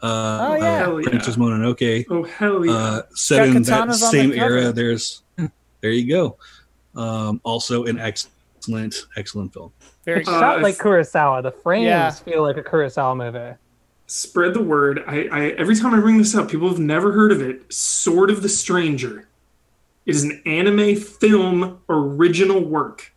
[0.00, 0.78] Uh, Oh, yeah.
[0.78, 1.08] Hell yeah.
[1.08, 2.06] Princess Mononoke.
[2.10, 2.72] Oh hell yeah!
[2.72, 4.72] Uh, set Got in that katanas on same the era.
[4.72, 5.22] There's
[5.80, 6.36] there you go.
[6.94, 9.72] Um, also an excellent, excellent film.
[10.04, 11.42] Very It's Uh, shot like if- Kurosawa.
[11.42, 12.10] The frames Yeah.
[12.10, 13.56] feel like a Kurosawa movie.
[14.06, 15.04] Spread the word.
[15.06, 17.70] I, I every time I bring this up, people have never heard of it.
[17.72, 19.26] Sword of the Stranger.
[20.06, 23.12] It is an anime film original work,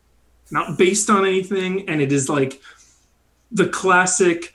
[0.51, 2.61] not based on anything, and it is like
[3.51, 4.53] the classic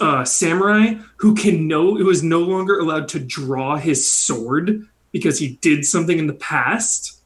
[0.00, 5.38] uh, samurai who can no who is no longer allowed to draw his sword because
[5.38, 7.20] he did something in the past,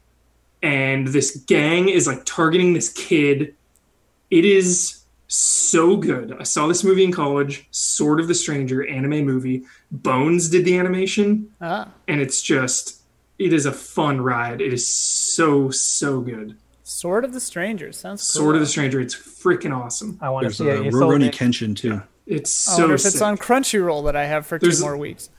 [0.61, 3.55] and this gang is like targeting this kid.
[4.31, 6.35] It is so good.
[6.39, 9.63] I saw this movie in college, Sword of the Stranger anime movie.
[9.91, 13.01] Bones did the animation, ah, and it's just
[13.37, 14.61] it is a fun ride.
[14.61, 16.57] It is so so good.
[16.87, 18.43] Sword of the Stranger sounds cool.
[18.43, 20.19] Sword of the Stranger, it's freaking awesome.
[20.21, 20.85] I want to see uh, it.
[20.85, 21.29] You sold Rurouni me.
[21.31, 21.99] Kenshin too.
[22.27, 24.95] It's I so wonder if it's on Crunchyroll that I have for There's- two more
[24.95, 25.29] weeks.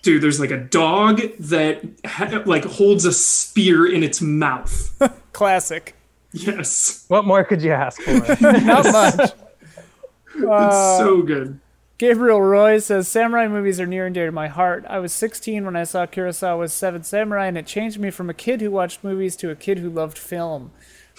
[0.00, 4.98] Dude, there's like a dog that ha- like holds a spear in its mouth.
[5.32, 5.94] Classic.
[6.32, 8.10] yes, What more could you ask for?
[8.40, 9.20] Not much.
[10.34, 11.60] it's so good.
[12.02, 14.84] Gabriel Roy says samurai movies are near and dear to my heart.
[14.88, 18.34] I was 16 when I saw Kurosawa's Seven Samurai, and it changed me from a
[18.34, 20.72] kid who watched movies to a kid who loved film.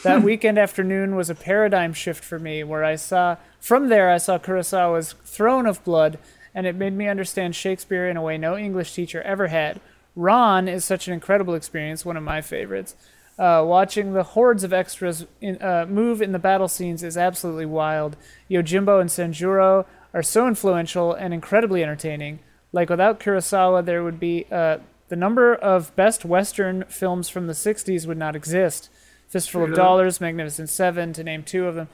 [0.04, 4.18] That weekend afternoon was a paradigm shift for me, where I saw from there I
[4.18, 6.20] saw Kurosawa's Throne of Blood,
[6.54, 9.80] and it made me understand Shakespeare in a way no English teacher ever had.
[10.18, 12.98] Ran is such an incredible experience, one of my favorites.
[13.40, 17.66] Uh, watching the hordes of extras in, uh, move in the battle scenes is absolutely
[17.66, 18.18] wild.
[18.52, 22.40] Yojimbo and Sanjuro are so influential and incredibly entertaining.
[22.72, 24.78] Like without Kurosawa, there would be uh,
[25.10, 28.90] the number of best Western films from the '60s would not exist.
[29.28, 31.88] Fistful of Dollars, Magnificent Seven, to name two of them.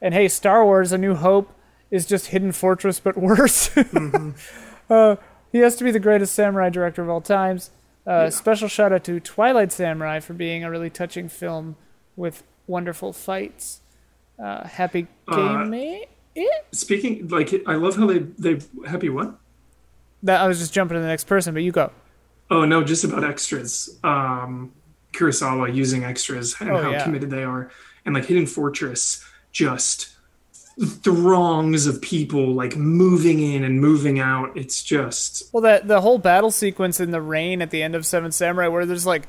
[0.00, 1.52] And hey, Star Wars: A New Hope
[1.90, 3.70] is just Hidden Fortress, but worse.
[4.90, 5.16] uh,
[5.50, 7.70] he has to be the greatest samurai director of all times.
[8.06, 11.76] Uh, Special shout out to Twilight Samurai for being a really touching film
[12.16, 13.80] with wonderful fights.
[14.42, 16.04] Uh, happy Uh, gaming.
[16.72, 19.34] Speaking like I love how they they happy what?
[20.22, 21.90] That I was just jumping to the next person, but you go.
[22.50, 23.98] Oh no, just about extras.
[24.04, 24.72] Um,
[25.12, 27.02] Kurosawa using extras and Oh, how yeah.
[27.04, 27.70] committed they are,
[28.04, 30.08] and like Hidden Fortress, just
[31.02, 34.56] throngs of people like moving in and moving out.
[34.56, 38.06] It's just Well, that the whole battle sequence in the rain at the end of
[38.06, 39.24] Seven Samurai, where there's like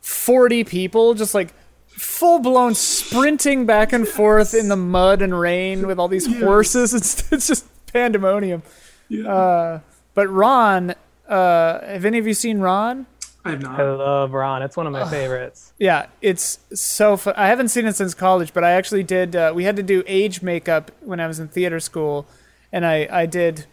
[0.00, 1.52] forty people just like
[1.88, 6.94] full blown sprinting back and forth in the mud and rain with all these horses.
[6.94, 8.62] It's it's just pandemonium.
[9.08, 9.28] yeah.
[9.32, 9.80] Uh,
[10.14, 10.94] but Ran,
[11.28, 13.06] uh, have any of you seen Ran?
[13.44, 13.80] I have not.
[13.80, 14.62] I love Ran.
[14.62, 15.72] It's one of my favorites.
[15.78, 17.34] Yeah, it's so fun.
[17.36, 19.34] I haven't seen it since college, but I actually did.
[19.36, 22.26] Uh, we had to do age makeup when I was in theater school,
[22.72, 23.66] and I I did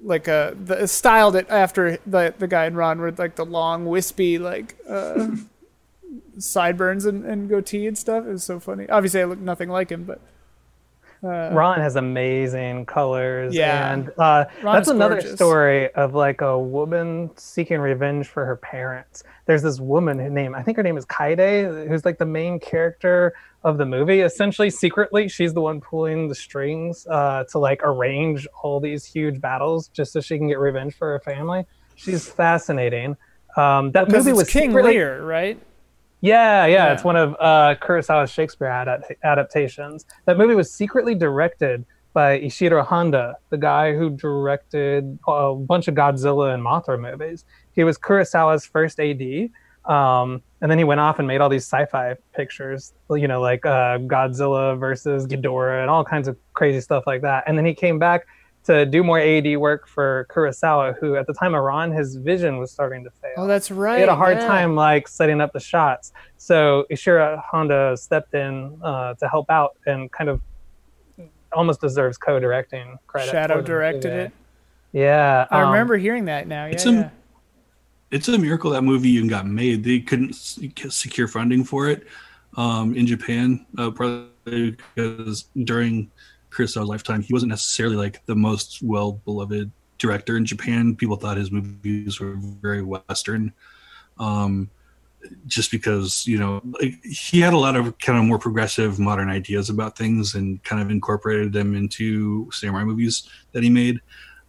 [0.00, 3.86] like uh the styled it after the the guy in Ran with like the long
[3.86, 5.28] wispy like uh
[6.38, 8.26] sideburns and, and goatee and stuff.
[8.26, 8.88] It was so funny.
[8.88, 10.20] Obviously, I look nothing like him, but
[11.22, 13.54] Ran has amazing colors.
[13.54, 13.92] Yeah.
[13.92, 15.34] And uh, that's another gorgeous.
[15.34, 19.24] story of like a woman seeking revenge for her parents.
[19.46, 22.60] There's this woman who name I think her name is Kaede, who's like the main
[22.60, 23.34] character
[23.64, 24.20] of the movie.
[24.20, 29.40] Essentially, secretly, she's the one pulling the strings uh, to like arrange all these huge
[29.40, 31.64] battles just so she can get revenge for her family.
[31.94, 33.16] She's fascinating.
[33.56, 35.58] Um, that movie was King secretly- Lear, right?
[36.26, 36.92] Yeah, yeah, Yeah.
[36.92, 40.04] it's one of uh, Kurosawa's Shakespeare adapt- adaptations.
[40.26, 45.94] That movie was secretly directed by Ishiro Honda, the guy who directed a bunch of
[45.94, 47.44] Godzilla and Mothra movies.
[47.72, 49.50] He was Kurosawa's first AD,
[49.84, 53.66] um, and then he went off and made all these sci-fi pictures, you know, like
[53.66, 57.44] uh, Godzilla versus Ghidorah and all kinds of crazy stuff like that.
[57.46, 58.26] And then he came back
[58.66, 62.58] to do more AD work for Kurosawa, who at the time of Ran, his vision
[62.58, 63.94] was starting to fail Oh, that's right.
[63.96, 64.46] he had a hard yeah.
[64.46, 66.12] time like setting up the shots.
[66.36, 70.40] So Ishiro Honda stepped in uh, to help out and kind of
[71.52, 73.30] almost deserves co-directing credit.
[73.30, 74.32] Shadow directed it.
[74.92, 76.66] Yeah, I um, remember hearing that now.
[76.66, 77.10] Yeah, It's a- yeah.
[78.12, 79.82] It's a miracle that movie even got made.
[79.82, 82.06] They couldn't secure funding for it
[82.56, 86.08] um, in Japan, uh, probably because during
[86.56, 90.96] Kurosawa's lifetime, he wasn't necessarily like the most well beloved director in Japan.
[90.96, 93.52] People thought his movies were very Western,
[94.18, 94.70] um,
[95.46, 99.28] just because you know like, he had a lot of kind of more progressive, modern
[99.28, 104.00] ideas about things and kind of incorporated them into samurai movies that he made.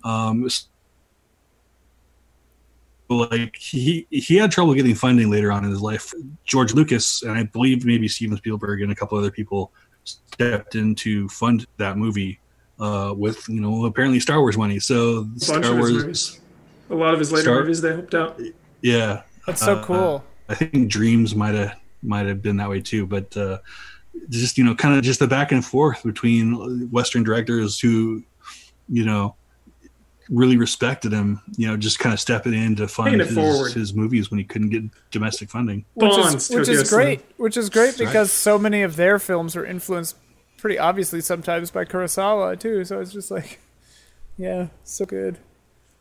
[0.04, 0.48] Um,
[3.10, 6.14] like he he had trouble getting funding later on in his life.
[6.46, 9.72] George Lucas and I believe maybe Steven Spielberg and a couple other people
[10.08, 12.40] stepped in to fund that movie
[12.80, 14.80] uh, with you know apparently Star Wars money.
[14.80, 16.40] So A bunch Star of his Wars.
[16.90, 18.40] A lot of his later Star- movies they helped out.
[18.82, 20.24] yeah, That's so Uh, cool.
[20.50, 23.58] I think Dreams might have might have been that way too, but uh,
[24.30, 28.24] just you know, kind of just the back and forth between Western directors who,
[28.88, 29.36] you know,
[30.30, 31.42] really respected him.
[31.58, 34.70] You know, just kind of stepping in to fund his, his movies when he couldn't
[34.70, 35.86] get domestic funding.
[35.94, 37.22] which Bonds, is which is great.
[37.38, 38.08] Which is great Right.
[38.08, 40.16] because so many of their films were influenced
[40.58, 42.84] pretty obviously sometimes by Kurosawa too.
[42.86, 43.60] So it's just like,
[44.38, 45.38] yeah, so good.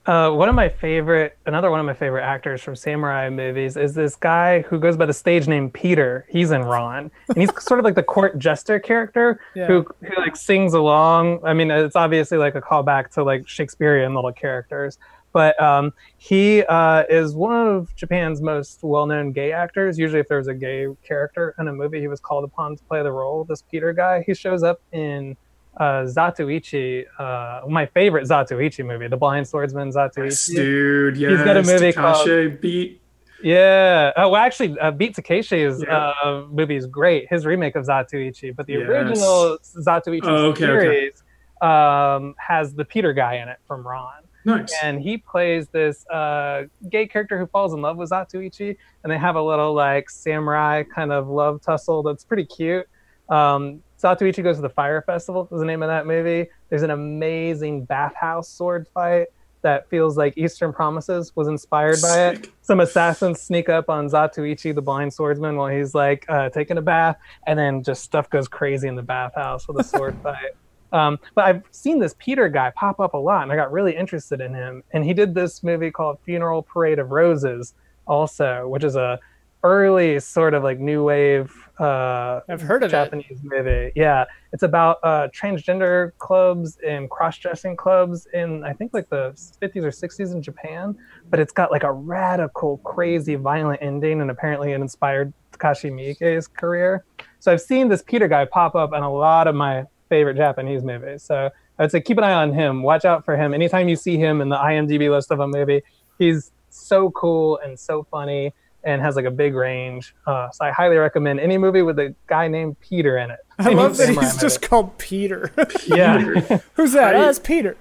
[0.06, 3.92] Uh, one of my favorite, another one of my favorite actors from samurai movies is
[3.92, 6.24] this guy who goes by the stage name Peter.
[6.28, 9.66] He's in Ran, and he's sort of like the court jester character Yeah.
[9.66, 11.40] who who like sings along.
[11.44, 14.96] I mean, it's obviously like a callback to like Shakespearean little characters,
[15.32, 19.98] but um, he uh, is one of Japan's most well-known gay actors.
[19.98, 23.02] Usually, if there's a gay character in a movie, he was called upon to play
[23.02, 23.42] the role.
[23.42, 25.36] This Peter guy, he shows up in
[25.78, 30.54] uh, Zatoichi, uh, my favorite Zatoichi movie, The Blind Swordsman Zatoichi.
[30.54, 31.16] Dude.
[31.16, 31.30] Yes.
[31.32, 33.00] He's got a movie called- Takashi beat.
[33.42, 34.12] Yeah.
[34.16, 36.12] Oh, well, actually, uh, Beat Takeshi's Yeah.
[36.24, 37.28] uh, movie is great.
[37.28, 38.88] His remake of Zatoichi, but the Yes.
[38.88, 40.80] original Zatoichi Oh, okay, okay.
[40.80, 41.22] series
[41.60, 44.02] um, has the Peter guy in it from Ran,
[44.46, 44.74] Nice.
[44.82, 49.18] and he plays this uh, gay character who falls in love with Zatoichi, and they
[49.18, 52.86] have a little like samurai kind of love tussle that's pretty cute.
[53.28, 55.48] Um, Zatoichi goes to the fire festival.
[55.51, 56.48] Is the name of that movie.
[56.68, 59.28] There's an amazing bathhouse sword fight
[59.62, 64.74] that feels like Eastern Promises was inspired by it some assassins sneak up on Zatoichi,
[64.74, 67.16] the blind swordsman, while he's like uh, taking a bath,
[67.47, 70.51] and then just stuff goes crazy in the bathhouse with a sword fight.
[70.93, 73.94] Um, but I've seen this Peter guy pop up a lot, and I got really
[73.94, 74.82] interested in him.
[74.93, 77.74] And he did this movie called Funeral Parade of Roses,
[78.06, 79.20] also, which is a
[79.62, 82.92] early sort of like new wave uh, I've heard of it.
[82.92, 83.92] Japanese movie.
[83.94, 89.82] Yeah, it's about uh, transgender clubs and cross-dressing clubs in I think like the 50s
[89.82, 90.96] or 60s in Japan.
[91.28, 96.46] But it's got like a radical, crazy, violent ending, and apparently it inspired Takashi Miike's
[96.46, 97.04] career.
[97.40, 100.82] So I've seen this Peter guy pop up in a lot of my favorite Japanese
[100.82, 101.22] movies.
[101.22, 102.82] So I would say keep an eye on him.
[102.82, 103.52] Watch out for him.
[103.52, 105.82] Anytime you see him in the IMDb list of a movie,
[106.18, 108.52] he's so cool and so funny
[108.86, 110.14] and has like a big range.
[110.26, 113.40] Uh, so I highly recommend any movie with a guy named Peter in it.
[113.58, 114.66] I Any love that he's just movie.
[114.68, 115.52] called Peter.
[115.86, 116.18] yeah.
[116.74, 117.12] Who's that?
[117.12, 117.24] Right.
[117.24, 117.76] Oh, it's Peter.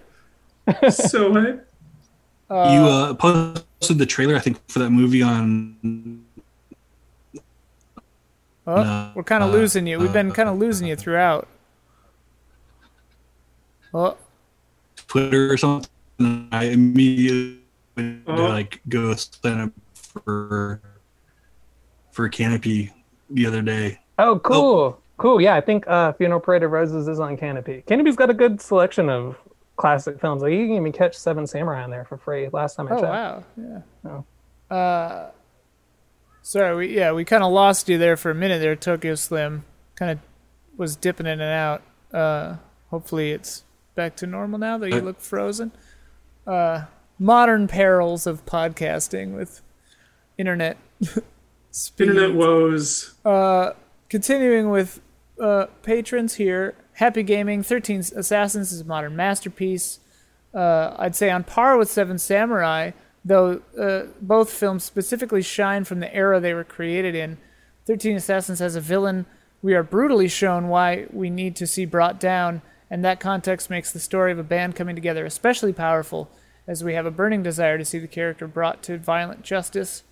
[0.89, 1.69] so hype.
[2.49, 6.23] Uh, you uh, posted the trailer, I think, for that movie on.
[8.67, 9.99] oh, no, we're kind of uh, losing you.
[9.99, 11.47] We've been uh, kind of losing you throughout.
[13.93, 14.17] Oh,
[15.07, 15.89] Twitter or something.
[16.51, 17.59] I immediately
[17.97, 18.35] Oh.
[18.35, 20.81] to like go sign up for
[22.15, 22.91] for Kanopy
[23.29, 23.99] the other day.
[24.17, 25.01] Oh, cool.
[25.17, 25.41] Cool.
[25.41, 27.83] Yeah, I think uh, Funeral Parade of Roses is on Kanopy.
[27.85, 29.37] Kanopy's got a good selection of
[29.75, 30.41] classic films.
[30.41, 32.47] Like you can even catch Seven Samurai on there for free.
[32.51, 33.03] Last time I oh checked.
[33.11, 33.43] wow.
[33.57, 34.21] Yeah.
[34.71, 34.75] Oh.
[34.75, 35.31] Uh,
[36.41, 36.75] sorry.
[36.75, 38.75] We yeah we kind of lost you there for a minute there.
[38.77, 39.65] Tokyo Slim
[39.95, 40.19] kind of
[40.77, 41.81] was dipping in and out.
[42.13, 42.55] Uh,
[42.89, 43.63] hopefully it's
[43.95, 45.71] back to normal now that you Uh, look frozen.
[46.47, 46.85] Uh,
[47.19, 49.61] modern perils of podcasting with
[50.37, 50.77] internet.
[51.75, 52.09] speed.
[52.09, 53.13] Internet woes.
[53.23, 53.71] Uh,
[54.09, 55.01] continuing with
[55.39, 56.75] uh, patrons here.
[56.93, 59.99] Happy Gaming, 13 Assassins is a modern masterpiece.
[60.53, 62.91] Uh, I'd say on par with Seven Samurai,
[63.25, 67.37] though uh, both films specifically shine from the era they were created in.
[67.85, 69.25] 13 Assassins has a villain
[69.61, 73.91] we are brutally shown why we need to see brought down, and that context makes
[73.91, 76.29] the story of a band coming together especially powerful,
[76.67, 80.03] as we have a burning desire to see the character brought to violent justice.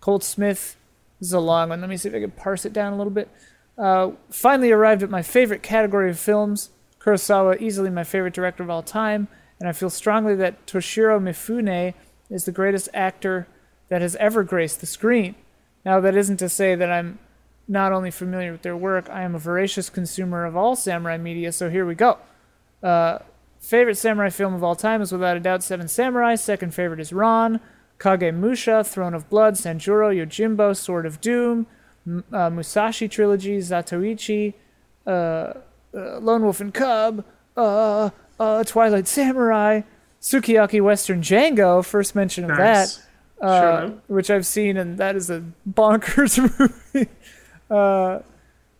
[0.00, 0.76] Colt Smith
[1.20, 1.80] this is a long one.
[1.80, 3.28] Let me see if I can parse it down a little bit.
[3.76, 6.70] Uh, finally arrived at my favorite category of films.
[7.00, 9.28] Kurosawa, easily my favorite director of all time,
[9.60, 11.94] and I feel strongly that Toshiro Mifune
[12.28, 13.46] is the greatest actor
[13.88, 15.34] that has ever graced the screen.
[15.84, 17.18] Now, that isn't to say that I'm
[17.66, 21.52] not only familiar with their work, I am a voracious consumer of all samurai media,
[21.52, 22.18] so here we go.
[22.82, 23.20] Uh,
[23.60, 26.34] favorite samurai film of all time is without a doubt Seven Samurai.
[26.34, 27.60] Second favorite is Ran.
[27.98, 31.66] Kagemusha, Throne of Blood, Sanjuro, Yojimbo, Sword of Doom,
[32.06, 34.54] M- uh, Musashi Trilogy, Zatoichi,
[35.06, 35.54] uh, uh,
[36.20, 37.24] Lone Wolf and Cub,
[37.56, 39.82] uh, uh, Twilight Samurai,
[40.20, 42.96] Sukiyaki Western Django, first mention of Nice.
[43.40, 46.38] that, uh, Sure which I've seen, and that is a bonkers
[46.94, 47.08] movie.
[47.70, 48.20] uh,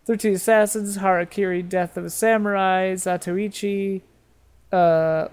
[0.05, 4.01] 13 Assassins, Harakiri, Death of a Samurai, Zatoichi,
[4.71, 5.27] uh,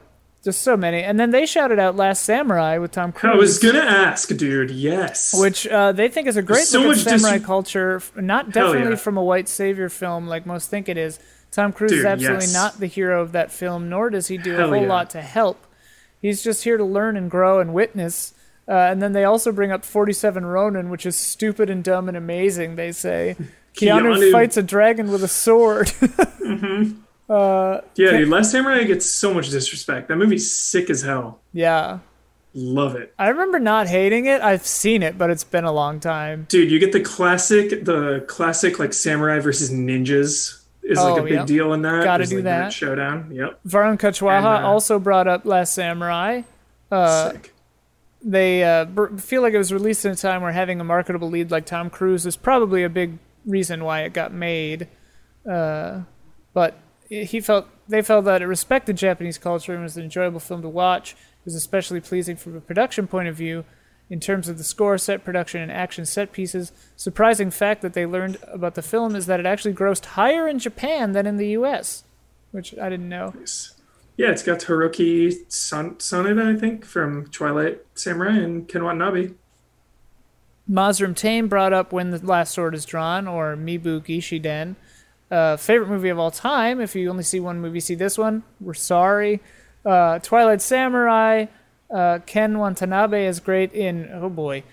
[0.46, 1.02] just so many.
[1.02, 3.34] And then they shouted out Last Samurai with Tom Cruise.
[3.34, 4.70] I was gonna ask, dude.
[4.70, 5.34] Yes.
[5.36, 8.52] Which uh, they think is a great so look at much dis- samurai culture, not
[8.52, 8.96] definitely yeah.
[8.96, 11.18] from a white savior film like most think it is.
[11.50, 12.54] Tom Cruise is absolutely yes.
[12.54, 14.88] not the hero of that film, nor does he do a whole yeah.
[14.88, 15.66] lot to help.
[16.20, 18.32] He's just here to learn and grow and witness.
[18.68, 22.16] Uh, and then they also bring up 47 Ronin, which is stupid and dumb and
[22.16, 23.36] amazing, they say.
[23.74, 25.92] Keanu, Keanu- fights a dragon with a sword.
[27.28, 30.08] Yeah, dude, Last Samurai gets so much disrespect.
[30.08, 31.40] That movie's sick as hell.
[31.52, 31.98] yeah.
[32.58, 33.12] Love it.
[33.18, 34.40] I remember not hating it.
[34.40, 36.46] I've seen it, but it's been a long time.
[36.48, 41.22] Dude, you get the classic, the classic like samurai versus ninjas is like Oh, a
[41.22, 41.46] big yep.
[41.46, 42.02] deal in that.
[42.02, 42.72] Gotta There's, do like, that.
[42.72, 43.30] showdown.
[43.30, 43.60] Yep.
[43.68, 46.42] Varun Kachwaha uh, also brought up Last Samurai.
[46.90, 47.52] Uh, sick.
[48.22, 48.86] they uh,
[49.18, 51.90] feel like it was released in a time where having a marketable lead like Tom
[51.90, 54.88] Cruise is probably a big reason why it got made.
[55.46, 56.00] Uh,
[56.54, 56.78] but
[57.08, 60.68] he felt they felt that it respected Japanese culture and was an enjoyable film to
[60.68, 61.12] watch.
[61.12, 63.64] It was especially pleasing from a production point of view.
[64.08, 68.06] In terms of the score, set production, and action set pieces, surprising fact that they
[68.06, 71.48] learned about the film is that it actually grossed higher in Japan than in the
[71.48, 72.04] U.S.,
[72.52, 73.34] which I didn't know.
[74.16, 79.32] Yeah, it's got Haruki Son- Sonada, I think, from Twilight Samurai and Ken Watanabe.
[80.70, 84.76] Mazrim Tame brought up When the Last Sword is Drawn or Mibu Gishiden.
[85.30, 86.80] Uh, favorite movie of all time.
[86.80, 88.42] If you only see one movie, see this one.
[88.60, 89.40] We're sorry.
[89.84, 91.46] Uh, Twilight Samurai.
[91.92, 94.64] Uh, Ken Watanabe is great in, oh boy,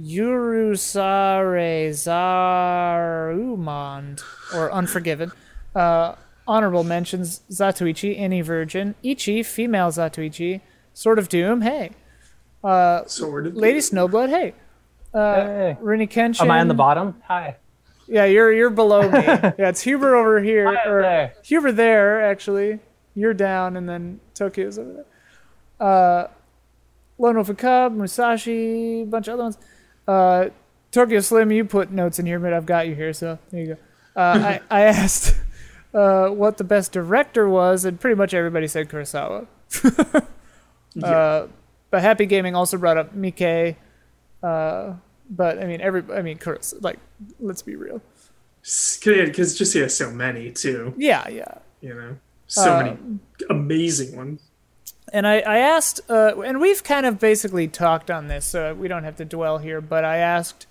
[0.00, 1.90] Yurusare
[3.32, 4.22] Zarumand
[4.54, 5.32] or Unforgiven.
[5.74, 6.14] Uh,
[6.46, 8.94] honorable mentions Zatoichi, Any Virgin.
[9.02, 10.60] Ichi, female Zatoichi.
[10.94, 11.90] Sword of Doom, hey.
[13.06, 13.46] Sword.
[13.48, 14.54] of- Lady Snowblood, hey.
[15.12, 15.76] Hey.
[15.82, 16.42] Rini Kenshin.
[16.42, 17.20] Am I on the bottom?
[17.26, 17.56] Hi.
[18.12, 19.18] Yeah, you're you're below me.
[19.24, 21.32] yeah, it's Huber over here, or there.
[21.44, 22.78] Huber there actually.
[23.14, 25.06] You're down, and then Tokyo's over there.
[25.80, 26.28] Uh,
[27.16, 29.58] Lone Wolf and Cub, Musashi, a bunch of other ones.
[30.06, 30.48] Uh,
[30.90, 33.66] Tokyo Slim, you put notes in here, but I've got you here, so there you
[33.68, 33.76] go.
[34.14, 35.34] Uh, I I asked
[35.94, 39.46] uh, what the best director was, and pretty much everybody said Kurosawa.
[41.02, 41.46] uh,
[41.90, 43.76] but Happy Gaming also brought up Miike.
[45.34, 46.98] But I mean, every I mean, Kuros, like,
[47.40, 48.02] let's be real.
[49.02, 50.94] Because just he has so many, too.
[50.96, 51.54] Yeah, yeah.
[51.80, 52.16] You know?
[52.46, 52.98] So Uh, many
[53.48, 54.42] amazing ones.
[55.12, 58.88] And I, I asked, uh, and we've kind of basically talked on this, so we
[58.88, 60.66] don't have to dwell here, but I asked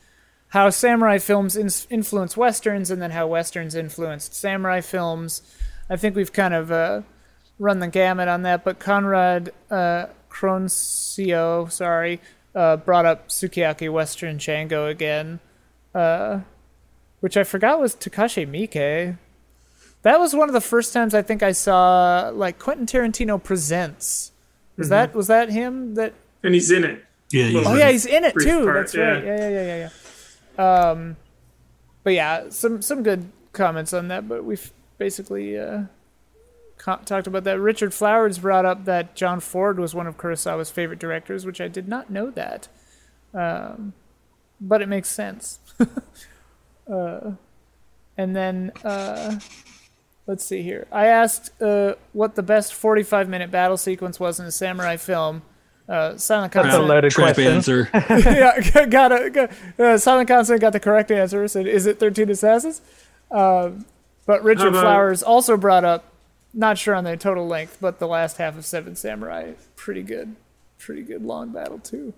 [0.50, 5.42] how samurai films in, influence westerns and then how westerns influenced samurai films.
[5.90, 7.02] I think we've kind of uh,
[7.60, 12.22] run the gamut on that, but Conrad uh, Croncio, sorry,
[12.56, 15.40] uh, brought up Sukiyaki Western Django again,
[15.96, 16.42] uh,
[17.20, 19.18] which I forgot was Takashi Miike.
[20.04, 24.32] That was one of the first times I think I saw like Quentin Tarantino presents.
[24.78, 25.94] Was that was that him?
[25.96, 27.06] That And he's in it.
[27.30, 28.64] Yeah, he's oh in yeah, he's in it too.
[28.64, 29.24] part, That's right.
[29.24, 29.36] yeah.
[29.38, 29.90] Yeah, yeah, yeah, yeah,
[30.58, 30.90] yeah.
[30.90, 31.18] Um,
[32.04, 34.28] but yeah, some some good comments on that.
[34.28, 35.88] But we've basically uh, co-
[36.84, 37.60] talked about that.
[37.60, 41.68] Richard Flowers brought up that John Ford was one of Kurosawa's favorite directors, which I
[41.68, 42.68] did not know that.
[43.34, 43.94] Um,
[44.60, 45.60] but it makes sense.
[46.92, 47.32] uh,
[48.18, 49.40] and then uh,
[50.28, 50.88] let's see here.
[50.92, 55.44] I asked uh, what the best 45 minute battle sequence was in a samurai film.
[55.90, 56.90] Uh, Silent That's a Consonant.
[56.90, 57.54] loaded Trap question.
[57.54, 57.90] answer.
[57.94, 59.34] yeah, got it.
[59.34, 61.46] Got, uh, Silent Consonant got the correct answer.
[61.48, 62.82] Said, "Is it 13 Assassins?"
[63.30, 63.86] Um,
[64.26, 66.06] but Richard about- Flowers also brought up,
[66.54, 70.36] not sure on the total length, but the last half of Seven Samurai, pretty good,
[70.78, 72.14] pretty good long battle too.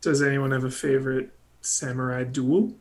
[0.00, 1.30] Does anyone have a favorite
[1.60, 2.74] samurai duel?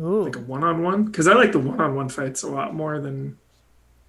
[0.00, 1.04] Ooh, Like a one on one?
[1.04, 3.38] Because I like the one on one fights a lot more than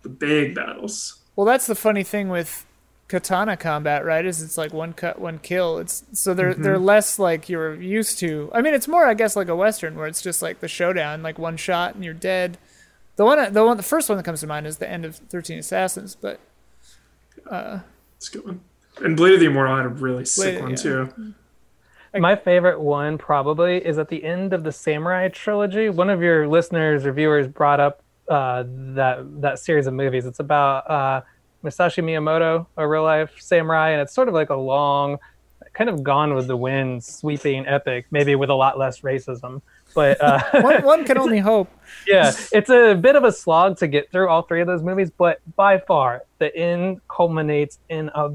[0.01, 1.21] the big battles.
[1.35, 2.65] well, that's the funny thing with
[3.11, 4.25] katana combat, right?
[4.25, 5.79] Is it's like one cut, one kill.
[5.79, 6.85] It's so they're they're mm-hmm.
[6.85, 8.49] less like you're used to.
[8.53, 11.21] I mean, it's more, I guess, like a western where it's just like the showdown,
[11.21, 12.57] like one shot and you're dead.
[13.17, 15.15] The one, the one, the first one that comes to mind is the end of
[15.15, 16.39] Thirteen Assassins, but
[17.37, 18.61] It's a good one.
[19.03, 20.75] And Blade of the Immortal had a really sick Blade- one yeah.
[20.77, 21.33] too.
[22.19, 25.87] My favorite one probably is at the end of the Samurai trilogy.
[25.87, 30.25] One of your listeners or viewers brought up uh, that that series of movies.
[30.25, 31.21] It's about uh,
[31.63, 35.19] Musashi Miyamoto, a real life samurai, and it's sort of like a long,
[35.73, 39.61] kind of Gone with the Wind, sweeping epic, maybe with a lot less racism.
[39.93, 41.69] But uh, one, one can only hope.
[42.07, 45.11] yeah, it's a bit of a slog to get through all three of those movies,
[45.15, 48.29] but by far the end culminates in a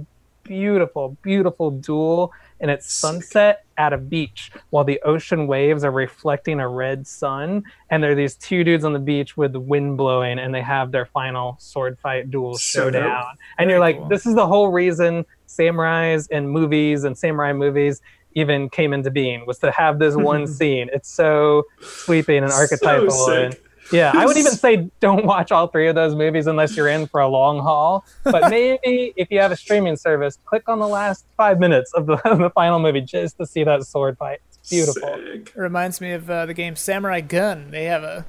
[0.45, 6.61] beautiful, beautiful duel, and it's sunset at a beach while the ocean waves are reflecting
[6.61, 9.97] a red sun, and there are these two dudes on the beach with the wind
[9.97, 13.03] blowing, and they have their final sword fight duel So dope.
[13.03, 14.09] showdown, and you're like, cool.
[14.09, 18.01] this is the whole reason samurais and movies and samurai movies
[18.37, 20.89] even came into being was to have this one scene.
[20.93, 23.45] It's so sweeping and So archetypal sick.
[23.45, 23.57] and
[23.93, 27.07] Yeah, I would even say don't watch all three of those movies unless you're in
[27.09, 28.05] for a long haul.
[28.25, 32.07] But maybe if you have a streaming service, click on the last five minutes of
[32.07, 34.41] the, of the final movie just to see that sword fight.
[34.49, 35.03] It's beautiful.
[35.17, 35.53] Sick.
[35.57, 37.71] It reminds me of uh, the game Samurai Gun.
[37.71, 38.27] They have a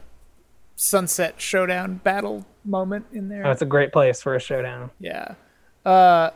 [0.76, 3.46] sunset showdown battle moment in there.
[3.46, 4.92] Oh, it's a great place for a showdown.
[5.00, 5.36] Yeah.
[5.86, 6.30] Uh,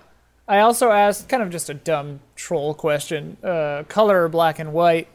[0.52, 5.08] I also asked kind of just a dumb troll question: uh, color black and white?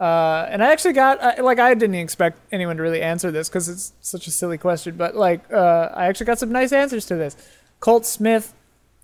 [0.00, 3.50] Uh, and I actually got I, like I didn't expect anyone to really answer this
[3.50, 7.04] because it's such a silly question, but like uh, I actually got some nice answers
[7.06, 7.36] to this.
[7.80, 8.54] Colt Smith,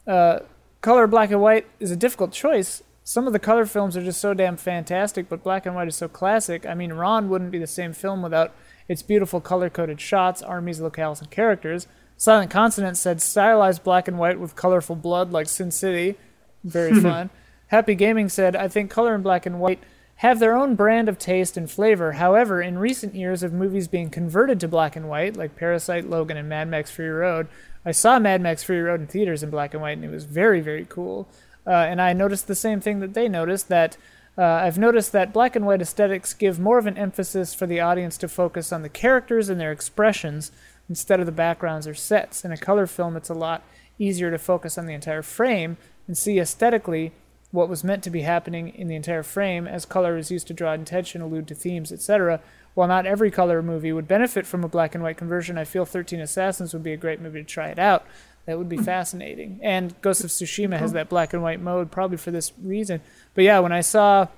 [0.06, 0.38] uh,
[0.80, 2.82] color black and white is a difficult choice.
[3.04, 5.96] Some of the color films are just so damn fantastic, but black and white is
[5.96, 6.64] so classic.
[6.64, 8.54] I mean, Ran wouldn't be the same film without
[8.88, 11.86] its beautiful color coded shots, armies, locales, and characters.
[12.18, 16.16] Silent Consonant said stylized black and white with colorful blood like Sin City.
[16.64, 17.30] Very fun.
[17.68, 19.78] Happy Gaming said, I think color and black and white
[20.16, 22.12] have their own brand of taste and flavor.
[22.12, 26.36] However, in recent years of movies being converted to black and white, like Parasite, Logan,
[26.36, 27.46] and Mad Max Fury Road,
[27.84, 30.24] I saw Mad Max Fury Road in theaters in black and white, and it was
[30.24, 31.28] very, very cool.
[31.64, 33.96] Uh, and I noticed the same thing that they noticed that
[34.36, 37.80] uh, I've noticed that black and white aesthetics give more of an emphasis for the
[37.80, 40.50] audience to focus on the characters and their expressions
[40.88, 42.44] instead of the backgrounds or sets.
[42.44, 43.62] In a color film, it's a lot
[43.98, 47.12] easier to focus on the entire frame and see aesthetically
[47.50, 50.54] what was meant to be happening in the entire frame, as color is used to
[50.54, 52.40] draw attention, allude to themes, etc.
[52.74, 55.86] While not every color movie would benefit from a black and white conversion, I feel
[55.86, 58.06] 13 Assassins would be a great movie to try it out.
[58.44, 59.60] That would be fascinating.
[59.62, 63.00] And Ghost of Tsushima has that black and white mode, probably for this reason.
[63.34, 64.28] But yeah, when I saw,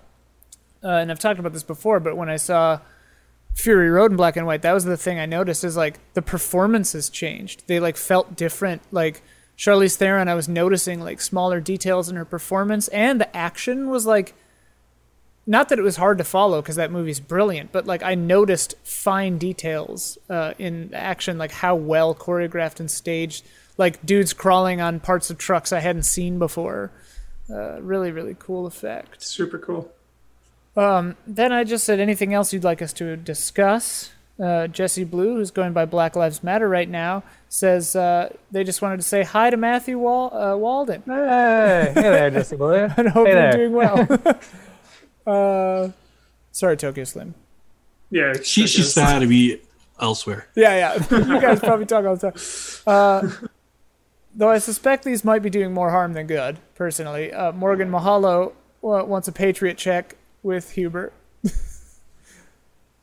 [0.83, 2.81] uh, and I've talked about this before, but when I saw
[3.55, 6.23] Fury Road in black and white, that was the thing I noticed is like the
[6.23, 7.65] performances changed.
[7.67, 8.83] They like felt different.
[8.91, 9.23] Like
[9.59, 14.07] Charlize Theron, I was noticing like smaller details in her performance, and the action was
[14.07, 14.35] like
[15.47, 18.75] not that it was hard to follow because that movie's brilliant, but like I noticed
[18.85, 23.45] fine details uh, in action, like how well choreographed and staged,
[23.77, 26.93] like dudes crawling on parts of trucks I hadn't seen before.
[27.49, 29.25] Uh, really, really cool effect.
[29.25, 29.93] Super cool.
[30.75, 34.11] Then I just said anything else you'd like us to discuss.
[34.41, 38.81] Uh, Jesse Blue, who's going by Black Lives Matter right now, says uh, they just
[38.81, 42.73] wanted to say hi to Matthew Wal- uh, Walden Hey, hey there, Jesse Blue.
[42.97, 43.53] and hope hey you're there.
[43.53, 44.09] doing well.
[45.27, 45.91] uh,
[46.53, 47.35] sorry, Tokyo Slim.
[48.09, 48.33] Yeah.
[48.43, 49.61] She, she's sad to be
[50.01, 50.49] elsewhere.
[50.57, 51.19] Yeah, yeah.
[51.19, 52.41] you guys probably talk all the time.
[52.87, 53.29] Uh,
[54.35, 57.31] though I suspect these might be doing more harm than good, personally.
[57.31, 61.13] Uh, Morgan Mahalo wants a Patriot check with Hubert.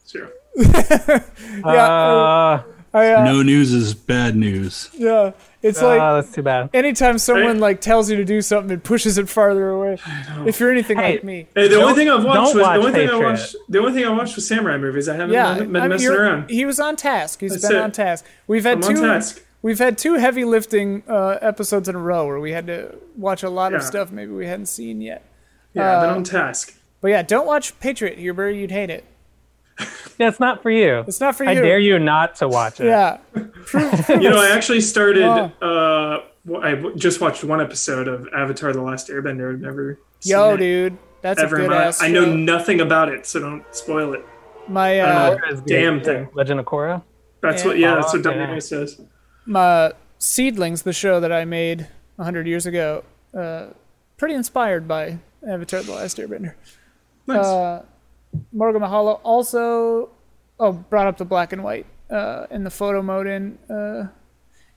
[0.08, 0.30] Sure.
[1.64, 2.62] Uh,
[2.94, 4.90] I, uh, No news is bad news.
[4.94, 5.32] Yeah,
[5.62, 6.70] it's oh, like that's too bad.
[6.74, 7.58] anytime someone Right.
[7.58, 9.98] like tells you to do something, it pushes it farther away.
[10.46, 11.14] If you're anything Hey.
[11.14, 13.10] like me, Hey, the Don't- only thing I've watched don't was the watch only thing
[13.10, 13.56] I watched.
[13.70, 15.08] The only thing I watched was samurai movies.
[15.10, 16.50] I haven't yeah, been, I mean, messing around.
[16.50, 17.42] he was on task.
[17.42, 17.82] He's That's been it.
[17.84, 18.26] on task.
[18.48, 19.02] We've had I'm on two.
[19.02, 19.42] task.
[19.62, 23.44] We've had two heavy lifting uh, episodes in a row where we had to watch
[23.44, 25.24] a lot of stuff maybe we hadn't seen yet.
[25.74, 26.74] Yeah, I've been uh, on task.
[27.02, 28.50] But yeah, don't watch Patriot, Huber.
[28.50, 29.06] You'd hate it.
[30.20, 31.04] Yeah, it's not for you.
[31.08, 31.52] It's not for you.
[31.52, 32.88] I dare you not to watch it.
[32.88, 33.18] Yeah.
[34.10, 35.24] You know, I actually started.
[35.24, 39.54] Uh, well, I w- just watched one episode of Avatar: The Last Airbender.
[39.54, 40.00] I've never.
[40.22, 42.02] seen Yo, it dude, that's Ever a good my, ass.
[42.02, 42.36] I know show.
[42.36, 44.26] nothing about it, so don't spoil it.
[44.68, 45.36] my I uh, know.
[45.38, 45.68] Korra is good.
[45.68, 46.30] Damn thing.
[46.34, 47.04] Legend of Korra.
[47.44, 47.68] That's Yeah.
[47.68, 47.78] what.
[47.78, 48.60] Yeah, that's Oh, what W yeah.
[48.60, 49.00] says.
[49.46, 51.88] my Seedlings, the show that I made
[52.20, 53.04] hundred years ago,
[53.38, 53.68] uh,
[54.18, 56.56] pretty inspired by Avatar: The Last Airbender.
[57.28, 57.46] Nice.
[57.46, 57.84] Uh,
[58.52, 60.10] Morgan Mahalo also
[60.60, 63.58] oh brought up the black and white uh, in the photo mode in.
[63.70, 64.08] Uh,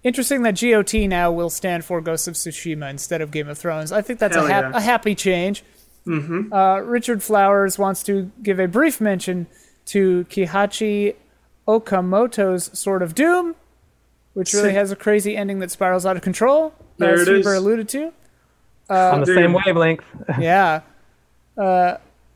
[0.03, 3.93] interesting that GOT now will stand for Ghost of Tsushima instead of Game of Thrones.
[3.93, 4.79] I think that's a, hap- yeah.
[4.79, 5.63] a happy change.
[6.07, 6.53] Mm-hmm.
[6.53, 9.47] Uh, Richard Flowers wants to give a brief mention
[9.87, 11.15] to Kihachi
[11.69, 13.55] Okamoto's Sword of Doom,
[14.33, 17.37] which really has a crazy ending that spirals out of control, There as it is.
[17.39, 18.13] Huber alluded to.
[18.89, 19.37] on the dude.
[19.37, 20.05] same wavelength.
[20.41, 20.81] Yeah,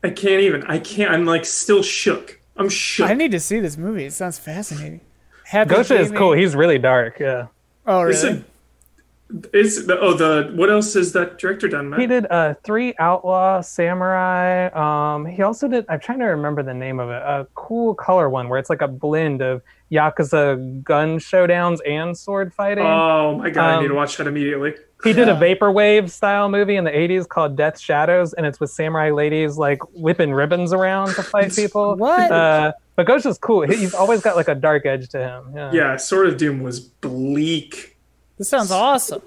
[0.05, 0.63] I can't even.
[0.63, 1.11] I can't.
[1.11, 2.39] I'm like still shook.
[2.57, 3.09] I'm shook.
[3.09, 4.05] I need to see this movie.
[4.05, 5.01] It sounds fascinating.
[5.45, 6.33] Happy Gosha is cool.
[6.33, 7.19] He's really dark.
[7.19, 7.47] Yeah.
[7.87, 8.37] Oh, It's really?
[8.39, 12.93] a- Is the, oh the what else has that director done, He did uh, three
[12.99, 14.67] Outlaw Samurai.
[14.73, 15.85] Um, he also did.
[15.89, 17.21] I'm trying to remember the name of it.
[17.23, 22.53] A cool color one where it's like a blend of Yakuza gun showdowns and sword
[22.53, 22.85] fighting.
[22.85, 24.75] Oh my god, I need to Um, watch that immediately.
[25.05, 28.71] He did a vaporwave style movie in the 80s called Death Shadows, and it's with
[28.71, 31.95] samurai ladies like whipping ribbons around to fight people.
[31.95, 32.29] What?
[32.29, 33.61] Uh, but Gosha's cool.
[33.67, 35.53] He's always got like a dark edge to him.
[35.55, 35.71] Yeah.
[35.73, 37.97] Yeah, Sword of Doom was bleak.
[38.37, 39.21] This sounds awesome.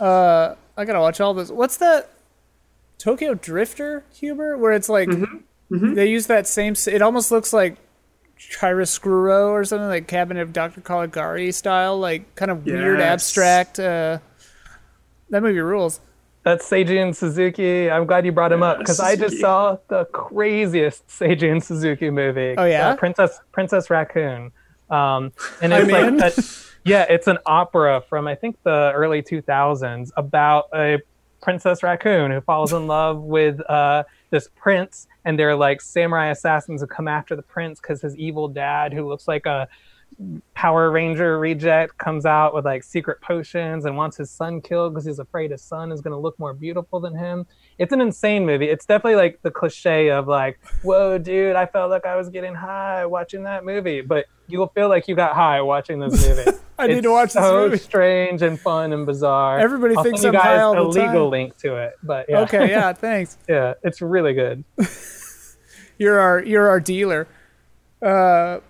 [0.00, 1.50] Uh, I gotta watch all this.
[1.50, 2.08] What's that?
[2.98, 5.94] Tokyo Drifter, Huber, where it's like Mm-hmm.
[5.94, 6.74] they use that same.
[6.88, 7.76] It almost looks like
[8.38, 10.80] chiaroscuro or something like Cabinet of Dr.
[10.80, 13.12] Caligari style, like kind of weird Yes.
[13.12, 13.78] abstract.
[13.78, 14.18] Uh,
[15.30, 16.00] that movie rules.
[16.42, 17.90] That's Seijun Suzuki.
[17.90, 22.54] I'm glad you brought him up because I just saw the craziest Seijun Suzuki movie.
[22.56, 22.88] Oh, yeah?
[22.90, 24.50] uh, Princess Princess Raccoon.
[24.88, 26.22] Um, and I'm it's like in.
[26.22, 26.32] a-
[26.90, 30.98] yeah, it's an opera from I think the early 2000s about a
[31.42, 36.80] princess raccoon who falls in love with uh, this prince, and they're like samurai assassins
[36.80, 39.68] who come after the prince because his evil dad, who looks like a
[40.54, 45.06] Power Ranger reject comes out with like secret potions and wants his son killed because
[45.06, 47.46] he's afraid his son is going to look more beautiful than him.
[47.78, 48.66] It's an insane movie.
[48.68, 52.54] It's definitely like the cliche of like, whoa, dude, I felt like I was getting
[52.54, 54.02] high watching that movie.
[54.02, 56.58] But you'll feel like you got high watching this movie.
[56.78, 57.76] I need to watch this movie.
[57.78, 59.58] so strange and fun and bizarre.
[59.58, 61.30] Everybody I'll thinks send I'm you guys a legal time.
[61.30, 61.92] link to it.
[62.02, 63.38] But yeah, Okay, yeah, thanks.
[63.48, 64.64] yeah, it's really good.
[65.98, 67.28] You're our you're our dealer.
[68.00, 68.60] Uh,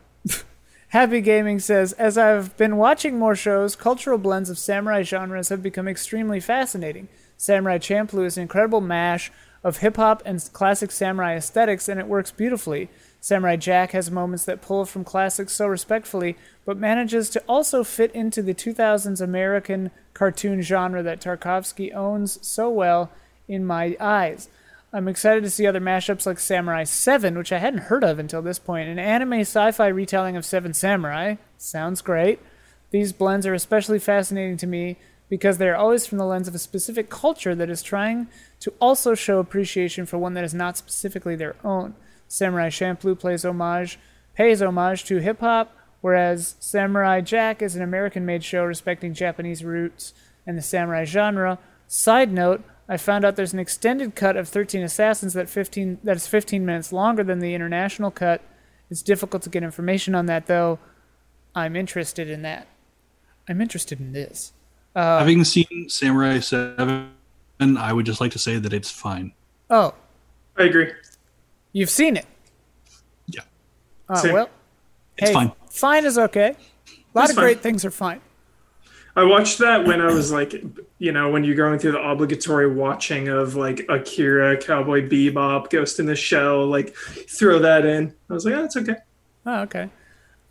[0.90, 5.62] Happy Gaming says, as I've been watching more shows, cultural blends of samurai genres have
[5.62, 7.06] become extremely fascinating.
[7.36, 9.30] Samurai Champloo is an incredible mash
[9.62, 12.90] of hip hop and classic samurai aesthetics, and it works beautifully.
[13.20, 18.10] Samurai Jack has moments that pull from classics so respectfully, but manages to also fit
[18.12, 23.12] into the 2000s American cartoon genre that Tartakovsky owns so well
[23.46, 24.48] in my eyes.
[24.92, 28.42] I'm excited to see other mashups like Samurai 7, which I hadn't heard of until
[28.42, 31.36] this point, an anime sci fi retelling of Seven Samurai.
[31.56, 32.40] Sounds great.
[32.90, 34.96] These blends are especially fascinating to me
[35.28, 38.26] because they are always from the lens of a specific culture that is trying
[38.58, 41.94] to also show appreciation for one that is not specifically their own.
[42.26, 43.96] Samurai Champloo plays homage,
[44.34, 49.64] pays homage to hip hop, whereas Samurai Jack is an American made show respecting Japanese
[49.64, 50.12] roots
[50.46, 51.60] and the samurai genre.
[51.86, 56.16] Side note, I found out there's an extended cut of 13 Assassins that 15 that
[56.16, 58.42] is 15 minutes longer than the international cut.
[58.90, 60.80] It's difficult to get information on that though.
[61.54, 62.66] I'm interested in that.
[63.48, 64.52] I'm interested in this.
[64.96, 67.10] Having seen Samurai Seven,
[67.60, 69.32] I would just like to say that it's fine.
[69.70, 69.94] Oh,
[70.58, 70.90] I agree.
[71.72, 72.26] you've seen it.
[73.28, 73.42] Yeah,
[74.08, 74.32] Uh, Same.
[74.32, 74.50] well,
[75.16, 75.52] it's hey, fine.
[75.70, 76.56] Fine is okay.
[76.56, 77.44] A lot It's of fine.
[77.44, 78.20] great things are fine.
[79.16, 80.62] I watched that when I was like,
[80.98, 85.98] you know, when you're going through the obligatory watching of like Akira, Cowboy Bebop, Ghost
[85.98, 88.14] in the Shell, like throw that in.
[88.28, 88.96] I was like, oh, that's okay.
[89.46, 89.90] Oh, okay.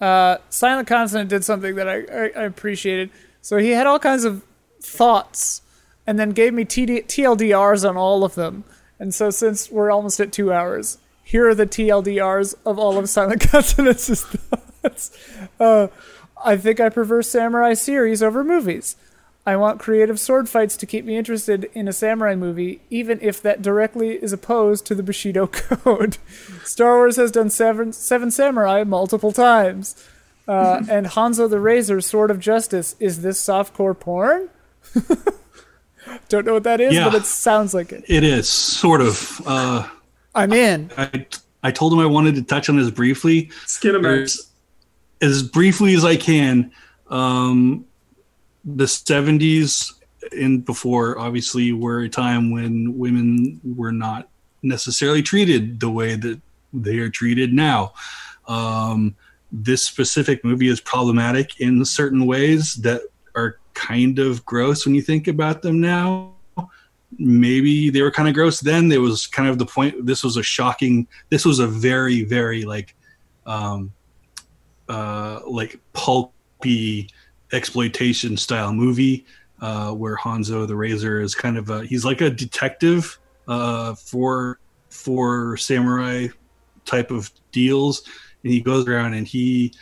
[0.01, 3.09] Uh, Silent Consonant did something that I, I, I appreciated.
[3.41, 4.43] So he had all kinds of
[4.81, 5.61] thoughts
[6.05, 8.63] and then gave me TD, TLDRs on all of them.
[8.99, 13.07] And so since we're almost at two hours, here are the TLDRs of all of
[13.07, 15.17] Silent Consonant's thoughts.
[15.59, 15.87] Uh,
[16.43, 18.95] I think I prefer samurai series over movies.
[19.45, 23.41] I want creative sword fights to keep me interested in a samurai movie, even if
[23.41, 26.17] that directly is opposed to the Bushido Code.
[26.63, 29.95] Star Wars has done Seven, seven Samurai multiple times.
[30.47, 32.95] Uh, and Hanzo the Razor, Sword of Justice.
[32.99, 34.49] Is this softcore porn?
[36.29, 38.03] Don't know what that is, but it sounds like it.
[38.07, 39.41] It is sort of.
[39.45, 39.87] Uh,
[40.33, 40.91] I'm in.
[40.97, 41.25] I
[41.61, 43.47] I told him I wanted to touch on this briefly.
[43.65, 44.48] Skinamax.
[45.21, 46.71] As briefly as I can,
[47.09, 47.85] um,
[48.63, 49.93] the 70s
[50.31, 54.29] and before obviously were a time when women were not
[54.61, 56.39] necessarily treated the way that
[56.73, 57.93] they are treated now.
[58.47, 59.15] Um,
[59.51, 63.01] this specific movie is problematic in certain ways that
[63.35, 66.33] are kind of gross when you think about them now.
[67.17, 68.87] Maybe they were kind of gross then.
[68.87, 70.05] There was kind of the point.
[70.05, 71.07] This was a shocking.
[71.29, 72.95] This was a very, very like
[73.47, 73.91] um,
[74.89, 77.09] uh, like pulpy
[77.51, 79.25] exploitation style movie
[79.61, 84.59] uh, where Hanzo the Razor is kind of a he's like a detective uh, for
[84.89, 86.27] for samurai
[86.85, 88.03] type of deals,
[88.43, 89.73] and he goes around and he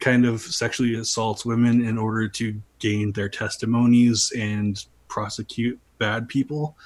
[0.00, 6.76] kind of sexually assaults women in order to gain their testimonies and prosecute bad people.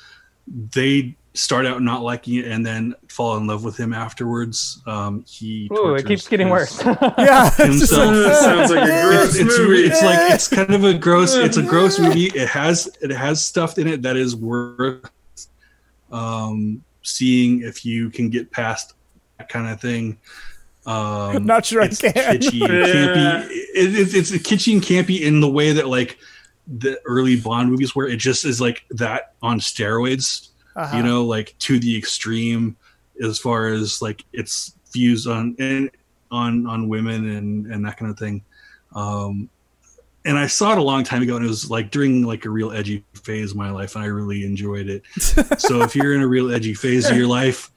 [0.46, 4.82] They start out not liking it and then fall in love with him afterwards.
[4.86, 6.84] Um, he Ooh, it keeps getting his- worse.
[6.84, 7.46] Yeah.
[7.46, 8.14] it's Himself.
[8.16, 9.70] like- Sounds like a gross it's, it's, movie.
[9.70, 13.10] re- it's like it's kind of a gross it's a gross movie it has it
[13.10, 15.08] has stuff in it that is worth
[16.12, 18.94] um seeing if you can get past
[19.38, 20.18] that kind of thing
[20.86, 22.12] um I'm not sure I it's can.
[22.12, 26.18] kitschy and campy it, it, it's kitschy and campy in the way that like
[26.66, 30.96] the early bond movies where it just is like that on steroids Uh-huh.
[30.96, 32.76] you know like to the extreme
[33.22, 35.90] as far as like its views on and
[36.30, 38.42] on on women and and that kind of thing
[38.94, 39.48] um
[40.24, 42.50] and i saw it a long time ago and it was like during like a
[42.50, 45.02] real edgy phase of my life and i really enjoyed it
[45.58, 47.70] so if you're in a real edgy phase of your life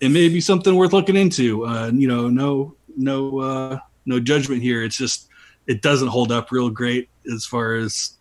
[0.00, 4.62] it may be something worth looking into uh you know no no uh, no judgment
[4.62, 4.82] here.
[4.82, 5.28] It's just
[5.66, 8.16] it doesn't hold up real great as far as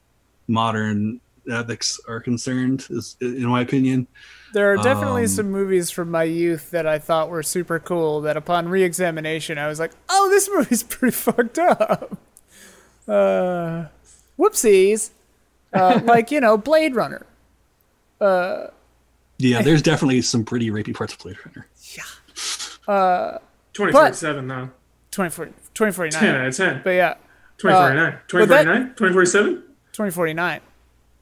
[0.48, 1.22] modern
[1.52, 4.08] ethics are concerned, is, in my opinion.
[4.54, 8.22] There are definitely Um, some movies from my youth that I thought were super cool
[8.22, 12.18] that upon re-examination I was like, "Oh, this movie's pretty fucked up."
[13.08, 13.86] Uh,
[14.38, 15.12] whoopsies.
[15.74, 17.26] Uh, like, you know, Blade Runner.
[18.22, 18.72] Yeah,
[19.62, 21.68] there's definitely some pretty rapey parts of Blade Runner.
[21.96, 23.38] Yeah.
[23.74, 24.70] 2047 though.
[25.12, 26.20] 2040, 2049.
[26.22, 26.82] 10 out of 10.
[26.84, 27.14] But yeah,
[27.58, 28.12] 2049.
[28.12, 28.82] but 2049?
[28.96, 29.54] 2047?
[29.94, 30.62] 2049.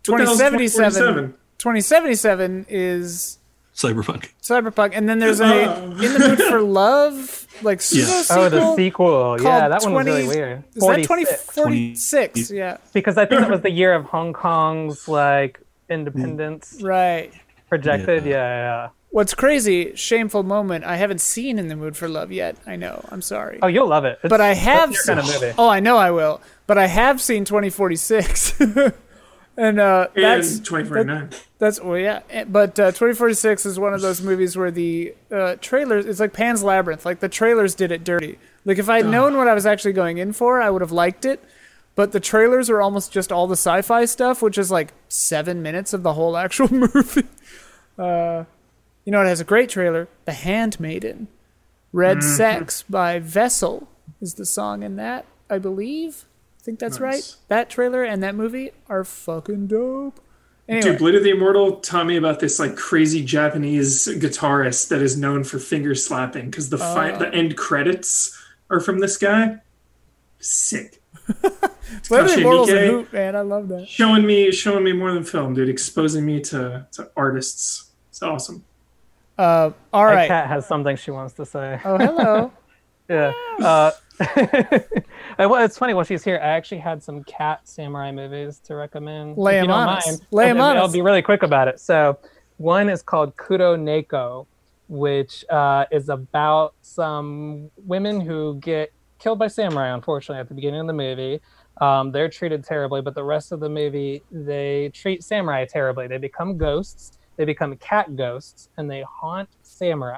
[0.07, 1.33] What the hell's 2077.
[1.33, 1.33] 2047?
[1.57, 3.37] 2077 is
[3.75, 4.29] Cyberpunk.
[4.41, 5.83] Cyberpunk, and then there's a Oh.
[5.91, 8.05] In the Mood for Love, like Yeah.
[8.05, 8.37] sequel.
[8.43, 9.37] Oh, the sequel.
[9.41, 10.63] Yeah, called that one was really weird.
[10.75, 11.45] Is that 46.
[11.55, 12.51] 2046?
[12.51, 15.59] Yeah, Because I think that was the year of Hong Kong's like
[15.89, 16.85] independence mm-hmm.
[16.87, 17.33] right.
[17.69, 18.25] projected.
[18.25, 18.31] Yeah.
[18.31, 18.89] Yeah, yeah.
[19.09, 22.57] What's crazy, shameful moment, I haven't seen In the Mood for Love yet.
[22.67, 23.59] I know, I'm sorry.
[23.61, 24.19] Oh, you'll love it.
[24.23, 25.53] It's- but I have Seen, your kind of movie.
[25.57, 26.41] Oh, I know I will.
[26.67, 28.59] But I have seen 2046.
[29.57, 31.29] and uh that's 2049.
[31.59, 32.21] That's well, yeah.
[32.29, 36.05] Eh, But uh, 2046 is one of those movies where the uh, trailers.
[36.05, 37.05] It's like Pan's Labyrinth.
[37.05, 38.37] Like the trailers did it dirty.
[38.63, 40.91] Like if I had known what I was actually going in for, I would have
[40.91, 41.43] liked it.
[41.95, 45.93] But the trailers are almost just all the sci-fi stuff, which is like seven minutes
[45.93, 47.23] of the whole actual movie.
[47.97, 48.43] Uh,
[49.03, 50.07] you know, it has a great trailer.
[50.25, 51.27] The Handmaiden,
[51.91, 53.87] Red Sex by Vessel
[54.21, 55.25] is the song in that.
[55.49, 56.25] I believe.
[56.67, 57.23] I think that's right.
[57.47, 60.19] That trailer and that movie are fucking dope.
[60.67, 60.81] Anyway.
[60.81, 65.15] Dude, Blade of the Immortal taught me about this like crazy Japanese guitarist that is
[65.15, 67.19] known for finger slapping because the fi- Oh.
[67.19, 68.37] the end credits
[68.69, 69.59] are from this guy.
[70.39, 71.01] Sick.
[71.41, 71.61] Blade of
[72.09, 72.87] the Takashi Immortal's a Miike.
[72.89, 73.35] hoot, man.
[73.37, 73.87] I love that.
[73.87, 75.69] Showing me showing me more than film, dude.
[75.69, 77.91] Exposing me to, to artists.
[78.09, 78.65] It's awesome.
[79.37, 81.79] Uh, all My cat has something she wants to say.
[81.85, 82.51] Oh, hello.
[83.09, 83.31] Yeah.
[83.61, 83.91] Uh,
[84.35, 84.83] and
[85.45, 86.39] well, it's funny while she's here.
[86.41, 89.37] I actually had some cat samurai movies to recommend.
[89.37, 90.21] Lay if 'em you don't on mind.
[90.31, 91.79] Lay 'em I'll- on I'll be really quick about it.
[91.79, 92.17] So,
[92.57, 94.45] one is called Kuroneko,
[94.89, 99.89] which uh, is about some women who get killed by samurai.
[99.89, 101.39] Unfortunately, at the beginning of the movie,
[101.81, 106.07] um, they're treated terribly, but the rest of the movie they treat samurai terribly.
[106.07, 107.17] They become ghosts.
[107.35, 110.17] They become cat ghosts, and they haunt samurai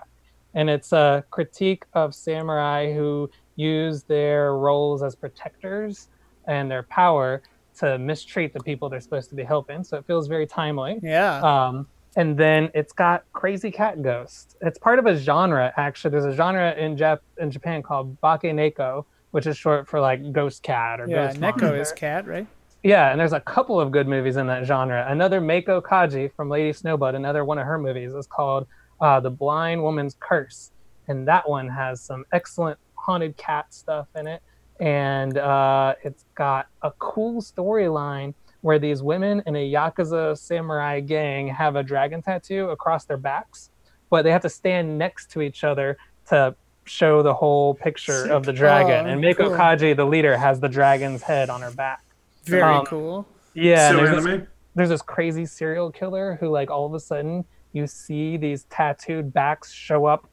[0.55, 3.29] and it's a critique of samurai who
[3.59, 6.07] use their roles as protectors
[6.47, 7.41] and their power
[7.77, 9.83] to mistreat the people they're supposed to be helping.
[9.83, 10.99] So it feels very timely.
[11.03, 11.39] Yeah.
[11.41, 14.55] Um, and then it's got crazy cat ghosts.
[14.61, 16.11] It's part of a genre, actually.
[16.11, 20.63] There's a genre in Jap- in Japan called Bakeneko, which is short for like ghost
[20.63, 21.27] cat or yeah.
[21.27, 21.81] ghost Neko monster.
[21.81, 22.47] is cat, right?
[22.81, 25.05] Yeah, and there's a couple of good movies in that genre.
[25.09, 28.67] Another Meiko Kaji from Lady Snowblood, another one of her movies, is called
[29.01, 30.71] uh, The Blind Woman's Curse.
[31.09, 32.79] And that one has some excellent
[33.09, 34.41] haunted cat stuff in it.
[34.79, 41.47] And uh, it's got a cool storyline where these women in a Yakuza samurai gang
[41.47, 43.71] have a dragon tattoo across their backs,
[44.11, 46.55] but they have to stand next to each other to
[46.85, 48.31] show the whole picture Sick.
[48.31, 49.07] of the dragon.
[49.07, 49.51] Oh, and Meiko cool.
[49.51, 52.03] Kaji, the leader, has the dragon's head on her back.
[52.45, 53.27] Very Um, cool.
[53.53, 56.99] Yeah, so and there's, this, there's this crazy serial killer who, like, all of a
[56.99, 60.29] sudden you see these tattooed backs show up,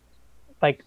[0.63, 0.85] like,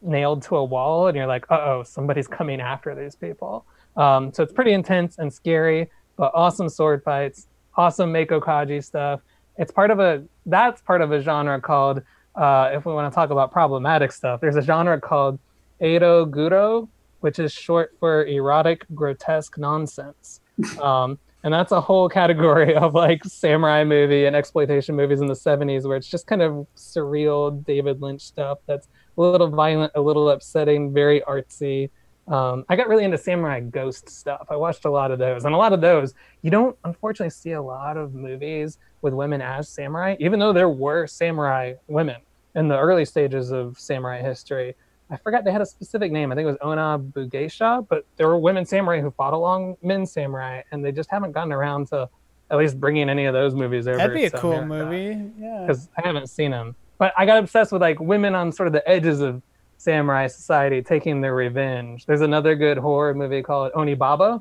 [0.00, 3.64] nailed to a wall, and you're like, uh oh, somebody's coming after these people.
[3.96, 9.20] Um, so it's pretty intense and scary, but awesome sword fights, awesome Meiko Kaji stuff.
[9.58, 12.02] It's part of a that's part of a genre called,
[12.34, 15.38] uh, if we want to talk about problematic stuff, there's a genre called
[15.80, 16.88] Ero Guro,
[17.20, 20.40] which is short for erotic grotesque nonsense.
[20.80, 25.34] Um, and that's a whole category of like samurai movie and exploitation movies in the
[25.34, 30.00] 70s where it's just kind of surreal David Lynch stuff that's a little violent, a
[30.00, 31.90] little upsetting, very artsy.
[32.28, 34.46] Um, I got really into samurai ghost stuff.
[34.48, 37.52] I watched a lot of those, and a lot of those you don't unfortunately see
[37.52, 42.20] a lot of movies with women as samurai, even though there were samurai women
[42.54, 44.74] in the early stages of samurai history.
[45.10, 46.32] I forgot they had a specific name.
[46.32, 50.62] I think it was Onna-bugeisha, but there were women samurai who fought along men samurai,
[50.70, 52.08] and they just haven't gotten around to
[52.50, 53.98] at least bringing any of those movies over.
[53.98, 55.30] That'd be a cool America movie.
[55.38, 55.60] Yeah.
[55.66, 56.76] because I haven't seen them.
[57.02, 59.42] But I got obsessed with like women on sort of the edges of
[59.76, 62.06] samurai society taking their revenge.
[62.06, 64.40] There's another good horror movie called Onibaba,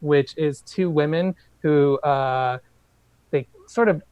[0.00, 2.58] which is two women who uh,
[3.30, 4.02] they sort of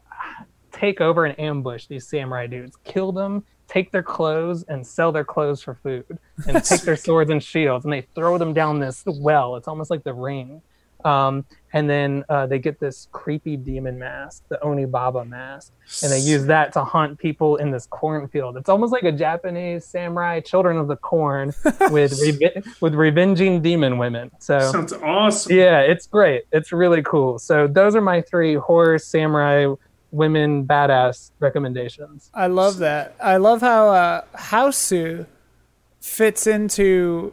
[0.72, 5.22] take over and ambush these samurai dudes, kill them, take their clothes, and sell their
[5.22, 9.04] clothes for food, and take their swords and shields, and they throw them down this
[9.04, 9.56] well.
[9.56, 10.62] It's almost like the ring.
[11.04, 15.72] Um, and then uh, they get this creepy demon mask, the Onibaba mask,
[16.02, 18.56] and they use that to haunt people in this cornfield.
[18.56, 21.54] It's almost like a Japanese samurai Children of the Corn
[21.90, 24.30] with reve- with revenging demon women.
[24.38, 25.56] So Sounds awesome.
[25.56, 26.44] yeah, it's great.
[26.52, 27.38] It's really cool.
[27.38, 29.74] So those are my three horror samurai
[30.10, 32.30] women badass recommendations.
[32.34, 33.14] I love that.
[33.18, 35.26] I love how uh, Hausu
[36.00, 37.32] fits into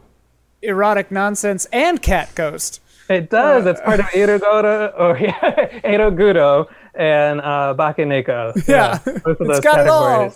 [0.62, 2.80] erotic nonsense and Cat Ghost.
[3.10, 3.66] It does.
[3.66, 8.66] It's part of Erogoro or yeah, Eroguro and uh, Bakeneko.
[8.68, 10.32] Yeah, both of it's those got it all.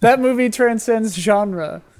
[0.00, 1.82] That movie transcends genre.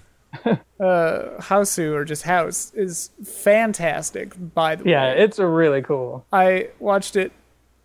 [0.80, 4.34] Uh, Hausu or just House is fantastic.
[4.54, 6.26] By the Yeah, way, yeah, it's really cool.
[6.32, 7.30] I watched it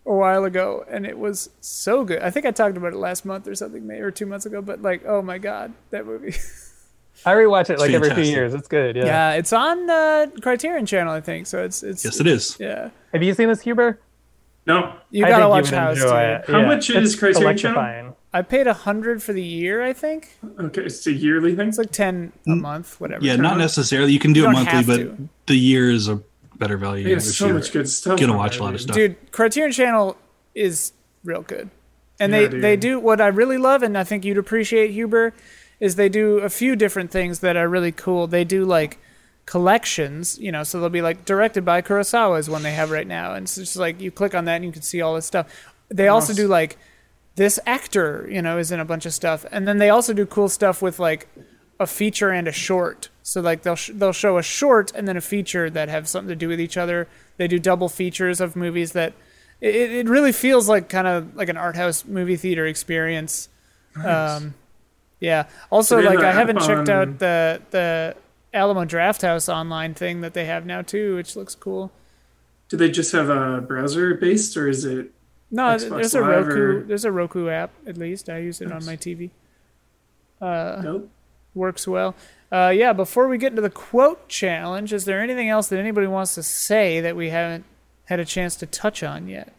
[0.05, 2.19] a while ago and it was so good.
[2.23, 4.61] I think I talked about it last month or something, maybe or two months ago.
[4.63, 6.33] But like, oh my god, that movie.
[7.25, 8.53] I rewatch it like every few years.
[8.53, 8.95] It's good.
[8.95, 9.05] Yeah.
[9.05, 11.47] yeah, it's on uh, Criterion Channel, I think.
[11.47, 12.57] So it's it's Yes, it is.
[12.59, 12.89] yeah.
[13.13, 13.99] Have you seen this, Huber?
[14.65, 14.93] No.
[15.09, 15.97] You I gotta think watch you would House.
[15.97, 16.29] enjoy dude.
[16.29, 16.45] it.
[16.51, 16.65] How Yeah.
[16.67, 17.77] much is It's Criterion Channel?
[17.81, 18.15] electrifying.
[18.31, 19.81] I paid a hundred for the year.
[19.83, 20.29] I think
[20.59, 21.69] Okay, it's a yearly thing.
[21.69, 23.25] it's like ten a month, whatever.
[23.25, 24.13] Yeah, not necessarily.
[24.13, 25.29] You can do You it don't monthly, have but to.
[25.47, 26.21] the year is a
[26.57, 27.03] better value.
[27.05, 28.19] They have if so you're much good stuff.
[28.19, 28.83] Gonna on watch there, a lot of dude.
[28.83, 28.95] stuff.
[28.95, 29.31] dude.
[29.31, 30.17] Criterion Channel
[30.53, 30.93] is
[31.23, 31.69] real good,
[32.19, 32.61] and Yeah, they dude.
[32.61, 35.33] they do what I really love, and I think you'd appreciate Huber,
[35.79, 38.27] is they do a few different things that are really cool.
[38.27, 38.99] They do like
[39.45, 43.07] collections, you know, so they'll be like directed by Kurosawa is one they have right
[43.07, 45.25] now, and it's just like you click on that and you can see all this
[45.25, 45.73] stuff.
[45.89, 46.77] They also do like
[47.35, 50.25] this actor, you know, is in a bunch of stuff, and then they also do
[50.25, 51.27] cool stuff with like
[51.79, 53.09] a feature and a short.
[53.23, 56.29] So like they'll sh- they'll show a short and then a feature that have something
[56.29, 57.07] to do with each other.
[57.37, 59.13] They do double features of movies that
[59.61, 63.49] it, it really feels like kind of like an art house movie theater experience.
[64.03, 64.53] Um,
[65.19, 65.47] yeah.
[65.69, 68.15] Also, So like I haven't app checked out the the
[68.53, 71.91] Alamo Drafthouse online thing that they have now too, which looks cool.
[72.69, 75.11] Do they just have a browser based, or is it?
[75.51, 76.61] No, Xbox there's a Live Roku.
[76.61, 78.29] or- There's a Roku app at least.
[78.29, 79.31] I use it on my TV.
[80.41, 81.09] Uh, Nope.
[81.55, 82.15] works well.
[82.51, 86.07] Uh, yeah, before we get into the quote challenge, is there anything else that anybody
[86.07, 87.65] wants to say that we haven't
[88.05, 89.53] had a chance to touch on yet?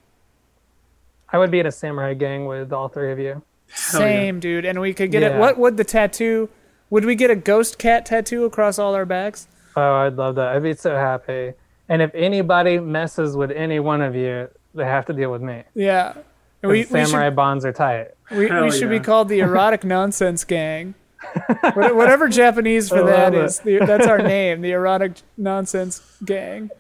[1.33, 3.43] I would be in a samurai gang with all three of you.
[3.73, 4.07] Hell yeah.
[4.07, 4.65] Same, dude.
[4.65, 5.37] And we could get it.
[5.39, 6.49] What would the tattoo?
[6.91, 9.47] Would we get a ghost cat tattoo across all our backs?
[9.77, 10.49] Oh, I'd love that.
[10.57, 11.53] I'd be so happy.
[11.89, 15.63] And if anybody messes with any one of you, they have to deal with me.
[15.75, 16.15] Yeah.
[16.63, 18.09] And we, 'Cause we samurai should, bonds are tight.
[18.31, 20.95] we, we should be called the erotic nonsense gang.
[21.75, 26.71] Whatever Japanese for I that love is, the, that's our name, the erotic nonsense gang.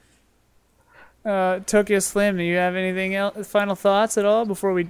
[1.25, 3.47] Uh, Tokyo Slim, do you have anything else?
[3.49, 4.89] Final thoughts at all before we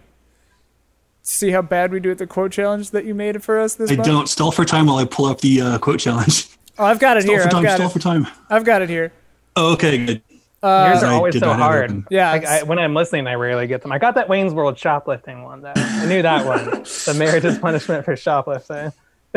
[1.31, 3.91] see how bad we do at the quote challenge that you made for us this
[3.91, 4.01] month?
[4.01, 4.07] I month?
[4.09, 6.49] don't stall for time while I pull up the uh, quote challenge.
[6.79, 7.43] Oh, I've got it Stall here.
[7.43, 7.63] for I've time.
[7.65, 7.93] got Stall it.
[7.93, 8.27] for time.
[8.49, 9.13] I've got it here.
[9.57, 10.23] Oh, okay, good.
[10.63, 12.05] Yours are always so not have it hard.
[12.11, 12.33] Yeah.
[12.33, 13.93] Like I, when I'm listening, I rarely get them.
[13.93, 15.73] I got that Wayne's World shoplifting one though.
[15.75, 16.65] I knew that one.
[17.07, 18.93] the marriage is punishment for shoplifting.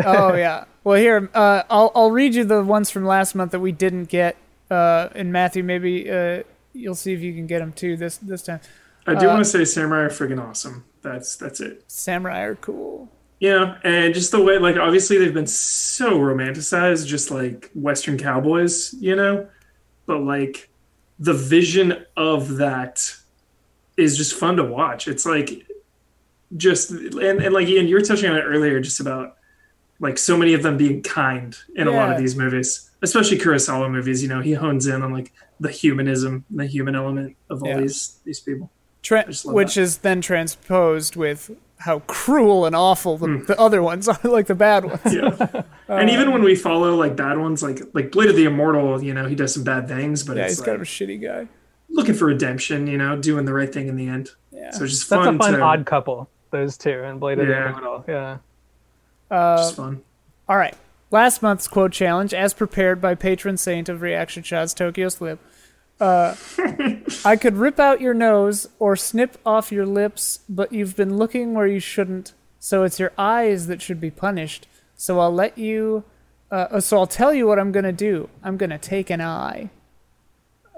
[0.05, 0.65] oh yeah.
[0.83, 4.05] Well, here uh, I'll I'll read you the ones from last month that we didn't
[4.09, 4.35] get.
[4.69, 6.43] Uh, and Matthew, maybe uh,
[6.73, 8.59] you'll see if you can get them too this this time.
[9.07, 10.83] I do Uh, want to say Samurai are friggin' awesome.
[11.03, 11.83] That's that's it.
[11.87, 13.09] Samurai are cool.
[13.39, 18.93] Yeah, and just the way, like, obviously they've been so romanticized, just like Western cowboys,
[18.99, 19.47] you know.
[20.05, 20.69] But like,
[21.19, 23.13] the vision of that
[23.97, 25.09] is just fun to watch.
[25.09, 25.67] It's like,
[26.55, 29.35] just and, and like Ian, you were touching on it earlier, just about
[29.99, 33.91] like so many of them being kind in a lot of these movies, especially Kurosawa
[33.91, 34.21] movies.
[34.23, 37.81] You know, he hones in on like the humanism, the human element of all Yeah.
[37.81, 38.71] these these people.
[39.03, 39.81] Tra- which that.
[39.81, 43.43] is then transposed with how cruel and awful the, hmm.
[43.43, 45.01] the other ones are, like the bad ones.
[45.05, 45.63] Yeah.
[45.89, 49.03] and even um, when we follow like bad ones, like like Blade of the Immortal,
[49.03, 50.85] you know, he does some bad things, but Yeah, it's he's like, kind of a
[50.85, 51.47] shitty guy.
[51.89, 54.31] looking for redemption, you know, doing the right thing in the end.
[54.51, 54.71] Yeah.
[54.71, 55.37] So it's just fun.
[55.37, 56.29] That's a fun to, odd couple.
[56.51, 58.05] Those two and Blade of the Immortal.
[58.07, 58.37] Yeah.
[59.29, 60.01] Uh, just fun.
[60.47, 60.75] All right.
[61.11, 65.37] Last month's quote challenge, as prepared by patron saint of reaction shots, Tokyo Slim.
[66.03, 66.35] Uh,
[67.25, 71.53] I could rip out your nose or snip off your lips, but you've been looking
[71.53, 74.67] where you shouldn't, so it's your eyes that should be punished.
[74.95, 76.03] So I'll let you.
[76.51, 78.29] Uh, so I'll tell you what I'm gonna do.
[78.43, 79.69] I'm gonna take an eye.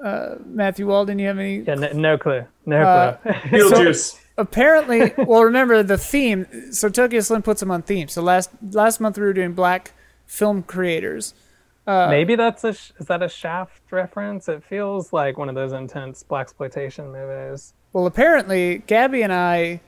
[0.04, 1.76] Uh, Matthew Walden, you have any Yeah.
[1.76, 2.46] No, no clue.
[2.66, 3.32] No Uh, clue.
[3.60, 4.20] Beetlejuice.
[4.38, 9.00] apparently well remember the theme so tokyo slim puts them on theme so last last
[9.00, 9.94] month we were doing black
[10.26, 11.34] film creators
[11.88, 12.70] Maybe that's a.
[12.70, 14.48] Is that a Shaft reference?
[14.48, 17.74] It feels like one of those intense black exploitation movies.
[17.94, 19.80] well apparently gabby and i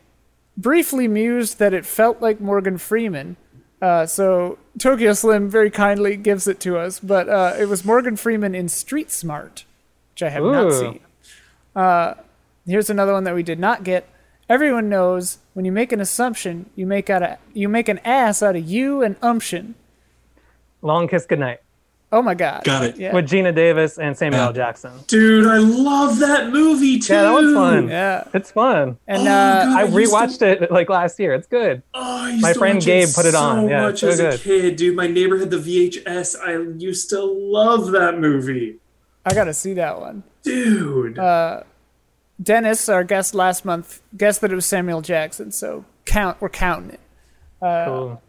[0.56, 3.36] briefly mused that it felt like morgan freeman
[3.82, 8.16] uh, so tokyo slim very kindly gives it to us but uh, it was morgan
[8.16, 9.66] freeman in street smart
[10.14, 10.80] which i have not Ooh.
[10.80, 11.00] seen
[12.68, 14.10] Here's another one that we did not get.
[14.50, 18.44] Everyone knows when you make an assumption, you make out a you make an ass
[18.44, 19.76] out of you and umption.
[20.82, 21.62] Long Kiss Goodnight
[22.12, 22.64] Oh my god.
[22.64, 22.98] Got it.
[22.98, 23.14] Yeah.
[23.14, 24.48] with Geena Davis and Samuel Yeah.
[24.48, 24.54] L.
[24.54, 24.92] Jackson.
[25.08, 27.14] Dude, I love that movie too.
[27.14, 27.90] Yeah, that was fun.
[27.90, 28.24] yeah.
[28.34, 28.98] It's fun.
[29.08, 29.78] And Oh uh God.
[29.78, 31.34] I used to- rewatched it like last year.
[31.34, 31.84] It's good.
[31.94, 33.64] Oh, I used My to friend watch Gabe put it on.
[33.66, 34.96] So Yeah, much it's so as a kid, dude.
[34.96, 36.38] My neighbor had the VHS.
[36.40, 38.78] I used to love that movie,
[39.26, 40.24] I gotta see that one.
[40.44, 41.20] dude.
[41.20, 41.64] Uh,
[42.42, 46.92] Dennis, our guest last month, guessed that it was Samuel Jackson, so count we're counting
[46.92, 47.00] it.
[47.62, 48.22] Cool.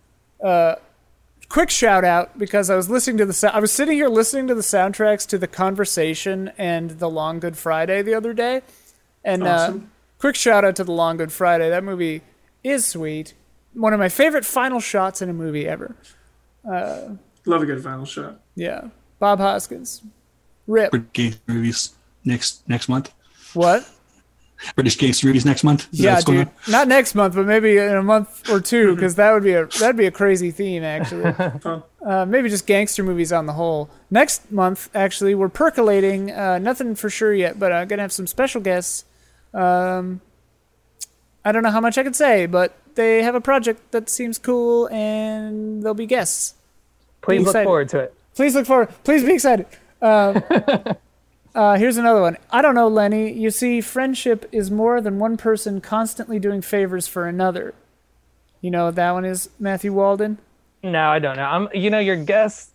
[1.48, 4.54] Quick shout out because I was listening to the I was sitting here listening to
[4.54, 8.62] the soundtracks to the conversation and the Long Good Friday the other day,
[9.24, 9.74] and uh,
[10.18, 11.68] quick shout out to the Long Good Friday.
[11.70, 12.22] That movie
[12.62, 13.34] is sweet.
[13.74, 15.96] One of my favorite final shots in a movie ever.
[17.46, 18.40] love a good final shot.
[18.54, 18.88] Yeah,
[19.18, 20.02] Bob Hoskins.
[20.66, 20.90] Rip.
[20.90, 21.94] British gangster movies
[22.24, 23.12] next next month.
[23.54, 23.88] What?
[24.74, 25.88] British gangster movies next month.
[25.92, 26.48] Is Yeah, dude.
[26.68, 29.66] Not next month, but maybe in a month or two, because that would be a
[29.66, 31.34] that'd be a crazy theme actually.
[32.00, 33.90] Uh, maybe just gangster movies on the whole.
[34.08, 36.30] Next month, actually, we're percolating.
[36.30, 39.04] Uh, nothing for sure yet, but I'm gonna have some special guests.
[39.52, 40.20] Um,
[41.44, 44.38] I don't know how much I can say, but they have a project that seems
[44.38, 46.54] cool, and they'll be guests.
[47.20, 48.14] Please look forward to it.
[48.34, 48.90] Please look forward.
[49.02, 49.66] Please be excited.
[51.58, 52.36] Uh, here's another one.
[52.52, 53.32] I don't know, Lenny.
[53.32, 57.74] You see, friendship is more than one person constantly doing favors for another.
[58.60, 60.38] You know what that one is, Matthew Walden?
[60.84, 61.42] No, I don't know.
[61.42, 61.68] I'm.
[61.74, 62.70] You know, your guest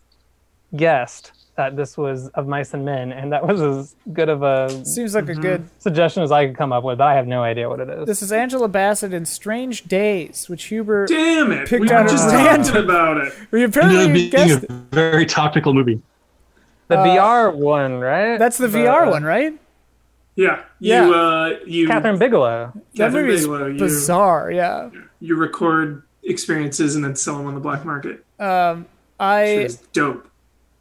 [0.75, 4.83] guessed that this was of mice and men, and that was as good of a
[4.85, 5.65] Seems like a good.
[5.79, 6.97] suggestion as I could come up with.
[6.97, 8.05] But I have no idea what it is.
[8.05, 11.05] This is Angela Bassett in Strange Days, which Huber.
[11.07, 11.69] Damn it!
[11.69, 12.65] Picked we out were his just hand.
[12.65, 13.33] talking about it.
[13.51, 14.65] We Ended up apparently being guessed.
[14.65, 16.01] a very topical movie.
[16.95, 18.37] The VR one, right?
[18.37, 19.59] That's the VR one, right?
[20.35, 21.05] Yeah, Yeah.
[21.07, 22.73] you uh, you Kathryn Bigelow.
[22.95, 24.51] That Kathryn movie's Bigelow, you, bizarre.
[24.51, 24.89] Yeah.
[25.19, 28.25] you record experiences and then sell them on the black market.
[28.39, 28.87] Um,
[29.19, 30.27] I It's dope.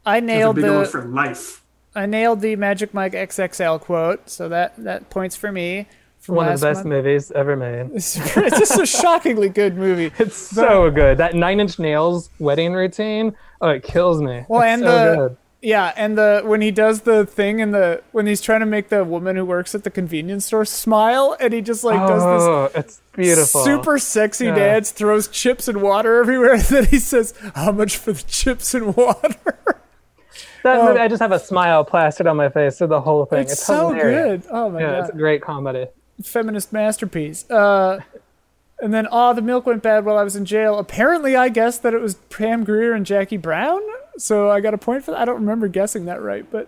[0.05, 1.61] I nailed Bigelow the for life.
[1.95, 5.87] I nailed the Magic Mike XXL quote, so that that points for me.
[6.19, 6.87] From One of the best month.
[6.87, 7.91] movies ever made.
[7.93, 10.09] It's, it's just a shockingly good movie.
[10.19, 11.17] It's so good.
[11.17, 13.35] That Nine Inch Nails wedding routine.
[13.61, 14.45] Oh, it kills me.
[14.47, 15.37] Well, It's and so the good.
[15.65, 18.89] Yeah, and the when he does the thing in the when he's trying to make
[18.89, 22.43] the woman who works at the convenience store smile, and he just like does this
[22.43, 23.63] Oh, it's beautiful.
[23.63, 24.55] super sexy Yeah.
[24.55, 28.73] dance, throws chips and water everywhere, and then he says, "How much for the chips
[28.73, 29.35] and water?"
[30.63, 33.39] That movie, I just have a smile plastered on my face through the whole thing.
[33.41, 34.43] It's, It's, so hilarious.
[34.45, 34.51] good.
[34.51, 35.87] Oh my Yeah, god, it's a great comedy.
[36.23, 37.49] feminist masterpiece.
[37.49, 37.99] Uh,
[38.79, 40.77] and then, oh, the milk went bad while I was in jail.
[40.79, 43.81] Apparently, I guessed that it was Pam Grier and Jackie Brown,
[44.17, 45.19] so I got a point for that.
[45.21, 46.67] I don't remember guessing that right, but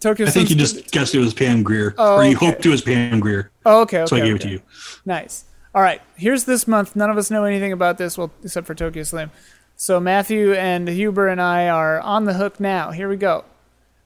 [0.00, 0.26] Tokyo.
[0.26, 2.46] I think you Slim's- just guessed it was Pam Grier, Oh, or you okay.
[2.46, 4.06] hoped it was Pam Grier, Oh, okay, okay.
[4.06, 4.44] so I gave okay.
[4.44, 4.62] it to you.
[5.04, 5.44] Nice.
[5.74, 6.94] All right, here's this month.
[6.96, 9.30] None of us know anything about this, well, except for Tokyo Slim.
[9.76, 12.90] So Matthew and Huber and I are on the hook now.
[12.90, 13.44] Here we go.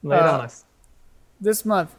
[0.02, 0.64] Lay it Uh, on us.
[1.40, 1.94] This month.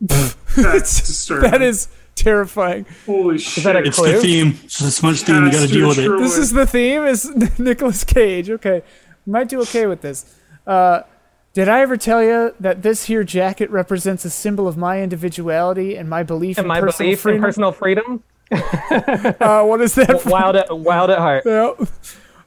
[0.00, 0.36] That's
[1.06, 1.50] disturbing.
[1.50, 2.86] That is terrifying.
[3.06, 3.64] holy shit.
[3.64, 4.12] that a It's Clue?
[4.12, 4.58] the theme.
[4.64, 5.44] It's the smudge theme.
[5.46, 6.08] You got to deal with it.
[6.18, 7.02] This is the theme.
[7.04, 8.48] Is Nicolas Cage?
[8.50, 8.82] Okay,
[9.30, 10.34] might do okay with this.
[10.66, 11.02] Uh,
[11.54, 15.96] did I ever tell you that this here jacket represents a symbol of my individuality
[15.96, 17.36] and my belief And in my personal belief freedom?
[17.36, 18.22] in personal freedom.
[18.52, 20.20] uh, what is that?
[20.22, 20.30] from?
[20.32, 21.44] Wild at wild at heart.
[21.44, 21.72] Yeah.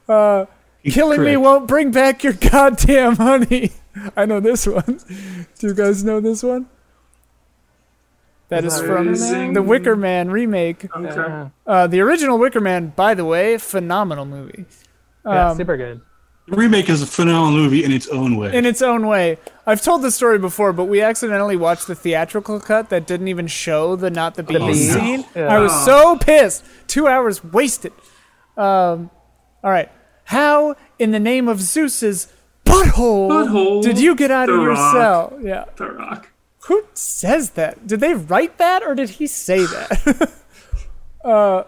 [0.08, 0.46] Uh,
[0.84, 3.72] killing me won't bring back your goddamn honey.
[4.16, 5.00] I know this one.
[5.58, 6.66] Do you guys know this one?
[8.48, 9.52] That is from Amazing.
[9.54, 10.84] the Wicker Man remake.
[10.94, 11.50] Okay.
[11.66, 14.66] Uh, the original Wicker Man, by the way, phenomenal movie
[15.24, 16.00] yeah Um, super good.
[16.52, 18.54] The remake is a phenomenal movie in its own way.
[18.54, 19.38] in its own way.
[19.66, 23.46] I've told this story before, but we accidentally watched the theatrical cut that didn't even
[23.46, 24.92] show the not the bees bees?
[24.92, 25.24] scene.
[25.34, 25.46] Yeah.
[25.46, 26.62] I was so pissed.
[26.88, 27.94] Two hours wasted.
[28.58, 29.10] Um,
[29.64, 29.90] all right.
[30.24, 32.30] How, in the name of Zeus's
[32.66, 34.92] butthole, Butthole, did you get out of your Rock.
[34.94, 35.38] cell?
[35.42, 35.64] Yeah.
[35.76, 36.32] The Rock.
[36.66, 37.86] Who says that?
[37.86, 40.30] Did they write that or did he say that?
[41.24, 41.62] uh,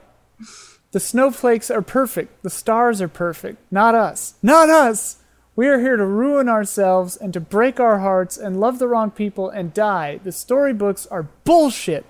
[0.94, 2.44] the snowflakes are perfect.
[2.44, 3.58] The stars are perfect.
[3.72, 4.34] Not us.
[4.44, 5.16] Not us.
[5.56, 9.10] We are here to ruin ourselves and to break our hearts and love the wrong
[9.10, 10.20] people and die.
[10.22, 12.06] The storybooks are bullshit.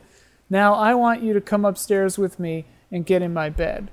[0.51, 3.91] Now I want you to come upstairs with me and get in my bed.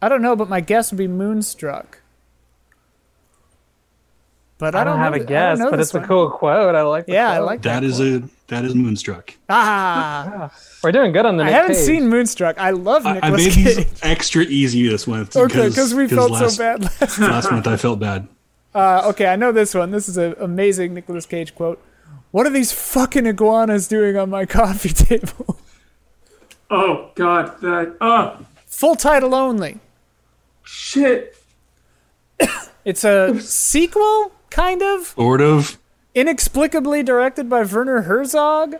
[0.00, 2.00] I don't know, but my guess would be Moonstruck.
[4.56, 6.30] But I, I don't have a th- I don't guess, but this it's a cool
[6.30, 6.74] quote.
[6.74, 7.04] I like.
[7.04, 7.46] The Yeah, I quote.
[7.46, 9.34] like that is a that is Moonstruck.
[9.48, 10.50] Ah,
[10.82, 11.44] We're doing good on the.
[11.44, 11.84] I Nick haven't Cage.
[11.84, 12.58] seen Moonstruck.
[12.58, 13.76] I love I, I Nicolas made Cage.
[13.76, 15.36] these extra easy this month.
[15.36, 16.82] Okay, because we felt last, so bad.
[16.82, 17.18] Last.
[17.18, 17.66] last month.
[17.66, 18.28] I felt bad.
[18.74, 19.90] Uh, okay, I know this one.
[19.90, 21.82] This is an amazing Nicolas Cage quote.
[22.30, 25.58] What are these fucking iguanas doing on my coffee table?
[26.70, 29.80] Oh God, that oh Full title only.
[30.62, 31.34] shit.
[32.84, 35.78] It's a sequel, kind of, Sort of.
[36.14, 38.76] Inexplicably directed by Werner Herzog.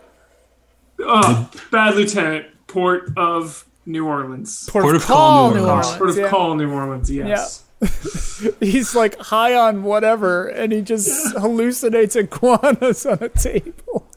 [0.99, 4.69] Oh, Bad Lieutenant, Port of New Orleans.
[4.69, 5.95] Port, of Call, New Orleans.
[5.95, 6.29] Port of yeah.
[6.29, 7.09] Call, New Orleans.
[7.09, 7.63] Yes.
[8.59, 14.07] He's like high on whatever, and he just hallucinates iguanas on a table.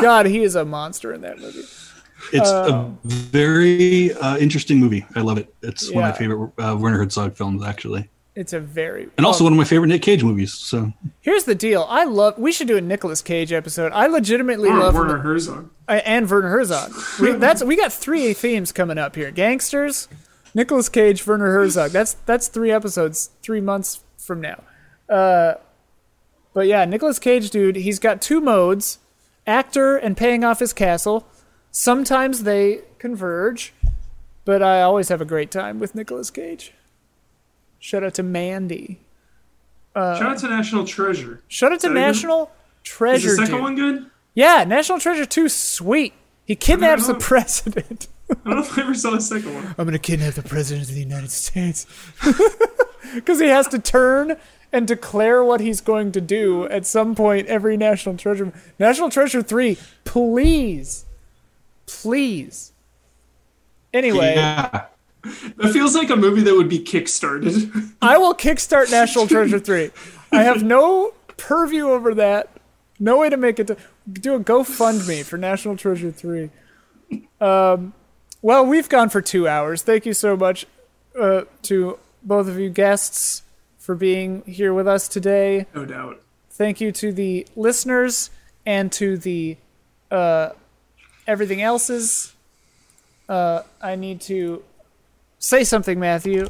[0.00, 1.64] God, he is a monster in that movie.
[2.32, 5.06] It's a very uh, interesting movie.
[5.14, 5.54] I love it.
[5.62, 9.44] It's one of my favorite uh, Werner Herzog films, actually, It's a very and also
[9.44, 10.52] one of my favorite Nick Cage movies.
[10.52, 11.86] So Here's the deal.
[11.88, 12.36] I love.
[12.36, 13.92] We should do a Nicolas Cage episode.
[13.92, 15.70] I legitimately Or love Werner Herzog.
[15.86, 16.92] I- and Werner Herzog.
[17.20, 20.08] We, that's we got three themes coming up here: gangsters,
[20.52, 21.92] Nicolas Cage, Werner Herzog.
[21.92, 24.64] That's that's three episodes, three months from now.
[25.08, 25.54] Uh,
[26.54, 28.98] but yeah, Nicolas Cage, dude, he's got two modes:
[29.46, 31.24] actor and paying off his castle.
[31.70, 33.72] Sometimes they converge,
[34.44, 36.72] but I always have a great time with Nicolas Cage.
[37.84, 38.98] Shout out to Mandy.
[39.94, 41.42] Uh, shout out to National Treasure.
[41.48, 42.48] Shout out to that a good- National Is
[42.82, 43.28] Treasure.
[43.28, 43.62] the second dude.
[43.62, 44.06] one good?
[44.32, 46.14] Yeah, National Treasure 2 sweet.
[46.46, 48.08] He kidnaps the president.
[48.30, 49.66] I don't know if I ever saw the second one.
[49.76, 51.86] I'm going to kidnap the president of the United States.
[53.14, 54.38] Because he has to turn
[54.72, 58.50] and declare what he's going to do at some point every National Treasure.
[58.78, 61.04] National Treasure 3, please.
[61.86, 62.72] Please.
[63.92, 64.86] Anyway, yeah,
[65.58, 67.92] It feels like a movie that would be kickstarted.
[68.02, 69.90] I will kickstart National Treasure 3.
[70.32, 72.50] I have no purview over that.
[72.98, 73.76] No way to make it to
[74.12, 76.50] do a GoFundMe for National Treasure 3.
[77.40, 77.94] Um,
[78.42, 79.82] well, we've gone for two hours.
[79.82, 80.66] Thank you so much
[81.18, 83.42] uh, to both of you guests
[83.78, 85.66] for being here with us today.
[85.74, 86.20] no doubt.
[86.50, 88.30] Thank you to the listeners
[88.64, 89.56] and to the
[90.10, 90.50] uh,
[91.26, 92.32] everything else's.
[93.28, 94.62] Uh, I need to
[95.44, 96.48] say something, Matthew.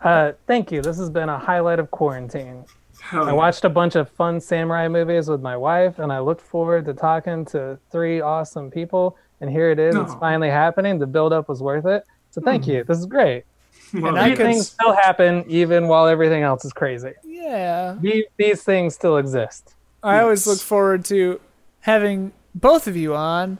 [0.00, 0.82] Uh, thank you.
[0.82, 2.64] This has been a highlight of quarantine.
[3.00, 6.40] Hell I watched a bunch of fun samurai movies with my wife, and I looked
[6.40, 9.16] forward to talking to three awesome people.
[9.40, 9.94] And here it is.
[9.94, 10.18] It's Oh.
[10.18, 10.98] finally happening.
[10.98, 12.04] The build up was worth it.
[12.30, 12.84] So thank you.
[12.84, 13.44] This is great.
[13.92, 17.12] Well, And I These things still happen even while everything else is crazy.
[17.24, 17.96] Yeah.
[18.00, 19.74] These, these things still exist.
[20.02, 21.40] I always look forward to
[21.80, 23.58] having both of you on.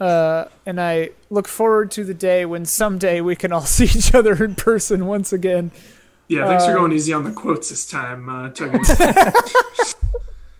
[0.00, 4.14] Uh, and I look forward to the day when someday we can all see each
[4.14, 5.70] other in person once again.
[6.28, 9.94] yeah, thanks uh, for going easy on the quotes this time, uh, Tuggy.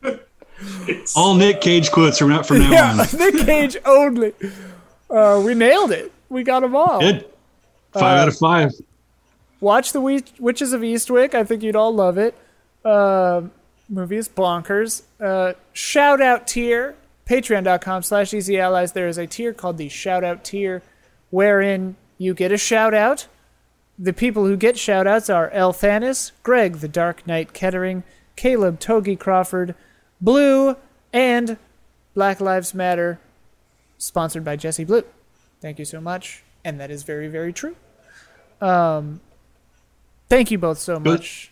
[1.16, 3.06] all Nick Cage quotes from now from now Yeah, on.
[3.18, 4.32] Nick Cage only.
[5.10, 6.12] Uh, we nailed it.
[6.28, 7.00] We got them all.
[7.00, 7.26] Good.
[7.92, 8.72] Five out of five.
[9.60, 11.34] Watch the Witch- Witches of Eastwick.
[11.34, 12.34] I think you'd all love it.
[12.84, 13.42] Uh,
[13.88, 15.02] movie is bonkers.
[15.20, 16.96] Uh, shout out tier.
[17.26, 18.92] Patreon.com slash easy allies.
[18.92, 20.82] There is a tier called the shout out tier
[21.30, 23.26] wherein you get a shout out.
[23.98, 28.02] The people who get shout outs are El Thanis, Greg the Dark Knight Kettering,
[28.36, 29.74] Caleb Togi Crawford,
[30.20, 30.76] Blue,
[31.12, 31.56] and
[32.14, 33.20] Black Lives Matter,
[33.98, 35.04] sponsored by Jesse Blue.
[35.60, 36.42] Thank you so much.
[36.64, 37.76] And that is very, very true.
[38.60, 39.20] Um,
[40.28, 41.50] thank you both so much.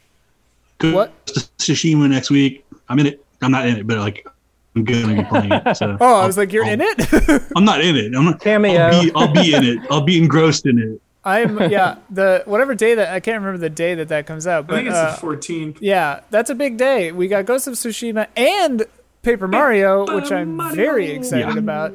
[0.78, 0.94] Good.
[0.94, 1.26] What?
[1.58, 2.64] Tsushima next week.
[2.88, 3.24] I'm in it.
[3.40, 4.26] I'm not in it, but like
[4.74, 5.76] I'm gonna be playing it.
[5.76, 7.42] So Oh, I was like, you're in it?
[7.56, 8.14] I'm not in it.
[8.14, 8.40] I'm not.
[8.40, 8.80] Cameo.
[8.80, 9.78] I'll be, I'll be in it.
[9.90, 11.00] I'll be engrossed in it.
[11.24, 11.96] I'm yeah.
[12.10, 14.88] The whatever day that I can't remember the day that that comes out, I think
[14.88, 15.78] it's uh, the 14th.
[15.80, 17.12] yeah, that's a big day.
[17.12, 18.84] We got Ghost of Tsushima and
[19.22, 21.58] Paper Mario, which I'm very excited Yeah.
[21.58, 21.94] about.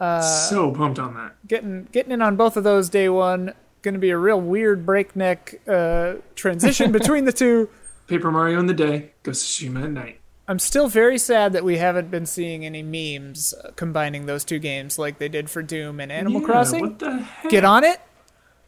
[0.00, 1.34] Uh, so pumped on that.
[1.46, 3.52] Getting getting in on both of those day one.
[3.82, 7.68] Going to be a real weird breakneck uh, transition between the two.
[8.08, 10.20] Paper Mario in the day, Ghost of Tsushima at night.
[10.48, 14.58] I'm still very sad that we haven't been seeing any memes uh, combining those two
[14.60, 16.80] games like they did for Doom and Animal Yeah, Crossing.
[16.82, 17.50] What the heck?
[17.50, 18.00] Get on it.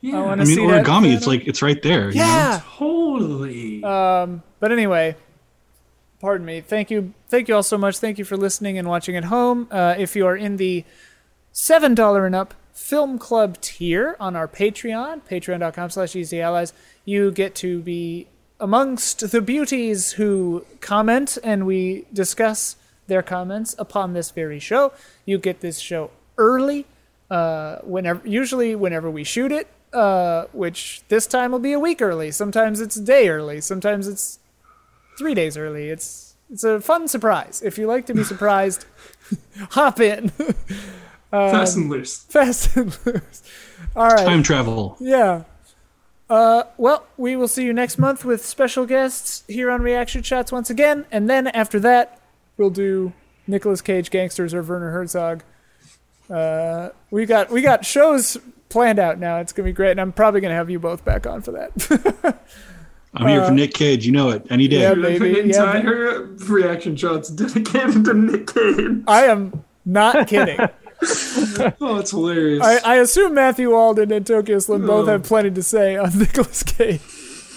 [0.00, 1.14] Yeah, wanna I mean, see that origami.
[1.16, 2.10] It's like it's right there.
[2.10, 2.24] you know?
[2.24, 2.60] Yeah.
[2.78, 3.82] totally.
[3.84, 5.16] Um, but anyway,
[6.20, 6.60] pardon me.
[6.60, 7.98] Thank you, thank you all so much.
[7.98, 9.66] Thank you for listening and watching at home.
[9.70, 10.84] Uh, if you are in the
[11.52, 16.72] seven dollar and up film club tier on our Patreon, patreon.com/slash easy allies,
[17.04, 18.28] you get to be
[18.60, 22.76] amongst the beauties who comment and we discuss
[23.06, 24.92] their comments upon this very show.
[25.24, 26.86] You get this show early,
[27.30, 29.68] uh, whenever usually whenever we shoot it.
[29.90, 32.30] Uh, which this time will be a week early.
[32.30, 33.58] Sometimes it's a day early.
[33.58, 34.38] Sometimes it's
[35.18, 35.88] three days early.
[35.88, 37.62] It's it's a fun surprise.
[37.64, 38.84] If you like to be surprised,
[39.70, 40.28] hop in
[41.30, 42.18] Fast and loose.
[42.24, 43.42] fast and loose.
[43.96, 44.26] All right.
[44.26, 44.96] Time travel.
[45.00, 45.44] Yeah.
[46.30, 50.52] Uh, well, we will see you next month with special guests here on Reaction Shots
[50.52, 52.20] once again, and then after that,
[52.58, 53.12] we'll do
[53.46, 55.42] Nicolas Cage gangsters or Werner Herzog.
[56.28, 58.36] Uh, we got we got shows
[58.68, 59.38] planned out now.
[59.38, 62.38] It's gonna be great, and I'm probably gonna have you both back on for that.
[63.14, 64.04] I'm here for Nick Cage.
[64.04, 64.46] You know it.
[64.50, 64.84] Any day.
[64.84, 69.02] Uh, yeah, The baby, yeah, entire reaction shot's dedicated to Nick Cage.
[69.06, 70.58] I am not kidding.
[71.80, 72.62] Oh, it's hilarious.
[72.62, 75.12] I, I assume Matthew Walden and Tokyo Slim both Oh.
[75.12, 77.00] have plenty to say on Nicolas Cage.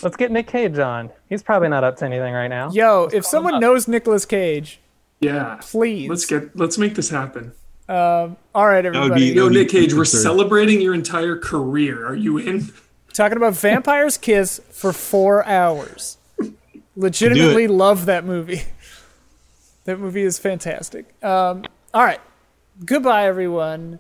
[0.04, 1.12] Let's get Nick Cage on.
[1.30, 2.72] He's probably not up to anything right now.
[2.72, 4.80] Yo, if someone knows Nicolas Cage,
[5.20, 5.60] yeah.
[5.62, 6.10] please.
[6.10, 7.54] Let's get let's make this happen.
[7.90, 9.26] All right, would be- everybody.
[9.28, 12.08] Yo, That'd Nick Cage, we're celebrating your entire career.
[12.08, 12.72] Are you in?
[13.14, 16.18] Talking about Vampire's Kiss for four hours.
[16.96, 18.64] Legitimately love that movie.
[19.86, 21.06] That movie is fantastic.
[21.24, 22.22] Um, all right.
[22.86, 24.00] Goodbye, everyone.